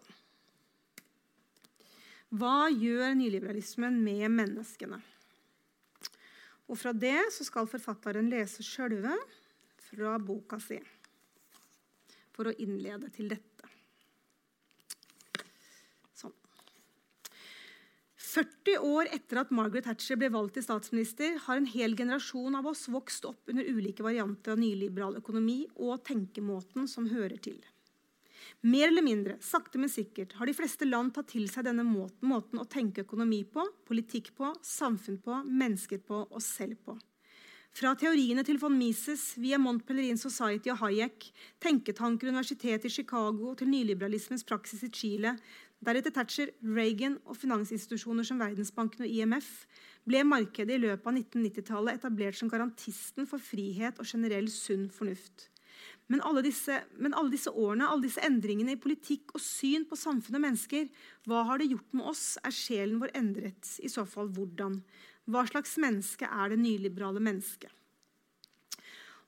Hva 2.33 2.69
gjør 2.71 3.13
nyliberalismen 3.19 3.99
med 4.01 4.31
menneskene? 4.33 5.01
Og 6.71 6.79
fra 6.79 6.93
det 6.95 7.19
skal 7.35 7.69
forfatteren 7.69 8.31
lese 8.31 8.63
sjølve 8.65 9.13
fra 9.89 10.15
boka 10.17 10.57
si 10.63 10.79
for 12.33 12.49
å 12.49 12.53
innlede 12.63 13.11
til 13.13 13.29
dette. 13.29 13.67
Sånn. 16.17 16.33
40 18.17 18.79
år 18.89 19.11
etter 19.13 19.43
at 19.43 19.53
Margaret 19.53 19.85
Thatcher 19.85 20.17
ble 20.17 20.31
valgt 20.33 20.57
til 20.57 20.65
statsminister, 20.65 21.37
har 21.45 21.59
en 21.59 21.69
hel 21.69 21.93
generasjon 21.99 22.57
av 22.57 22.71
oss 22.71 22.87
vokst 22.89 23.27
opp 23.29 23.53
under 23.53 23.69
ulike 23.69 24.05
varianter 24.05 24.55
av 24.55 24.63
nyliberal 24.63 25.19
økonomi 25.21 25.59
og 25.75 26.01
tenkemåten 26.09 26.89
som 26.89 27.11
hører 27.13 27.37
til. 27.37 27.61
Mer 28.61 28.87
eller 28.87 29.03
mindre, 29.03 29.37
sakte, 29.43 29.79
men 29.81 29.91
sikkert, 29.91 30.35
har 30.37 30.47
de 30.47 30.55
fleste 30.55 30.87
land 30.87 31.13
tatt 31.15 31.31
til 31.33 31.49
seg 31.51 31.65
denne 31.67 31.83
måten, 31.87 32.29
måten 32.29 32.61
å 32.61 32.67
tenke 32.69 33.03
økonomi 33.03 33.41
på, 33.49 33.65
politikk 33.87 34.31
på, 34.37 34.53
samfunn 34.63 35.17
på, 35.23 35.41
mennesker 35.47 36.03
på 36.05 36.21
og 36.29 36.39
selv 36.43 36.79
på. 36.85 36.95
Fra 37.73 37.95
teoriene 37.97 38.43
til 38.45 38.59
von 38.61 38.75
Mises 38.77 39.31
via 39.41 39.57
Mont 39.57 39.81
Pelerin 39.87 40.19
Society 40.21 40.69
og 40.69 40.77
Hayek, 40.83 41.31
tenketanker 41.63 42.29
Universitetet 42.29 42.85
i 42.85 42.93
Chicago 42.93 43.55
til 43.57 43.71
nyliberalismens 43.71 44.45
praksis 44.45 44.83
i 44.85 44.91
Chile, 44.93 45.33
deretter 45.83 46.13
Thatcher, 46.13 46.51
Reagan 46.61 47.17
og 47.25 47.39
finansinstitusjoner 47.41 48.27
som 48.27 48.39
Verdensbanken 48.39 49.07
og 49.07 49.09
IMF, 49.09 49.49
ble 50.05 50.21
markedet 50.27 50.77
i 50.77 50.83
løpet 50.83 51.09
av 51.09 51.17
1990-tallet 51.17 51.97
etablert 51.97 52.37
som 52.37 52.51
garantisten 52.51 53.27
for 53.29 53.41
frihet 53.41 53.97
og 53.97 54.07
generell 54.07 54.51
sunn 54.53 54.89
fornuft. 54.93 55.49
Men 56.11 56.23
alle, 56.27 56.43
disse, 56.45 56.81
men 56.99 57.15
alle 57.15 57.31
disse 57.31 57.51
årene, 57.51 57.87
alle 57.87 58.07
disse 58.07 58.23
endringene 58.25 58.75
i 58.75 58.81
politikk 58.81 59.35
og 59.37 59.43
syn 59.43 59.85
på 59.87 59.97
samfunn 59.99 60.39
og 60.39 60.43
mennesker, 60.43 60.89
hva 61.29 61.45
har 61.47 61.61
det 61.61 61.69
gjort 61.71 61.95
med 61.95 62.09
oss? 62.11 62.25
Er 62.43 62.55
sjelen 62.55 62.99
vår 63.01 63.13
endret? 63.17 63.77
I 63.79 63.91
så 63.91 64.03
fall 64.09 64.31
hvordan? 64.35 64.81
Hva 65.31 65.45
slags 65.47 65.77
menneske 65.79 66.27
er 66.27 66.51
det 66.51 66.59
nyliberale 66.59 67.23
mennesket? 67.23 67.71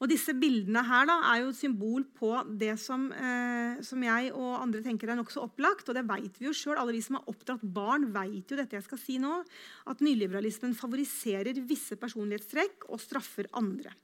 Og 0.03 0.09
Disse 0.11 0.33
bildene 0.35 0.81
her 0.83 1.07
da, 1.07 1.15
er 1.31 1.41
jo 1.41 1.51
et 1.53 1.57
symbol 1.57 2.03
på 2.19 2.29
det 2.59 2.73
som, 2.83 3.07
eh, 3.15 3.79
som 3.85 4.03
jeg 4.03 4.33
og 4.35 4.57
andre 4.59 4.81
tenker 4.83 5.09
er 5.09 5.15
nokså 5.15 5.45
opplagt. 5.45 5.87
og 5.87 5.95
det 5.95 6.03
vet 6.03 6.35
vi 6.37 6.47
jo 6.47 6.53
selv, 6.53 6.79
Alle 6.79 6.91
vi 6.91 7.01
som 7.01 7.15
har 7.15 7.29
oppdratt 7.31 7.63
barn, 7.63 8.11
vet 8.11 8.51
jo 8.51 8.57
dette 8.57 8.75
jeg 8.75 8.83
skal 8.83 8.97
si 8.97 9.17
nå, 9.17 9.45
at 9.87 9.99
nyliberalismen 9.99 10.75
favoriserer 10.75 11.55
visse 11.65 11.95
personlighetstrekk 11.95 12.89
og 12.89 12.99
straffer 12.99 13.47
andre. 13.53 13.95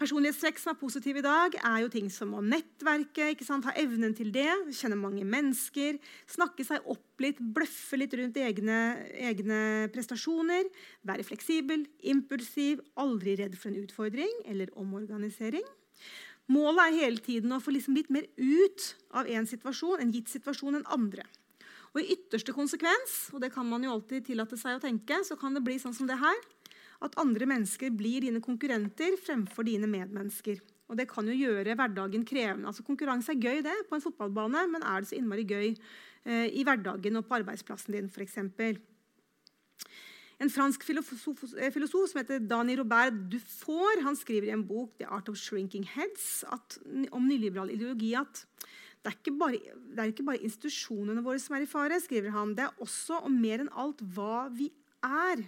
Personlighetstrekk 0.00 0.56
som 0.56 0.70
er 0.72 0.78
positive 0.80 1.20
i 1.20 1.24
dag, 1.26 1.56
er 1.60 1.82
jo 1.82 1.90
ting 1.92 2.06
som 2.08 2.30
å 2.32 2.40
nettverke, 2.40 3.34
ha 3.36 3.72
evnen 3.76 4.14
til 4.16 4.30
det, 4.32 4.48
kjenne 4.72 4.96
mange 4.96 5.26
mennesker, 5.28 5.98
snakke 6.24 6.64
seg 6.64 6.86
opp 6.88 7.20
litt, 7.20 7.36
bløffe 7.36 7.98
litt 8.00 8.14
rundt 8.16 8.38
egne, 8.40 8.78
egne 9.12 9.90
prestasjoner, 9.92 10.70
være 11.04 11.26
fleksibel, 11.28 11.84
impulsiv, 12.00 12.80
aldri 12.96 13.34
redd 13.42 13.58
for 13.60 13.68
en 13.68 13.82
utfordring 13.82 14.32
eller 14.48 14.72
omorganisering. 14.80 15.66
Målet 16.48 16.80
er 16.86 16.96
hele 17.02 17.20
tiden 17.20 17.52
å 17.52 17.60
få 17.60 17.74
liksom 17.76 17.98
litt 17.98 18.08
mer 18.08 18.24
ut 18.40 18.86
av 19.12 19.28
en 19.28 19.44
situasjon, 19.46 20.00
en 20.00 20.14
gitt 20.16 20.32
situasjon 20.32 20.80
enn 20.80 20.88
andre. 20.96 21.26
Og 21.92 22.00
I 22.00 22.14
ytterste 22.14 22.54
konsekvens, 22.56 23.34
og 23.34 23.44
det 23.44 23.52
kan 23.52 23.68
man 23.68 23.84
jo 23.84 23.92
alltid 23.98 24.30
tillate 24.30 24.56
seg 24.56 24.78
å 24.78 24.82
tenke, 24.82 25.20
så 25.28 25.36
kan 25.36 25.52
det 25.52 25.64
bli 25.66 25.76
sånn 25.82 25.92
som 25.92 26.08
det 26.08 26.16
her 26.22 26.40
at 27.00 27.16
andre 27.20 27.48
mennesker 27.48 27.92
blir 27.96 28.26
dine 28.26 28.42
konkurrenter 28.44 29.16
fremfor 29.24 29.66
dine 29.66 29.88
medmennesker. 29.90 30.60
Og 30.90 30.98
Det 30.98 31.06
kan 31.08 31.26
jo 31.28 31.36
gjøre 31.36 31.76
hverdagen 31.78 32.24
krevende. 32.26 32.66
Altså 32.66 32.82
Konkurranse 32.82 33.32
er 33.32 33.40
gøy 33.40 33.62
det 33.62 33.76
på 33.88 33.96
en 33.96 34.02
fotballbane, 34.02 34.66
men 34.72 34.82
er 34.82 35.00
det 35.00 35.10
så 35.10 35.16
innmari 35.16 35.46
gøy 35.46 35.68
eh, 35.70 36.48
i 36.50 36.64
hverdagen 36.66 37.20
og 37.20 37.28
på 37.28 37.38
arbeidsplassen 37.38 37.94
din 37.94 38.10
f.eks.? 38.10 38.40
En 40.40 40.50
fransk 40.50 40.82
filosof, 40.88 41.44
eh, 41.60 41.70
filosof, 41.70 42.10
som 42.10 42.22
heter 42.22 42.42
Dani 42.42 42.74
Robert 42.80 43.14
Dufour 43.30 44.02
han 44.02 44.16
skriver 44.18 44.48
i 44.48 44.54
en 44.56 44.66
bok 44.66 44.96
The 44.98 45.06
Art 45.06 45.28
of 45.28 45.38
Shrinking 45.38 45.84
Heads 45.84 46.42
at, 46.50 46.78
om 47.12 47.28
nyliberal 47.28 47.70
ideologi 47.70 48.14
at 48.18 48.44
det 49.00 49.14
er, 49.14 49.32
bare, 49.32 49.56
det 49.94 50.00
er, 50.02 50.10
ikke 50.10 50.26
bare, 50.26 50.42
institusjonene 50.44 51.22
våre 51.24 51.40
som 51.40 51.54
er 51.56 51.64
i 51.64 51.68
fare. 51.70 51.96
skriver 52.02 52.34
han. 52.34 52.52
Det 52.52 52.66
er 52.66 52.82
også 52.84 53.22
og 53.24 53.32
mer 53.32 53.62
enn 53.62 53.70
alt 53.72 54.02
hva 54.12 54.50
vi 54.52 54.66
er. 55.00 55.46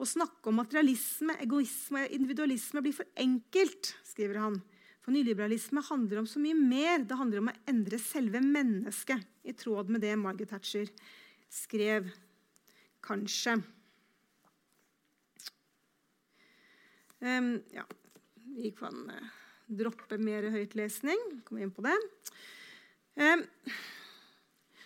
Å 0.00 0.08
snakke 0.08 0.50
om 0.50 0.60
materialisme, 0.60 1.36
egoisme 1.44 2.06
og 2.06 2.14
individualisme 2.16 2.82
blir 2.84 2.96
for 2.96 3.08
enkelt, 3.20 3.92
skriver 4.06 4.40
han. 4.42 4.60
For 5.02 5.14
nyliberalisme 5.14 5.82
handler 5.84 6.22
om 6.22 6.28
så 6.30 6.40
mye 6.42 6.56
mer. 6.56 7.02
Det 7.02 7.18
handler 7.18 7.42
om 7.42 7.50
å 7.50 7.56
endre 7.70 7.98
selve 7.98 8.40
mennesket, 8.44 9.24
i 9.42 9.54
tråd 9.58 9.90
med 9.90 10.04
det 10.04 10.14
Margaret 10.18 10.52
Thatcher 10.54 10.90
skrev. 11.50 12.06
Kanskje. 13.02 13.56
Um, 17.22 17.56
ja, 17.74 17.82
vi 18.54 18.70
kan 18.78 19.10
uh, 19.10 19.32
droppe 19.66 20.20
mer 20.22 20.46
høytlesning. 20.54 21.18
Komme 21.46 21.66
inn 21.66 21.74
på 21.74 21.82
det. 21.86 21.96
Um, 23.18 23.42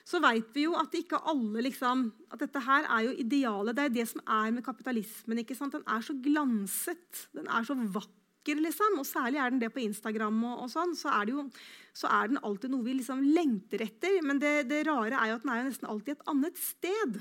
så 0.06 0.20
vet 0.22 0.52
vi 0.54 0.68
jo 0.68 0.76
at 0.78 0.92
ikke 0.94 1.18
alle 1.26 1.64
liksom, 1.66 2.04
at 2.30 2.38
dette 2.44 2.60
her 2.62 2.84
er 2.86 3.08
jo 3.08 3.14
idealet. 3.24 3.74
Det 3.74 3.86
er 3.88 3.94
det 3.96 4.04
som 4.06 4.22
er 4.22 4.52
med 4.54 4.62
kapitalismen. 4.62 5.40
ikke 5.42 5.56
sant? 5.58 5.74
Den 5.74 5.82
er 5.90 6.04
så 6.06 6.14
glanset. 6.22 7.26
Den 7.34 7.48
er 7.50 7.66
så 7.66 7.74
vakker. 7.74 8.60
liksom, 8.62 9.00
og 9.02 9.06
Særlig 9.06 9.40
er 9.42 9.50
den 9.50 9.58
det 9.58 9.72
på 9.74 9.82
Instagram. 9.82 10.44
og, 10.44 10.60
og 10.62 10.70
sånn, 10.70 10.94
så 10.94 11.10
er, 11.10 11.32
jo, 11.34 11.48
så 11.90 12.06
er, 12.06 12.28
den 12.30 12.38
alltid 12.38 12.70
noe 12.70 12.86
vi 12.86 12.94
liksom 13.00 13.24
lengter 13.34 13.82
etter. 13.82 14.20
Men 14.22 14.38
det, 14.38 14.68
det, 14.70 14.84
rare 14.86 15.18
er 15.18 15.32
jo 15.32 15.38
at 15.40 15.42
den 15.42 15.50
er 15.50 15.58
jo 15.58 15.70
nesten 15.72 15.88
alltid 15.90 16.14
et 16.14 16.30
annet 16.30 16.60
sted. 16.62 17.18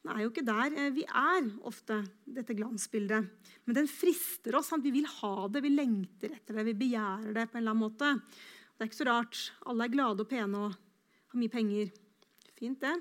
Den 0.00 0.12
er 0.14 0.22
jo 0.22 0.30
ikke 0.32 0.46
der 0.48 0.78
eh, 0.80 0.94
vi 0.96 1.04
er 1.04 1.50
ofte, 1.68 1.98
dette 2.24 2.56
glansbildet. 2.56 3.50
Men 3.68 3.76
den 3.82 3.90
frister 3.90 4.56
oss. 4.56 4.70
Sant? 4.72 4.86
Vi 4.86 4.94
vil 4.96 5.10
ha 5.18 5.34
det, 5.52 5.60
vi 5.60 5.74
lengter 5.76 6.32
etter 6.38 6.56
det, 6.56 6.64
vi 6.70 6.78
begjærer 6.86 7.36
det 7.36 7.44
på 7.50 7.60
en 7.60 7.66
eller 7.66 7.76
annen 7.76 7.84
måte. 7.84 8.14
Det 8.72 8.80
er 8.80 8.88
ikke 8.88 9.02
så 9.02 9.08
rart. 9.10 9.42
Alle 9.68 9.84
er 9.84 9.92
glade 9.92 10.24
og 10.24 10.32
pene 10.32 10.64
og 10.70 10.72
har 10.72 11.42
mye 11.42 11.52
penger. 11.52 11.92
Fint, 12.64 12.80
det. 12.80 12.94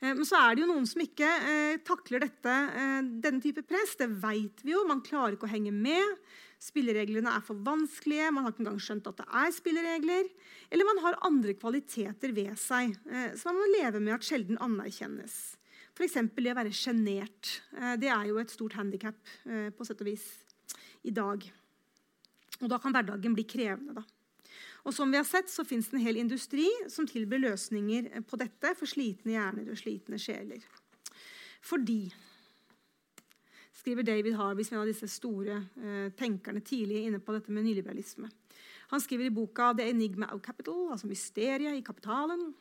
Eh, 0.00 0.12
men 0.12 0.26
så 0.28 0.38
er 0.42 0.54
det 0.54 0.64
jo 0.64 0.70
noen 0.70 0.88
som 0.88 1.00
ikke 1.00 1.28
eh, 1.48 1.78
takler 1.86 2.26
dette, 2.26 2.52
eh, 2.52 2.98
denne 3.24 3.40
type 3.40 3.64
press. 3.64 3.96
Det 3.96 4.10
vet 4.22 4.60
vi 4.64 4.74
jo. 4.74 4.84
Man 4.88 5.04
klarer 5.06 5.38
ikke 5.38 5.48
å 5.48 5.54
henge 5.54 5.72
med. 5.72 6.20
Spillereglene 6.62 7.32
er 7.36 7.44
for 7.44 7.58
vanskelige. 7.64 8.30
Man 8.32 8.46
har 8.46 8.52
ikke 8.52 8.64
engang 8.64 8.80
skjønt 8.82 9.08
at 9.10 9.20
det 9.20 9.26
er 9.40 9.52
spilleregler. 9.52 10.30
Eller 10.72 10.88
man 10.88 11.02
har 11.04 11.20
andre 11.26 11.54
kvaliteter 11.56 12.32
ved 12.36 12.56
seg 12.60 12.96
eh, 13.08 13.36
som 13.36 13.52
man 13.52 13.62
må 13.62 13.70
leve 13.76 14.02
med 14.02 14.16
at 14.16 14.26
sjelden 14.26 14.60
anerkjennes. 14.64 15.36
F.eks. 15.96 16.18
det 16.36 16.52
å 16.52 16.58
være 16.58 16.74
sjenert. 16.76 17.54
Eh, 17.76 17.94
det 18.00 18.12
er 18.12 18.28
jo 18.30 18.40
et 18.40 18.52
stort 18.52 18.76
handikap 18.76 19.16
eh, 19.48 19.70
på 19.72 19.88
sett 19.88 20.02
og 20.04 20.10
vis 20.10 20.26
i 21.06 21.14
dag. 21.14 21.44
Og 22.62 22.68
da 22.72 22.80
kan 22.80 22.92
hverdagen 22.96 23.36
bli 23.36 23.44
krevende. 23.48 24.00
da. 24.00 24.15
Og 24.86 24.94
som 24.94 25.10
vi 25.10 25.18
har 25.18 25.26
sett, 25.26 25.50
så 25.50 25.64
fins 25.66 25.88
det 25.90 25.98
en 25.98 26.04
hel 26.06 26.20
industri 26.20 26.68
som 26.92 27.08
tilbyr 27.10 27.42
løsninger 27.42 28.06
på 28.28 28.38
dette 28.38 28.70
for 28.78 28.86
slitne 28.86 29.34
hjerner 29.34 29.72
og 29.72 29.80
slitne 29.80 30.18
sjeler. 30.22 30.62
Fordi 31.66 32.04
skriver 33.74 34.06
David 34.06 34.36
Harvey, 34.38 34.66
en 34.70 34.84
av 34.84 34.86
disse 34.86 35.08
store 35.10 35.58
eh, 35.58 36.06
tenkerne 36.18 36.62
tidlig 36.62 37.04
inne 37.06 37.18
på 37.22 37.34
dette 37.34 37.50
med 37.54 37.66
nyliberalisme. 37.66 38.30
Han 38.94 39.02
skriver 39.02 39.26
i 39.26 39.34
boka 39.34 39.72
'The 39.74 39.90
Enigma 39.90 40.30
of 40.30 40.42
Capital', 40.42 40.92
altså 40.94 41.10
mysteriet 41.10 41.74
i 41.74 41.82
kapitalen. 41.82 42.52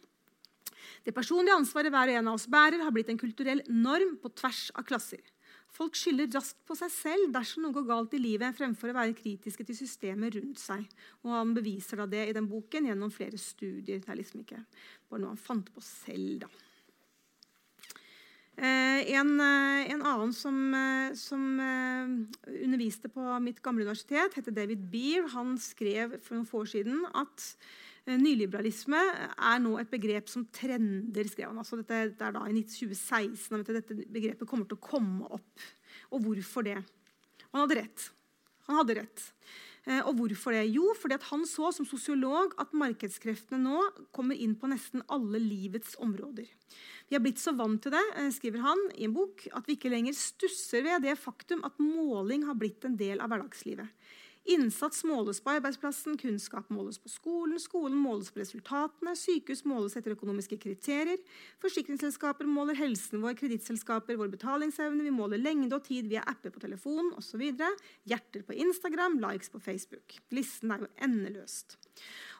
Det 1.05 1.13
personlige 1.13 1.55
ansvaret 1.55 1.93
hver 1.93 2.09
og 2.09 2.17
en 2.17 2.28
av 2.28 2.38
oss 2.39 2.49
bærer, 2.49 2.82
har 2.82 2.93
blitt 2.93 3.09
en 3.09 3.21
kulturell 3.21 3.61
norm 3.69 4.17
på 4.21 4.34
tvers 4.34 4.71
av 4.73 4.86
klasser. 4.86 5.21
Folk 5.76 5.97
skylder 5.99 6.30
raskt 6.32 6.61
på 6.67 6.76
seg 6.80 6.91
selv 6.93 7.32
dersom 7.36 7.65
noe 7.65 7.76
går 7.76 7.88
galt 7.89 8.13
i 8.15 8.21
livet, 8.21 8.55
fremfor 8.55 8.93
å 8.93 8.95
være 8.95 9.15
kritiske 9.17 9.65
til 9.67 9.76
systemet 9.76 10.38
rundt 10.38 10.61
seg. 10.61 10.86
Og 11.26 11.34
Han 11.36 11.51
beviser 11.57 11.99
da 11.99 12.05
det 12.07 12.30
i 12.30 12.36
den 12.38 12.47
boken 12.47 12.88
gjennom 12.88 13.11
flere 13.11 13.39
studier. 13.41 13.99
Det 13.99 14.11
er 14.11 14.21
liksom 14.21 14.45
ikke 14.45 14.61
bare 15.09 15.23
noe 15.23 15.34
han 15.34 15.41
fant 15.41 15.73
på 15.76 15.84
selv. 15.84 16.45
da. 16.45 16.51
Eh, 18.55 19.01
en, 19.19 19.34
eh, 19.43 19.91
en, 19.91 20.01
annen 20.07 20.32
som, 20.32 20.55
eh, 20.73 21.13
som 21.19 21.59
eh, 21.59 22.13
underviste 22.63 23.11
på 23.11 23.39
mitt 23.43 23.59
gamle 23.61 23.84
universitet, 23.84 24.38
heter 24.38 24.55
David 24.55 24.88
Beer. 24.93 25.28
Han 25.36 25.57
skrev 25.59 26.21
for 26.23 26.38
noen 26.38 26.47
få 26.47 26.63
år 26.63 26.71
siden 26.71 27.03
at 27.11 27.49
nyliberalisme 28.05 28.99
er 29.33 29.61
nå 29.63 29.75
et 29.81 29.89
begrep 29.89 30.29
som 30.29 30.45
trender. 30.53 31.29
skrev 31.29 31.49
han. 31.49 31.61
Altså 31.61 31.79
dette, 31.79 32.01
det 32.13 32.27
er 32.27 32.35
da 32.35 32.43
i 32.45 32.61
2016 32.61 33.59
at 33.59 33.71
dette 33.79 33.97
begrepet 34.05 34.47
kommer 34.49 34.69
til 34.69 34.77
å 34.77 34.85
komme 34.85 35.29
opp. 35.33 35.65
Og 36.13 36.21
hvorfor 36.27 36.67
det? 36.67 36.77
Han 37.51 37.63
hadde 37.63 37.79
rett. 37.81 38.09
Han 38.67 38.81
hadde 38.81 38.99
rett. 38.99 39.29
Eh, 39.85 40.01
og 40.01 40.17
hvorfor 40.17 40.55
det? 40.55 40.65
Jo, 40.73 40.89
fordi 40.97 41.17
han 41.29 41.45
så 41.49 41.69
som 41.75 41.85
sosiolog 41.85 42.55
at 42.61 42.73
markedskreftene 42.77 43.61
nå 43.61 43.81
kommer 44.15 44.37
inn 44.37 44.55
på 44.57 44.69
nesten 44.71 45.03
alle 45.13 45.41
livets 45.41 45.93
områder. 46.01 46.49
Vi 47.05 47.13
har 47.13 47.21
blitt 47.21 47.41
så 47.41 47.53
vant 47.53 47.81
til 47.83 47.93
det 47.93 48.01
eh, 48.17 48.31
skriver 48.33 48.65
han 48.65 48.81
i 48.97 49.05
en 49.05 49.13
bok, 49.13 49.45
at 49.53 49.69
vi 49.69 49.77
ikke 49.77 49.93
lenger 49.93 50.17
stusser 50.17 50.85
ved 50.87 51.05
det 51.05 51.17
faktum 51.21 51.61
at 51.67 51.77
måling 51.81 52.47
har 52.49 52.57
blitt 52.57 52.85
en 52.87 52.97
del 52.97 53.21
av 53.21 53.29
hverdagslivet. 53.29 53.89
Innsats 54.45 55.01
måles 55.09 55.39
på 55.41 55.55
arbeidsplassen, 55.55 56.19
kunnskap 56.21 56.67
måles 56.69 56.99
på 57.01 57.09
skolen, 57.09 57.57
skolen 57.61 57.97
måles 57.97 58.29
på 58.29 58.43
resultatene, 58.43 59.15
sykehus 59.17 59.63
måles 59.65 59.95
etter 59.97 60.13
økonomiske 60.13 60.59
kriterier, 60.61 61.21
forsikringsselskaper 61.63 62.45
måler 62.45 62.77
helsen 62.77 63.23
vår, 63.23 63.33
kredittselskaper 63.39 64.19
vår 64.19 64.29
betalingsevne, 64.35 65.01
vi 65.01 65.13
måler 65.15 65.41
lengde 65.41 65.79
og 65.79 65.87
tid 65.87 66.11
via 66.11 66.21
apper 66.29 66.53
på 66.53 66.61
telefonen 66.61 67.15
osv., 67.17 67.41
hjerter 68.05 68.45
på 68.45 68.57
Instagram, 68.67 69.17
likes 69.23 69.49
på 69.49 69.63
Facebook. 69.65 70.19
Listen 70.35 70.75
er 70.75 70.85
jo 70.85 70.91
endeløst. 71.07 71.79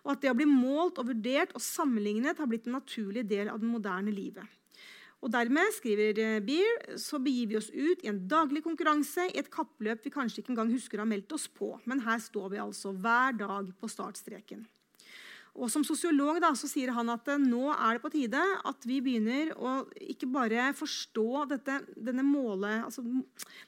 Og 0.06 0.14
at 0.14 0.22
det 0.22 0.30
å 0.30 0.38
bli 0.38 0.46
målt 0.46 1.02
og 1.02 1.10
vurdert 1.10 1.58
og 1.58 1.66
sammenlignet 1.66 2.38
har 2.38 2.52
blitt 2.52 2.70
en 2.70 2.78
naturlig 2.78 3.26
del 3.26 3.50
av 3.50 3.58
det 3.64 3.72
moderne 3.72 4.14
livet. 4.14 4.46
Og 5.26 5.32
Dermed 5.34 5.74
skriver 5.74 6.20
eh, 6.22 6.40
Beer, 6.46 6.76
så 7.02 7.18
begir 7.18 7.50
vi 7.50 7.58
oss 7.58 7.72
ut 7.74 8.04
i 8.06 8.12
en 8.12 8.22
daglig 8.30 8.62
konkurranse 8.62 9.26
i 9.32 9.40
et 9.42 9.50
kappløp 9.50 10.04
vi 10.06 10.14
kanskje 10.14 10.44
ikke 10.44 10.54
engang 10.54 10.70
husker 10.76 11.02
å 11.02 11.06
ha 11.06 11.10
meldt 11.10 11.34
oss 11.34 11.48
på. 11.50 11.72
Men 11.90 12.04
her 12.06 12.22
står 12.22 12.52
vi 12.54 12.62
altså 12.62 12.94
hver 12.94 13.34
dag 13.40 13.72
på 13.82 13.90
startstreken. 13.90 14.62
Og 15.56 15.72
Som 15.72 15.86
sosiolog 15.88 16.38
da, 16.44 16.52
så 16.54 16.68
sier 16.70 16.92
han 16.94 17.10
at 17.10 17.30
eh, 17.32 17.42
nå 17.42 17.72
er 17.74 17.98
det 17.98 18.04
på 18.04 18.12
tide 18.14 18.44
at 18.70 18.86
vi 18.86 19.00
begynner 19.02 19.56
å 19.58 19.74
ikke 20.04 20.30
bare 20.30 20.68
forstå 20.78 21.46
dette, 21.56 21.80
denne 21.96 22.26
måle, 22.28 22.84
altså 22.86 23.02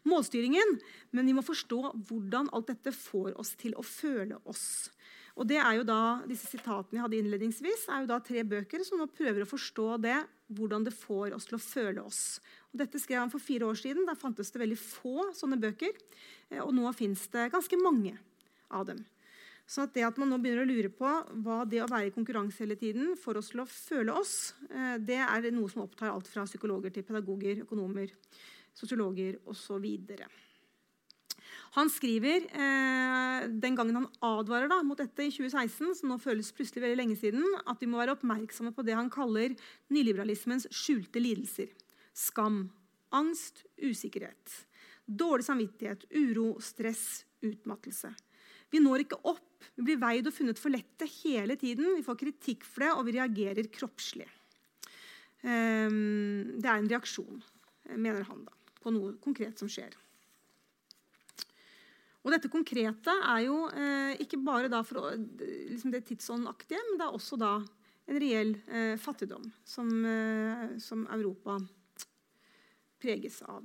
målstyringen, 0.06 0.78
men 1.16 1.32
vi 1.32 1.36
må 1.40 1.46
forstå 1.48 1.82
hvordan 2.12 2.52
alt 2.54 2.70
dette 2.70 2.94
får 2.94 3.34
oss 3.40 3.56
til 3.58 3.74
å 3.74 3.88
føle 3.88 4.38
oss. 4.46 4.92
Og 5.38 5.46
det 5.46 5.60
er 5.62 5.78
jo 5.78 5.86
da, 5.86 6.02
Disse 6.30 6.50
sitatene 6.50 6.98
jeg 6.98 7.06
hadde 7.06 7.20
innledningsvis, 7.22 7.86
er 7.94 8.04
jo 8.04 8.10
da 8.10 8.18
tre 8.26 8.42
bøker 8.48 8.82
som 8.86 9.02
nå 9.02 9.06
prøver 9.14 9.44
å 9.44 9.50
forstå 9.50 9.90
det, 10.02 10.18
hvordan 10.58 10.88
det 10.88 10.96
får 10.96 11.36
oss 11.36 11.46
til 11.50 11.58
å 11.60 11.62
føle 11.62 12.06
oss. 12.08 12.22
Og 12.72 12.82
dette 12.82 13.02
skrev 13.02 13.22
han 13.22 13.34
for 13.34 13.44
fire 13.44 13.68
år 13.68 13.78
siden. 13.78 14.08
Da 14.08 14.18
fantes 14.18 14.50
det 14.54 14.62
veldig 14.64 14.80
få 14.80 15.30
sånne 15.38 15.60
bøker. 15.62 15.94
Eh, 16.50 16.64
og 16.64 16.74
nå 16.76 16.90
fins 16.98 17.28
det 17.34 17.52
ganske 17.54 17.80
mange 17.82 18.16
av 18.74 18.88
dem. 18.90 19.04
Så 19.68 19.84
at 19.84 19.94
det 19.94 20.06
at 20.08 20.18
man 20.18 20.32
nå 20.32 20.40
begynner 20.40 20.64
å 20.64 20.70
lure 20.70 20.90
på 20.96 21.10
hva 21.44 21.60
det 21.68 21.82
å 21.84 21.90
være 21.92 22.08
i 22.08 22.16
konkurranse 22.16 22.64
hele 22.64 22.78
tiden 22.80 23.18
får 23.20 23.42
oss 23.42 23.52
til 23.52 23.62
å 23.66 23.68
føle 23.68 24.16
oss, 24.16 24.36
eh, 24.72 24.96
det 25.04 25.20
er 25.20 25.52
noe 25.52 25.70
som 25.70 25.84
opptar 25.84 26.14
alt 26.14 26.32
fra 26.32 26.48
psykologer 26.48 26.96
til 26.96 27.06
pedagoger, 27.06 27.66
økonomer, 27.68 28.16
sosiologer 28.78 29.42
osv. 29.46 29.90
Han 31.76 31.90
skriver 31.92 32.46
eh, 32.48 33.48
den 33.50 33.76
gangen 33.78 34.00
han 34.00 34.08
advarer 34.24 34.70
da, 34.72 34.80
mot 34.86 35.00
dette 35.00 35.26
i 35.28 35.34
2016, 35.34 35.98
som 36.00 36.14
nå 36.14 36.18
føles 36.22 36.54
plutselig 36.56 36.86
veldig 36.86 37.00
lenge 37.02 37.18
siden, 37.20 37.44
at 37.68 37.82
vi 37.84 37.90
må 37.92 38.00
være 38.00 38.16
oppmerksomme 38.16 38.74
på 38.76 38.86
det 38.88 38.96
han 38.98 39.12
kaller 39.14 39.56
nyliberalismens 39.94 40.70
skjulte 40.74 41.22
lidelser. 41.22 41.74
Skam, 42.18 42.68
angst, 43.16 43.66
usikkerhet. 43.78 44.64
Dårlig 45.08 45.48
samvittighet, 45.48 46.08
uro, 46.16 46.56
stress, 46.64 47.26
utmattelse. 47.46 48.14
Vi 48.74 48.82
når 48.84 49.06
ikke 49.06 49.22
opp. 49.30 49.44
Vi 49.78 49.86
blir 49.86 50.02
veid 50.02 50.28
og 50.28 50.36
funnet 50.36 50.60
for 50.60 50.74
lette 50.74 51.08
hele 51.22 51.56
tiden. 51.60 51.94
Vi 51.96 52.06
får 52.06 52.20
kritikk 52.20 52.66
for 52.68 52.84
det, 52.84 52.92
og 52.96 53.06
vi 53.08 53.16
reagerer 53.16 53.70
kroppslig. 53.74 54.28
Um, 55.44 56.58
det 56.58 56.68
er 56.68 56.82
en 56.82 56.90
reaksjon, 56.90 57.40
mener 57.94 58.26
han, 58.28 58.44
da, 58.48 58.76
på 58.82 58.92
noe 58.92 59.16
konkret 59.24 59.62
som 59.62 59.70
skjer. 59.72 59.94
Og 62.28 62.34
dette 62.36 62.52
konkrete 62.52 63.14
er 63.24 63.46
jo 63.46 63.62
eh, 63.72 64.20
ikke 64.20 64.42
bare 64.44 64.84
for 64.84 65.14
liksom 65.16 65.94
det 65.94 66.04
tidsåndaktige, 66.10 66.82
men 66.90 67.00
det 67.00 67.06
er 67.06 67.16
også 67.16 67.40
da 67.40 67.54
en 68.08 68.20
reell 68.20 68.52
eh, 68.68 68.96
fattigdom 69.00 69.46
som, 69.64 69.88
eh, 70.04 70.74
som, 70.84 71.06
Europa 71.16 71.56
preges 73.00 73.40
av. 73.48 73.64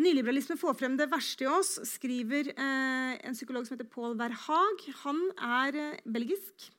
Nyliberalisme 0.00 0.56
får 0.56 0.78
frem 0.80 0.96
det 0.96 1.10
verste 1.12 1.44
i 1.44 1.52
oss, 1.52 1.74
skriver 1.84 2.54
eh, 2.54 3.20
en 3.20 3.36
psykolog 3.36 3.68
som 3.68 3.76
heter 3.76 3.92
Paul 3.92 4.16
Verhaag. 4.16 4.88
Han 5.04 5.20
er 5.36 5.76
eh, 5.76 6.02
belgisk. 6.08 6.70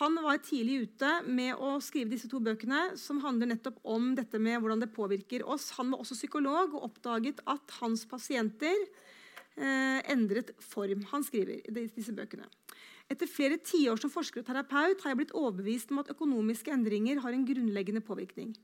Han 0.00 0.16
var 0.24 0.40
tidlig 0.40 0.86
ute 0.86 1.08
med 1.28 1.58
å 1.60 1.74
skrive 1.84 2.14
disse 2.14 2.28
to 2.30 2.38
bøkene, 2.40 2.94
som 2.96 3.18
handler 3.20 3.50
nettopp 3.50 3.82
om 3.84 4.14
dette 4.16 4.40
med 4.40 4.62
hvordan 4.62 4.80
det 4.80 4.92
påvirker 4.94 5.44
oss. 5.44 5.68
Han 5.76 5.92
var 5.92 6.00
også 6.00 6.16
psykolog 6.16 6.78
og 6.78 6.86
oppdaget 6.88 7.42
at 7.44 7.74
hans 7.82 8.06
pasienter 8.08 8.72
eh, 8.72 10.00
endret 10.14 10.54
form. 10.64 11.04
Han 11.12 11.26
skriver 11.26 11.60
i 11.60 11.74
disse 11.92 12.16
bøkene. 12.16 12.48
Etter 13.12 13.28
flere 13.28 13.58
tiår 13.60 14.00
som 14.00 14.12
forsker 14.12 14.40
og 14.40 14.48
terapeut 14.48 15.02
har 15.02 15.12
jeg 15.12 15.20
blitt 15.20 15.36
overbevist 15.36 15.92
om 15.92 16.00
at 16.00 16.12
økonomiske 16.14 16.72
endringer 16.72 17.20
har 17.20 17.36
en 17.36 17.44
grunnleggende 17.44 18.00
påvirkning. 18.06 18.54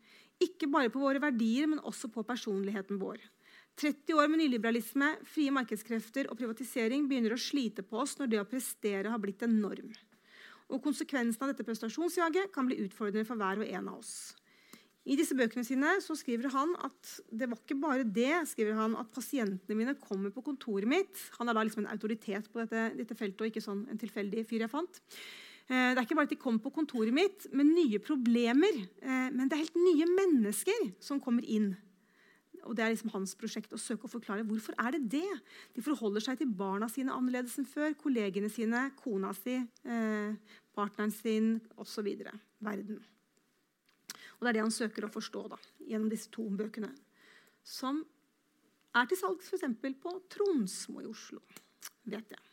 Ikke 0.40 0.70
bare 0.70 0.88
på 0.94 1.02
våre 1.02 1.20
verdier, 1.20 1.68
men 1.68 1.82
også 1.84 2.08
på 2.14 2.24
personligheten 2.24 3.00
vår. 3.02 3.20
30 3.78 4.16
år 4.16 4.30
med 4.32 4.40
nyliberalisme, 4.40 5.12
frie 5.28 5.52
markedskrefter 5.54 6.32
og 6.32 6.38
privatisering 6.40 7.04
begynner 7.10 7.36
å 7.36 7.42
slite 7.42 7.84
på 7.84 8.00
oss 8.00 8.16
når 8.18 8.32
det 8.32 8.40
å 8.40 8.48
prestere 8.48 9.12
har 9.12 9.20
blitt 9.22 9.44
en 9.44 9.60
norm. 9.60 9.92
Og 10.68 10.82
konsekvensen 10.84 11.44
av 11.44 11.52
dette 11.52 11.64
prestasjonsjaget 11.66 12.52
kan 12.54 12.68
bli 12.68 12.80
utfordrende 12.84 13.26
for 13.28 13.40
hver 13.40 13.62
og 13.62 13.70
en 13.70 13.88
av 13.88 14.02
oss. 14.02 14.12
I 15.08 15.16
disse 15.16 15.36
bøkene 15.36 15.64
sine 15.64 15.94
skriver 16.04 16.52
han 16.52 16.74
at 16.84 17.12
det 17.32 17.48
var 17.48 17.60
ikke 17.62 17.78
bare 17.80 18.04
det 18.04 18.42
skriver 18.50 18.76
han, 18.76 18.96
at 19.00 19.08
pasientene 19.14 19.76
mine 19.78 19.96
kommer 20.02 20.32
på 20.34 20.44
kontoret 20.44 20.88
mitt. 20.90 21.22
Han 21.38 21.48
er 21.48 21.56
da 21.56 21.64
liksom 21.64 21.86
en 21.86 21.92
autoritet 21.94 22.50
på 22.52 22.60
dette, 22.60 22.90
dette 22.98 23.16
feltet 23.16 23.40
og 23.40 23.48
ikke 23.48 23.64
sånn 23.64 23.86
en 23.88 24.00
tilfeldig 24.00 24.44
fyr 24.50 24.66
jeg 24.66 24.72
fant. 24.72 25.00
Eh, 25.68 25.94
det 25.94 25.96
er 25.96 26.04
ikke 26.04 26.18
bare 26.18 26.28
at 26.28 26.34
de 26.34 26.40
kommer 26.40 26.60
på 26.64 26.74
kontoret 26.76 27.14
mitt 27.16 27.48
med 27.56 27.72
nye 27.72 28.00
problemer, 28.04 28.82
eh, 29.00 29.28
men 29.32 29.48
det 29.48 29.56
er 29.56 29.64
helt 29.64 29.80
nye 29.80 30.10
mennesker 30.12 30.90
som 31.04 31.22
kommer 31.24 31.46
inn 31.48 31.72
og 32.68 32.76
Det 32.76 32.84
er 32.84 32.92
liksom 32.92 33.12
hans 33.14 33.32
prosjekt 33.38 33.72
å 33.72 33.80
søke 33.80 34.04
å 34.04 34.12
forklare 34.12 34.44
hvorfor 34.46 34.76
er 34.78 34.92
det 34.94 35.06
det. 35.16 35.36
De 35.74 35.84
forholder 35.84 36.24
seg 36.24 36.40
til 36.40 36.50
barna 36.52 36.88
sine 36.92 37.14
annerledes 37.14 37.56
enn 37.60 37.68
før. 37.68 37.94
Kollegene 37.96 38.50
sine, 38.52 38.90
kona 38.98 39.32
si, 39.36 39.56
eh, 39.56 40.34
partneren 40.76 41.14
sin 41.14 41.54
osv. 41.80 42.10
Verden. 42.60 43.00
Og 44.38 44.40
Det 44.44 44.48
er 44.48 44.52
det 44.52 44.66
han 44.66 44.70
søker 44.74 45.06
å 45.06 45.12
forstå 45.12 45.48
da, 45.50 45.56
gjennom 45.88 46.10
disse 46.10 46.30
to 46.30 46.44
bøkene. 46.44 46.92
Som 47.64 48.04
er 48.94 49.06
til 49.06 49.16
salgs 49.16 49.48
f.eks. 49.48 49.64
på 50.02 50.12
Tronsmo 50.28 51.00
i 51.00 51.08
Oslo. 51.08 51.40
Vet 52.04 52.30
jeg. 52.30 52.44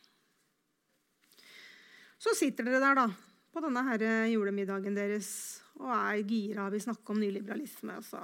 Så 2.18 2.34
sitter 2.34 2.64
dere 2.64 2.80
der 2.80 2.94
da, 2.94 3.06
på 3.52 3.60
denne 3.60 3.84
her 3.84 4.26
julemiddagen 4.32 4.96
deres 4.96 5.62
og 5.78 5.92
er 5.92 6.22
gira. 6.24 6.70
Vi 6.72 6.80
snakker 6.80 7.14
om 7.14 7.20
nyliberalisme. 7.20 7.98
Altså 8.00 8.22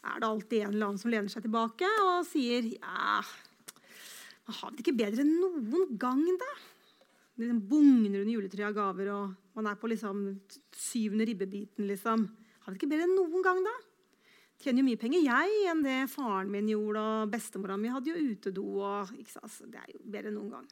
er 0.00 0.20
det 0.20 0.28
alltid 0.28 0.62
en 0.64 0.74
eller 0.74 0.88
annen 0.88 1.00
som 1.00 1.12
lener 1.12 1.32
seg 1.32 1.44
tilbake 1.44 1.88
og 2.06 2.26
sier 2.28 2.66
ja, 2.72 3.20
man 4.46 4.58
har 4.58 4.72
det 4.72 4.84
ikke 4.84 4.96
bedre 4.98 5.24
enn 5.24 5.36
noen 5.38 5.98
gang, 6.00 6.22
da? 6.40 6.50
Det 7.40 7.52
bugner 7.70 8.20
under 8.20 8.32
juletreet 8.34 8.66
av 8.68 8.74
gaver, 8.76 9.12
og 9.14 9.56
man 9.56 9.68
er 9.70 9.78
på 9.80 9.88
liksom 9.88 10.24
syvende 10.76 11.24
ribbebiten. 11.28 11.86
liksom. 11.88 12.26
Har 12.60 12.72
vi 12.72 12.76
det 12.76 12.82
ikke 12.82 12.90
bedre 12.90 13.06
enn 13.06 13.16
noen 13.16 13.44
gang, 13.46 13.62
da? 13.64 13.76
Tjener 14.60 14.82
jo 14.82 14.88
mye 14.90 15.00
penger, 15.00 15.22
jeg, 15.24 15.60
enn 15.70 15.84
det 15.86 15.98
faren 16.12 16.50
min 16.52 16.68
gjorde, 16.68 17.00
og 17.00 17.30
bestemora 17.32 17.78
mi 17.80 17.92
hadde 17.92 18.12
jo 18.12 18.24
utedo. 18.34 18.66
og 18.84 19.14
ikke 19.16 19.38
sant? 19.38 19.62
Det 19.72 19.80
er 19.80 19.94
jo 19.94 20.02
bedre 20.04 20.32
enn 20.32 20.36
noen 20.36 20.50
gang. 20.56 20.66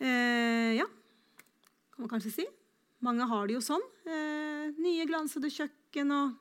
Eh, 0.00 0.72
ja, 0.78 0.86
kan 1.92 2.06
man 2.06 2.12
kanskje 2.14 2.32
si. 2.38 2.46
Mange 3.04 3.26
har 3.28 3.48
det 3.48 3.58
jo 3.58 3.64
sånn. 3.64 3.84
Eh, 4.08 4.72
nye 4.80 5.04
glansede 5.08 5.52
kjøkken 5.52 6.14
og 6.16 6.38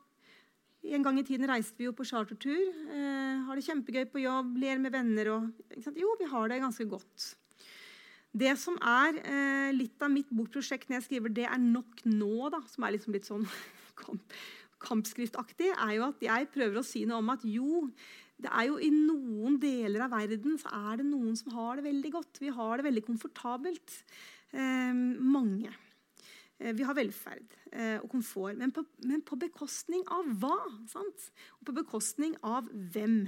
en 0.93 1.05
gang 1.05 1.17
i 1.19 1.25
tiden 1.25 1.49
reiste 1.49 1.79
vi 1.79 1.87
jo 1.87 1.95
på 1.95 2.05
chartertur. 2.07 2.61
Eh, 2.91 3.41
har 3.47 3.57
det 3.57 3.65
kjempegøy 3.65 4.05
på 4.11 4.21
jobb, 4.23 4.53
ler 4.61 4.81
med 4.81 4.93
venner. 4.93 5.31
Og, 5.33 5.49
jo, 5.97 6.13
vi 6.19 6.29
har 6.29 6.51
det 6.51 6.61
ganske 6.61 6.87
godt. 6.89 7.31
Det 8.35 8.51
som 8.59 8.75
er 8.83 9.21
eh, 9.23 9.71
litt 9.75 10.01
av 10.03 10.11
mitt 10.11 10.29
bokprosjekt 10.35 10.89
når 10.89 10.99
jeg 10.99 11.07
skriver 11.07 11.31
'Det 11.31 11.47
er 11.47 11.61
nok 11.61 12.03
nå', 12.03 12.51
da, 12.51 12.59
som 12.67 12.83
er 12.83 12.97
liksom 12.97 13.15
litt 13.15 13.27
sånn 13.27 13.47
kamp, 14.01 14.35
kampskriftaktig, 14.83 15.71
er 15.71 15.95
jo 15.95 16.09
at 16.09 16.19
jeg 16.19 16.51
prøver 16.51 16.81
å 16.81 16.85
si 16.85 17.05
noe 17.07 17.23
om 17.23 17.31
at 17.31 17.45
jo, 17.47 17.87
det 18.35 18.51
er 18.51 18.67
jo 18.67 18.75
i 18.75 18.91
noen 18.91 19.55
deler 19.57 20.03
av 20.03 20.11
verden 20.11 20.59
så 20.59 20.67
er 20.91 20.99
det 20.99 21.07
noen 21.07 21.37
som 21.39 21.55
har 21.55 21.79
det 21.79 21.87
veldig 21.87 22.11
godt. 22.11 22.43
Vi 22.43 22.51
har 22.51 22.77
det 22.77 22.89
veldig 22.89 23.05
komfortabelt. 23.07 24.03
Eh, 24.51 24.91
mange. 24.91 25.71
Eh, 26.59 26.73
vi 26.75 26.85
har 26.87 26.95
velferd 26.97 27.55
eh, 27.71 27.97
og 27.99 28.09
komfort, 28.11 28.55
men 28.59 28.71
på, 28.75 28.85
men 29.03 29.23
på 29.25 29.39
bekostning 29.39 30.05
av 30.11 30.29
hva? 30.41 30.57
Sant? 30.91 31.31
Og 31.59 31.69
på 31.69 31.75
bekostning 31.81 32.37
av 32.45 32.69
hvem? 32.71 33.25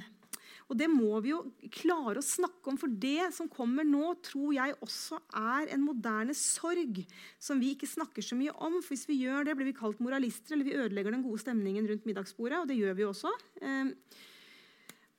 Og 0.67 0.75
Det 0.80 0.88
må 0.91 1.19
vi 1.23 1.32
jo 1.32 1.41
klare 1.71 2.19
å 2.19 2.25
snakke 2.25 2.71
om, 2.71 2.78
for 2.80 2.91
det 2.91 3.30
som 3.36 3.47
kommer 3.51 3.88
nå, 3.88 4.13
tror 4.25 4.51
jeg 4.55 4.75
også 4.84 5.19
er 5.39 5.71
en 5.75 5.84
moderne 5.86 6.36
sorg 6.36 7.03
som 7.39 7.61
vi 7.61 7.73
ikke 7.75 7.88
snakker 7.88 8.25
så 8.25 8.36
mye 8.36 8.55
om. 8.55 8.82
for 8.82 8.95
Hvis 8.95 9.07
vi 9.07 9.21
gjør 9.23 9.47
det, 9.47 9.55
blir 9.55 9.71
vi 9.71 9.78
kalt 9.78 10.01
moralister, 10.03 10.55
eller 10.55 10.67
vi 10.67 10.75
ødelegger 10.75 11.15
den 11.15 11.23
gode 11.23 11.43
stemningen 11.43 11.88
rundt 11.88 12.07
middagsbordet. 12.07 12.59
og 12.59 12.67
det 12.67 12.80
gjør 12.80 12.99
vi 12.99 13.07
også. 13.07 13.32
Eh, 13.61 13.93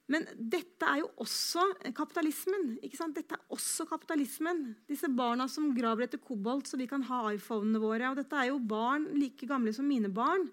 men 0.08 0.24
dette 0.40 0.88
er 0.88 1.02
jo 1.02 1.10
også 1.20 1.66
kapitalismen. 1.92 2.78
ikke 2.80 2.96
sant? 2.96 3.16
Dette 3.18 3.36
er 3.36 3.52
også 3.52 3.84
kapitalismen. 3.90 4.70
Disse 4.88 5.10
barna 5.12 5.44
som 5.52 5.68
graver 5.76 6.06
etter 6.06 6.20
kobolt 6.22 6.70
så 6.70 6.80
vi 6.80 6.88
kan 6.88 7.04
ha 7.10 7.26
iPhonene 7.34 7.80
våre. 7.82 8.08
og 8.08 8.16
Dette 8.16 8.38
er 8.40 8.48
jo 8.48 8.58
barn 8.58 9.04
like 9.18 9.48
gamle 9.48 9.74
som 9.76 9.84
mine 9.84 10.08
barn. 10.08 10.48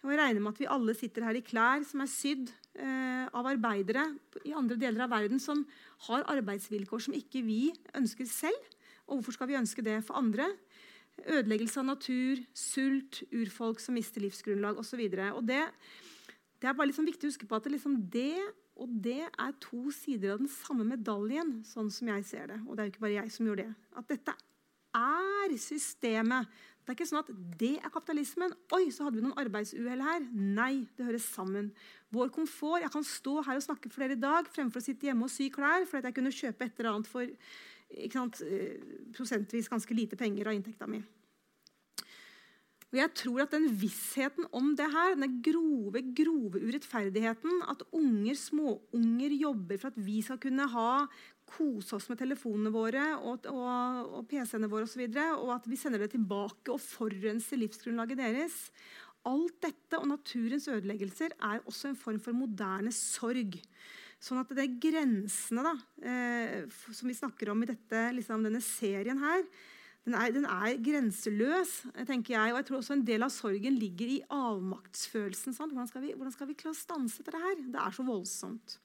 Og 0.00 0.12
jeg 0.12 0.20
regner 0.20 0.40
med 0.40 0.54
at 0.54 0.60
vi 0.62 0.70
alle 0.70 0.94
sitter 0.96 1.26
her 1.26 1.36
i 1.36 1.42
klær 1.44 1.82
som 1.84 2.04
er 2.04 2.08
sydd 2.08 2.52
eh, 2.78 3.26
av 3.36 3.50
arbeidere 3.50 4.06
i 4.48 4.54
andre 4.56 4.78
deler 4.80 5.04
av 5.04 5.12
verden 5.12 5.42
som 5.42 5.66
har 6.06 6.24
arbeidsvilkår 6.30 7.02
som 7.04 7.18
ikke 7.18 7.42
vi 7.44 7.64
ønsker 7.98 8.30
selv. 8.30 8.78
Og 9.10 9.18
hvorfor 9.18 9.36
skal 9.36 9.50
vi 9.50 9.58
ønske 9.58 9.84
det 9.84 9.98
for 10.06 10.22
andre? 10.22 10.46
Ødeleggelse 11.26 11.82
av 11.82 11.90
natur, 11.90 12.40
sult, 12.56 13.24
urfolk 13.34 13.82
som 13.82 13.98
mister 13.98 14.22
livsgrunnlag 14.22 14.78
osv. 14.80 15.02
Det, 15.10 15.60
det 16.62 16.70
er 16.70 16.78
bare 16.78 16.92
liksom 16.94 17.10
viktig 17.10 17.26
å 17.26 17.34
huske 17.34 17.50
på 17.50 17.58
at 17.58 17.66
det, 17.66 17.74
liksom 17.74 17.98
det 18.14 18.38
og 18.80 18.92
det 19.04 19.22
er 19.28 19.56
to 19.60 19.90
sider 19.92 20.34
av 20.34 20.40
den 20.40 20.50
samme 20.50 20.86
medaljen, 20.88 21.58
sånn 21.68 21.90
som 21.92 22.08
jeg 22.14 22.24
ser 22.28 22.48
det. 22.54 22.60
Og 22.66 22.74
det 22.74 22.82
er 22.82 22.88
jo 22.88 22.94
ikke 22.94 23.04
bare 23.04 23.18
jeg 23.18 23.34
som 23.34 23.48
gjør 23.48 23.60
det. 23.60 23.70
At 24.00 24.08
dette 24.08 24.34
er 24.96 25.56
systemet. 25.60 26.48
Det 26.80 26.94
er 26.94 26.96
ikke 26.96 27.08
sånn 27.10 27.20
at 27.20 27.32
det 27.60 27.74
er 27.78 27.92
kapitalismen. 27.92 28.54
Oi, 28.74 28.88
så 28.90 29.04
hadde 29.06 29.20
vi 29.20 29.26
noen 29.26 29.36
arbeidsuhell 29.38 30.00
her. 30.02 30.24
Nei, 30.32 30.86
det 30.96 31.06
høres 31.06 31.28
sammen. 31.28 31.68
Vår 32.10 32.32
komfort 32.34 32.82
Jeg 32.82 32.90
kan 32.90 33.06
stå 33.06 33.36
her 33.46 33.60
og 33.60 33.66
snakke 33.66 33.92
for 33.92 34.02
dere 34.02 34.16
i 34.16 34.22
dag 34.22 34.48
fremfor 34.50 34.80
å 34.80 34.86
sitte 34.88 35.06
hjemme 35.06 35.28
og 35.28 35.30
sy 35.30 35.50
klær 35.54 35.86
fordi 35.86 36.10
jeg 36.10 36.16
kunne 36.16 36.34
kjøpe 36.34 36.66
et 36.66 36.80
eller 36.80 36.96
annet 36.96 37.10
for 37.10 37.30
sant, 38.10 38.40
eh, 38.42 38.80
prosentvis 39.14 39.70
ganske 39.70 39.94
lite 39.94 40.16
penger 40.16 40.48
av 40.48 40.56
inntekta 40.56 40.88
mi. 40.90 41.02
Og 42.90 42.98
jeg 42.98 43.10
tror 43.14 43.44
at 43.44 43.52
den 43.54 43.68
vissheten 43.78 44.48
om 44.56 44.72
det 44.78 44.88
her, 44.90 45.14
den 45.14 45.36
grove 45.46 46.00
grove 46.16 46.58
urettferdigheten, 46.58 47.60
at 47.70 47.84
unger, 47.94 48.34
småunger 48.34 49.36
jobber 49.38 49.78
for 49.78 49.92
at 49.92 50.00
vi 50.02 50.18
skal 50.26 50.40
kunne 50.42 50.66
ha 50.72 50.94
kose 51.50 51.94
oss 51.96 52.08
med 52.10 52.18
telefonene 52.18 52.72
våre 52.74 53.04
og, 53.18 53.46
og, 53.50 54.10
og 54.18 54.26
PC-ene 54.30 54.70
våre 54.70 54.88
osv., 54.88 55.04
og, 55.06 55.14
så 55.14 55.28
og 55.38 55.54
at 55.54 55.70
vi 55.70 55.78
sender 55.78 56.02
det 56.02 56.12
tilbake 56.16 56.74
og 56.74 56.82
forurenser 56.82 57.62
livsgrunnlaget 57.62 58.22
deres 58.22 58.58
Alt 59.28 59.58
dette 59.60 59.98
og 60.00 60.08
naturens 60.08 60.66
ødeleggelser 60.72 61.34
er 61.36 61.66
også 61.68 61.90
en 61.90 61.98
form 61.98 62.20
for 62.24 62.32
moderne 62.32 62.88
sorg. 62.94 63.58
Sånn 64.20 64.40
at 64.40 64.52
det 64.56 64.64
er 64.64 64.78
grensene 64.80 65.64
da, 65.64 65.74
eh, 66.00 66.54
som 66.88 67.08
vi 67.08 67.16
snakker 67.18 67.52
om 67.52 67.60
i 67.60 67.68
dette, 67.68 68.00
liksom, 68.16 68.46
denne 68.46 68.62
serien 68.64 69.20
her, 69.20 69.44
den 70.08 70.16
er, 70.16 70.30
den 70.32 70.46
er, 70.48 70.78
grenseløs, 70.80 71.72
tenker 72.08 72.34
jeg. 72.34 72.52
Og 72.52 72.60
jeg 72.60 72.68
tror 72.68 72.78
også 72.80 72.96
en 72.96 73.06
del 73.06 73.26
av 73.26 73.32
sorgen 73.34 73.76
ligger 73.76 74.14
i 74.14 74.20
avmaktsfølelsen. 74.32 75.56
Hvordan 75.58 75.90
skal, 75.90 76.04
vi, 76.06 76.14
hvordan 76.16 76.34
skal 76.34 76.48
vi 76.48 76.56
klare 76.58 76.76
å 76.76 76.80
stanse 76.80 77.26
dette 77.26 77.42
her? 77.42 77.58
Det 77.68 77.82
er 77.82 77.96
så 77.96 78.06
voldsomt. 78.06 78.78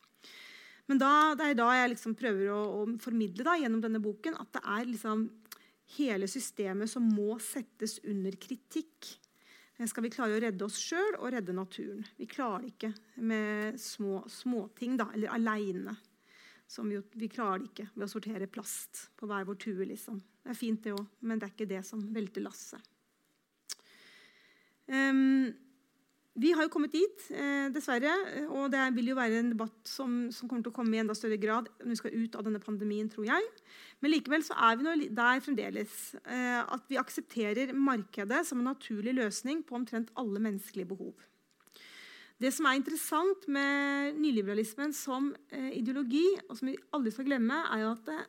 Men 0.91 0.99
da, 1.01 1.11
det 1.37 1.47
er 1.47 1.57
da 1.57 1.69
jeg 1.73 1.93
liksom 1.95 2.13
prøver 2.19 2.51
å, 2.53 2.61
å 2.81 2.87
formidle 3.01 3.45
da, 3.47 3.55
gjennom 3.57 3.81
denne 3.81 4.01
boken 4.03 4.35
at 4.41 4.51
det 4.57 4.63
er 4.75 4.89
liksom 4.91 5.29
hele 5.95 6.27
systemet 6.29 6.91
som 6.91 7.05
må 7.15 7.39
settes 7.41 7.97
under 8.05 8.35
kritikk. 8.41 9.15
Skal 9.75 10.05
vi 10.05 10.11
klare 10.13 10.37
å 10.37 10.41
redde 10.43 10.67
oss 10.67 10.77
sjøl 10.79 11.17
og 11.17 11.31
redde 11.33 11.55
naturen? 11.55 12.05
Vi 12.19 12.27
klarer 12.31 12.63
det 12.63 12.75
ikke 12.75 12.91
med 13.27 13.79
små 13.81 14.21
småting, 14.31 14.95
eller 15.03 15.33
aleine. 15.35 15.95
Vi, 16.65 16.97
vi, 17.13 17.29
klarer 17.31 17.61
det 17.61 17.69
ikke 17.69 17.89
ved 17.93 18.07
å 18.07 18.11
sortere 18.11 18.47
plast 18.51 19.09
på 19.15 19.29
hver 19.29 19.45
vår 19.47 19.59
tue. 19.61 19.85
liksom. 19.85 20.17
Det 20.43 20.53
er 20.53 20.57
fint, 20.57 20.81
det 20.83 20.95
òg, 20.95 21.05
men 21.21 21.39
det 21.39 21.47
er 21.47 21.53
ikke 21.53 21.69
det 21.69 21.83
som 21.87 22.01
velter 22.13 22.43
lasset. 22.43 22.91
Um, 24.85 25.53
vi 26.35 26.51
har 26.51 26.65
jo 26.65 26.71
kommet 26.73 26.91
dit, 26.91 27.21
eh, 27.31 27.69
dessverre. 27.71 28.11
Og 28.51 28.67
det 28.73 28.81
vil 28.97 29.13
jo 29.13 29.15
være 29.15 29.39
en 29.39 29.53
debatt 29.53 29.87
som, 29.87 30.25
som, 30.35 30.49
kommer 30.49 30.65
til 30.65 30.73
å 30.73 30.75
komme 30.75 30.97
i 30.97 30.99
enda 30.99 31.15
større 31.15 31.39
grad 31.39 31.69
når 31.79 31.93
vi 31.93 31.99
skal 32.01 32.17
ut 32.17 32.35
av 32.35 32.43
denne 32.43 32.59
pandemien, 32.59 33.07
tror 33.11 33.29
jeg. 33.29 33.45
Men 34.03 34.11
likevel 34.11 34.43
så 34.43 34.57
er 34.67 34.75
vi 34.81 35.07
der 35.15 35.45
fremdeles 35.45 35.95
eh, 36.25 36.59
at 36.59 36.91
vi 36.91 36.99
aksepterer 36.99 37.71
markedet 37.71 38.43
som 38.49 38.59
en 38.59 38.67
naturlig 38.73 39.15
løsning 39.15 39.63
på 39.63 39.79
omtrent 39.79 40.11
alle 40.19 40.43
menneskelige 40.43 40.91
behov. 40.91 41.15
Det 42.41 42.51
som 42.51 42.67
er 42.67 42.79
interessant 42.79 43.45
med 43.47 44.17
nyliberalismen 44.19 44.91
som 44.95 45.29
eh, 45.55 45.77
ideologi, 45.79 46.25
og 46.49 46.57
som 46.59 46.71
vi 46.71 46.79
aldri 46.95 47.13
skal 47.15 47.29
glemme, 47.29 47.61
er 47.71 47.85
at 47.93 48.03
det, 48.09 48.19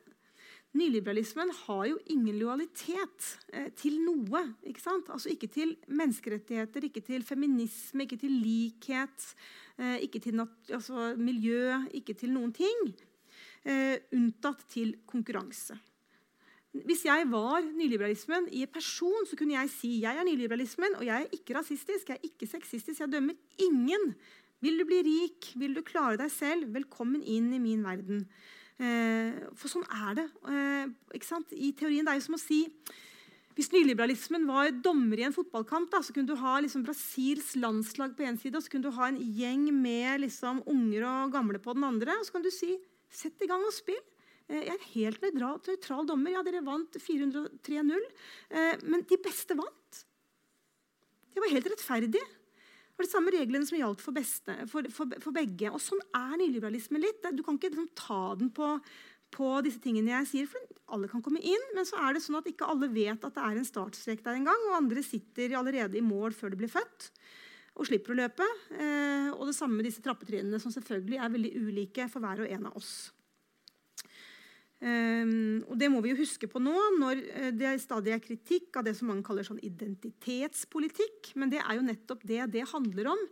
Nyliberalismen 0.77 1.49
har 1.63 1.85
jo 1.87 1.97
ingen 2.11 2.37
lojalitet 2.37 3.27
eh, 3.55 3.69
til 3.77 3.97
noe. 4.03 4.43
Ikke 4.67 4.83
sant? 4.83 5.09
Altså 5.13 5.31
Ikke 5.31 5.49
til 5.49 5.75
menneskerettigheter, 5.87 6.89
ikke 6.89 7.01
til 7.07 7.23
feminisme, 7.25 8.03
ikke 8.03 8.19
til 8.19 8.35
likhet, 8.43 9.29
eh, 9.79 9.97
ikke 10.05 10.21
til 10.21 10.43
altså, 10.43 11.13
miljø, 11.17 11.71
ikke 11.97 12.17
til 12.19 12.35
noen 12.35 12.53
ting. 12.53 12.91
Eh, 13.63 13.95
unntatt 14.13 14.67
til 14.69 14.97
konkurranse. 15.07 15.79
Hvis 16.71 17.05
jeg 17.07 17.25
var 17.31 17.63
nyliberalismen 17.63 18.49
i 18.53 18.65
en 18.65 18.73
person, 18.73 19.25
så 19.25 19.37
kunne 19.39 19.55
jeg 19.55 19.71
si 19.71 19.91
jeg 20.03 20.19
er 20.19 20.27
nyliberalismen, 20.27 20.97
og 20.99 21.05
jeg 21.07 21.23
er 21.23 21.37
ikke 21.37 21.55
rasistisk, 21.57 22.09
jeg 22.09 22.19
er 22.19 22.27
ikke 22.27 22.49
sexistisk, 22.49 22.99
jeg 22.99 23.11
dømmer 23.11 23.37
ingen. 23.63 24.13
Vil 24.61 24.79
du 24.79 24.85
bli 24.89 25.01
rik? 25.05 25.51
Vil 25.55 25.75
du 25.77 25.81
klare 25.85 26.17
deg 26.19 26.31
selv? 26.33 26.69
Velkommen 26.75 27.23
inn 27.23 27.51
i 27.55 27.61
min 27.61 27.85
verden. 27.85 28.25
Eh, 28.77 29.37
for 29.57 29.71
sånn 29.71 29.85
er 29.89 30.17
det. 30.19 30.27
Eh, 30.49 31.19
I 31.57 31.71
teorien 31.77 32.05
det 32.05 32.13
er 32.13 32.19
jo 32.19 32.27
som 32.27 32.37
å 32.37 32.41
si 32.41 32.65
hvis 33.57 33.71
nyliberalismen 33.73 34.43
var 34.45 34.69
dommer 34.85 35.17
i 35.17 35.23
en 35.25 35.33
fotballkamp, 35.33 35.89
da, 35.89 36.03
så 36.05 36.13
kunne 36.13 36.29
du 36.29 36.37
ha 36.37 36.59
liksom, 36.61 36.83
Brasils 36.85 37.55
landslag 37.57 38.13
på 38.13 38.27
én 38.27 38.37
side, 38.37 38.53
og 38.53 38.61
så 38.61 38.69
kunne 38.69 38.85
du 38.85 38.93
ha 38.93 39.07
en 39.09 39.17
gjeng 39.17 39.63
med 39.73 40.21
liksom, 40.21 40.59
unger 40.69 41.07
og 41.09 41.33
gamle 41.33 41.57
på 41.63 41.73
den 41.73 41.87
andre. 41.87 42.19
Og 42.19 42.27
så 42.27 42.35
kan 42.35 42.45
du 42.45 42.51
si 42.53 42.75
sett 43.09 43.41
i 43.41 43.49
gang 43.49 43.65
og 43.65 43.73
spill. 43.73 43.97
Eh, 44.47 44.63
jeg 44.63 44.73
er 44.73 44.89
helt 44.93 45.27
nøytral, 45.27 45.61
nøytral 45.67 46.09
dommer. 46.09 46.35
Ja, 46.37 46.43
dere 46.47 46.65
vant 46.65 46.99
403-0. 47.03 48.09
Men 48.87 49.05
de 49.07 49.21
beste 49.23 49.57
vant. 49.59 50.03
Det 51.35 51.43
var 51.43 51.53
helt 51.53 51.69
rettferdig 51.69 52.25
var 52.97 53.05
de 53.05 53.11
samme 53.11 53.33
reglene 53.33 53.67
som 53.67 53.77
gjaldt 53.77 54.01
for, 54.01 54.15
beste, 54.15 54.53
for, 54.71 54.87
for, 54.93 55.17
for, 55.21 55.35
begge. 55.35 55.69
Og 55.69 55.81
Sånn 55.81 56.01
er 56.17 56.33
nyliberalismen 56.41 57.03
litt. 57.03 57.25
Du 57.35 57.43
kan 57.45 57.59
ikke 57.59 57.69
liksom, 57.69 57.91
ta 57.97 58.21
den 58.39 58.49
på, 58.53 58.71
på, 59.33 59.49
disse 59.65 59.81
tingene 59.83 60.15
jeg 60.15 60.29
sier, 60.31 60.49
for 60.49 60.95
alle 60.95 61.09
kan 61.11 61.21
komme 61.25 61.41
inn. 61.43 61.67
Men 61.77 61.85
så 61.87 61.99
er 62.01 62.17
det 62.17 62.23
sånn 62.25 62.39
at 62.39 62.49
ikke 62.49 62.69
alle 62.69 62.89
vet 62.89 63.21
at 63.21 63.37
det 63.37 63.43
er 63.43 63.59
en 63.59 63.69
startstrek 63.69 64.23
der 64.25 64.39
engang. 64.39 64.65
Og 64.69 64.79
andre 64.79 65.05
sitter 65.05 65.53
allerede 65.59 65.99
i 65.99 66.05
mål 66.05 66.35
før 66.37 66.53
de 66.53 66.63
blir 66.63 66.73
født 66.73 67.11
og 67.77 67.85
slipper 67.85 68.15
å 68.15 68.17
løpe. 68.17 68.45
Eh, 68.73 69.29
og 69.35 69.45
det 69.45 69.53
samme 69.53 69.77
med 69.77 69.85
disse 69.85 70.01
trappetrinnene, 70.01 70.57
som 70.57 70.73
selvfølgelig 70.73 71.19
er 71.21 71.33
veldig 71.35 71.51
ulike 71.61 72.07
for 72.09 72.25
hver 72.25 72.41
og 72.41 72.55
en 72.55 72.65
av 72.71 72.79
oss. 72.79 72.95
Um, 74.77 75.63
og 75.65 75.77
Det 75.81 75.87
må 75.89 76.03
vi 76.05 76.11
jo 76.11 76.19
huske 76.19 76.49
på 76.49 76.61
nå, 76.61 76.75
når 77.01 77.21
eh, 77.33 77.49
det 77.55 77.79
stadig 77.81 78.13
er 78.13 78.21
kritikk 78.21 78.77
av 78.77 78.85
det 78.85 78.93
som 78.97 79.09
mange 79.09 79.25
kaller 79.25 79.47
sånn 79.47 79.61
identitetspolitikk. 79.65 81.31
Men 81.41 81.49
det 81.53 81.63
er 81.63 81.79
jo 81.79 81.85
nettopp 81.87 82.25
det 82.29 82.43
det 82.53 82.67
handler 82.69 83.09
om. 83.15 83.23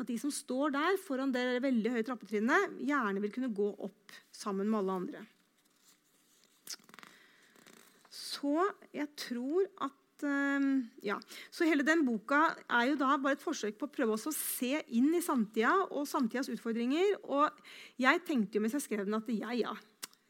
At 0.00 0.08
de 0.08 0.16
som 0.18 0.32
står 0.32 0.72
der 0.74 0.96
foran 1.04 1.34
det 1.34 1.60
veldig 1.62 1.92
høye 1.94 2.06
trappetrinnet, 2.06 2.80
gjerne 2.88 3.20
vil 3.22 3.34
kunne 3.34 3.52
gå 3.54 3.68
opp 3.84 4.16
sammen 4.34 4.66
med 4.70 4.80
alle 4.80 4.96
andre. 5.02 5.26
Så 8.14 8.56
jeg 8.94 9.12
tror 9.18 9.68
at 9.84 10.24
um, 10.24 10.82
ja. 11.04 11.20
Så 11.52 11.68
hele 11.68 11.84
den 11.86 12.02
boka 12.08 12.46
er 12.64 12.88
jo 12.90 12.98
da 12.98 13.14
bare 13.20 13.36
et 13.36 13.44
forsøk 13.44 13.76
på 13.78 13.90
å 13.90 13.92
prøve 13.92 14.16
å 14.16 14.34
se 14.34 14.80
inn 14.96 15.12
i 15.14 15.22
samtida 15.22 15.76
og 15.90 16.08
samtidas 16.08 16.50
utfordringer. 16.50 17.18
Og 17.28 17.52
jeg 18.00 18.24
tenkte 18.26 18.56
jo 18.56 18.64
mens 18.64 18.78
jeg 18.80 18.88
skrev 18.88 19.04
den, 19.04 19.20
at 19.20 19.30
ja, 19.36 19.52
ja 19.52 19.76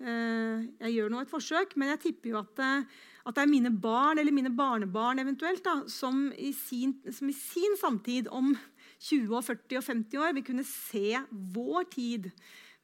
jeg 0.03 0.91
gjør 0.97 1.13
nå 1.13 1.21
et 1.23 1.31
forsøk, 1.31 1.77
men 1.79 1.93
jeg 1.93 2.01
tipper 2.09 2.33
jo 2.33 2.41
at, 2.41 2.59
eh, 2.65 2.83
at, 3.25 3.37
det 3.37 3.45
er 3.45 3.51
mine 3.51 3.71
barn 3.71 4.19
eller 4.19 4.35
mine 4.35 4.53
barnebarn 4.55 5.23
eventuelt 5.23 5.63
da, 5.65 5.77
som, 5.91 6.27
i 6.35 6.51
sin, 6.57 6.97
som, 7.11 7.31
i 7.31 7.37
sin, 7.37 7.79
samtid 7.81 8.29
om 8.29 8.53
20, 8.99 9.31
og 9.31 9.45
40 9.47 9.79
og 9.79 9.87
50 9.87 10.21
år 10.25 10.37
vil 10.37 10.47
kunne 10.47 10.67
se 10.67 11.15
vår 11.31 11.89
tid 11.95 12.31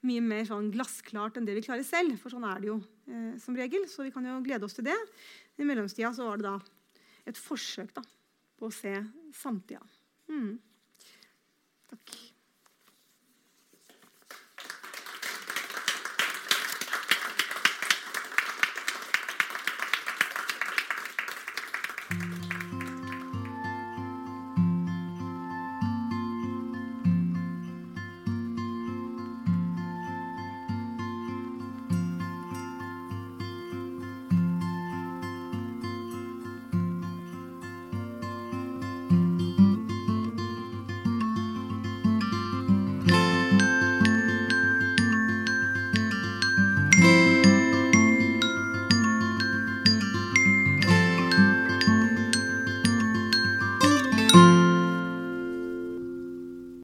mye 0.07 0.23
mer 0.25 0.47
sånn 0.49 0.71
glassklart 0.73 1.37
enn 1.37 1.45
det 1.45 1.59
vi 1.59 1.65
klarer 1.65 1.85
selv. 1.85 2.15
For 2.21 2.33
sånn 2.33 2.47
er 2.47 2.61
det 2.61 2.71
jo 2.71 2.79
eh, 2.79 3.35
som 3.41 3.57
regel. 3.57 3.85
Så 3.89 4.07
vi 4.07 4.13
kan 4.13 4.25
jo 4.25 4.39
glede 4.45 4.65
oss 4.65 4.77
til 4.77 4.87
det. 4.87 4.97
I 5.61 5.67
mellomtida 5.67 6.09
så 6.15 6.25
var 6.31 6.41
det 6.41 6.47
da 6.47 6.57
et 7.29 7.37
forsøk 7.37 7.93
da, 7.93 8.01
på 8.57 8.69
å 8.69 8.73
se 8.73 8.95
samtida. 9.37 9.83
Mm. 10.31 10.55
Takk. 11.91 12.30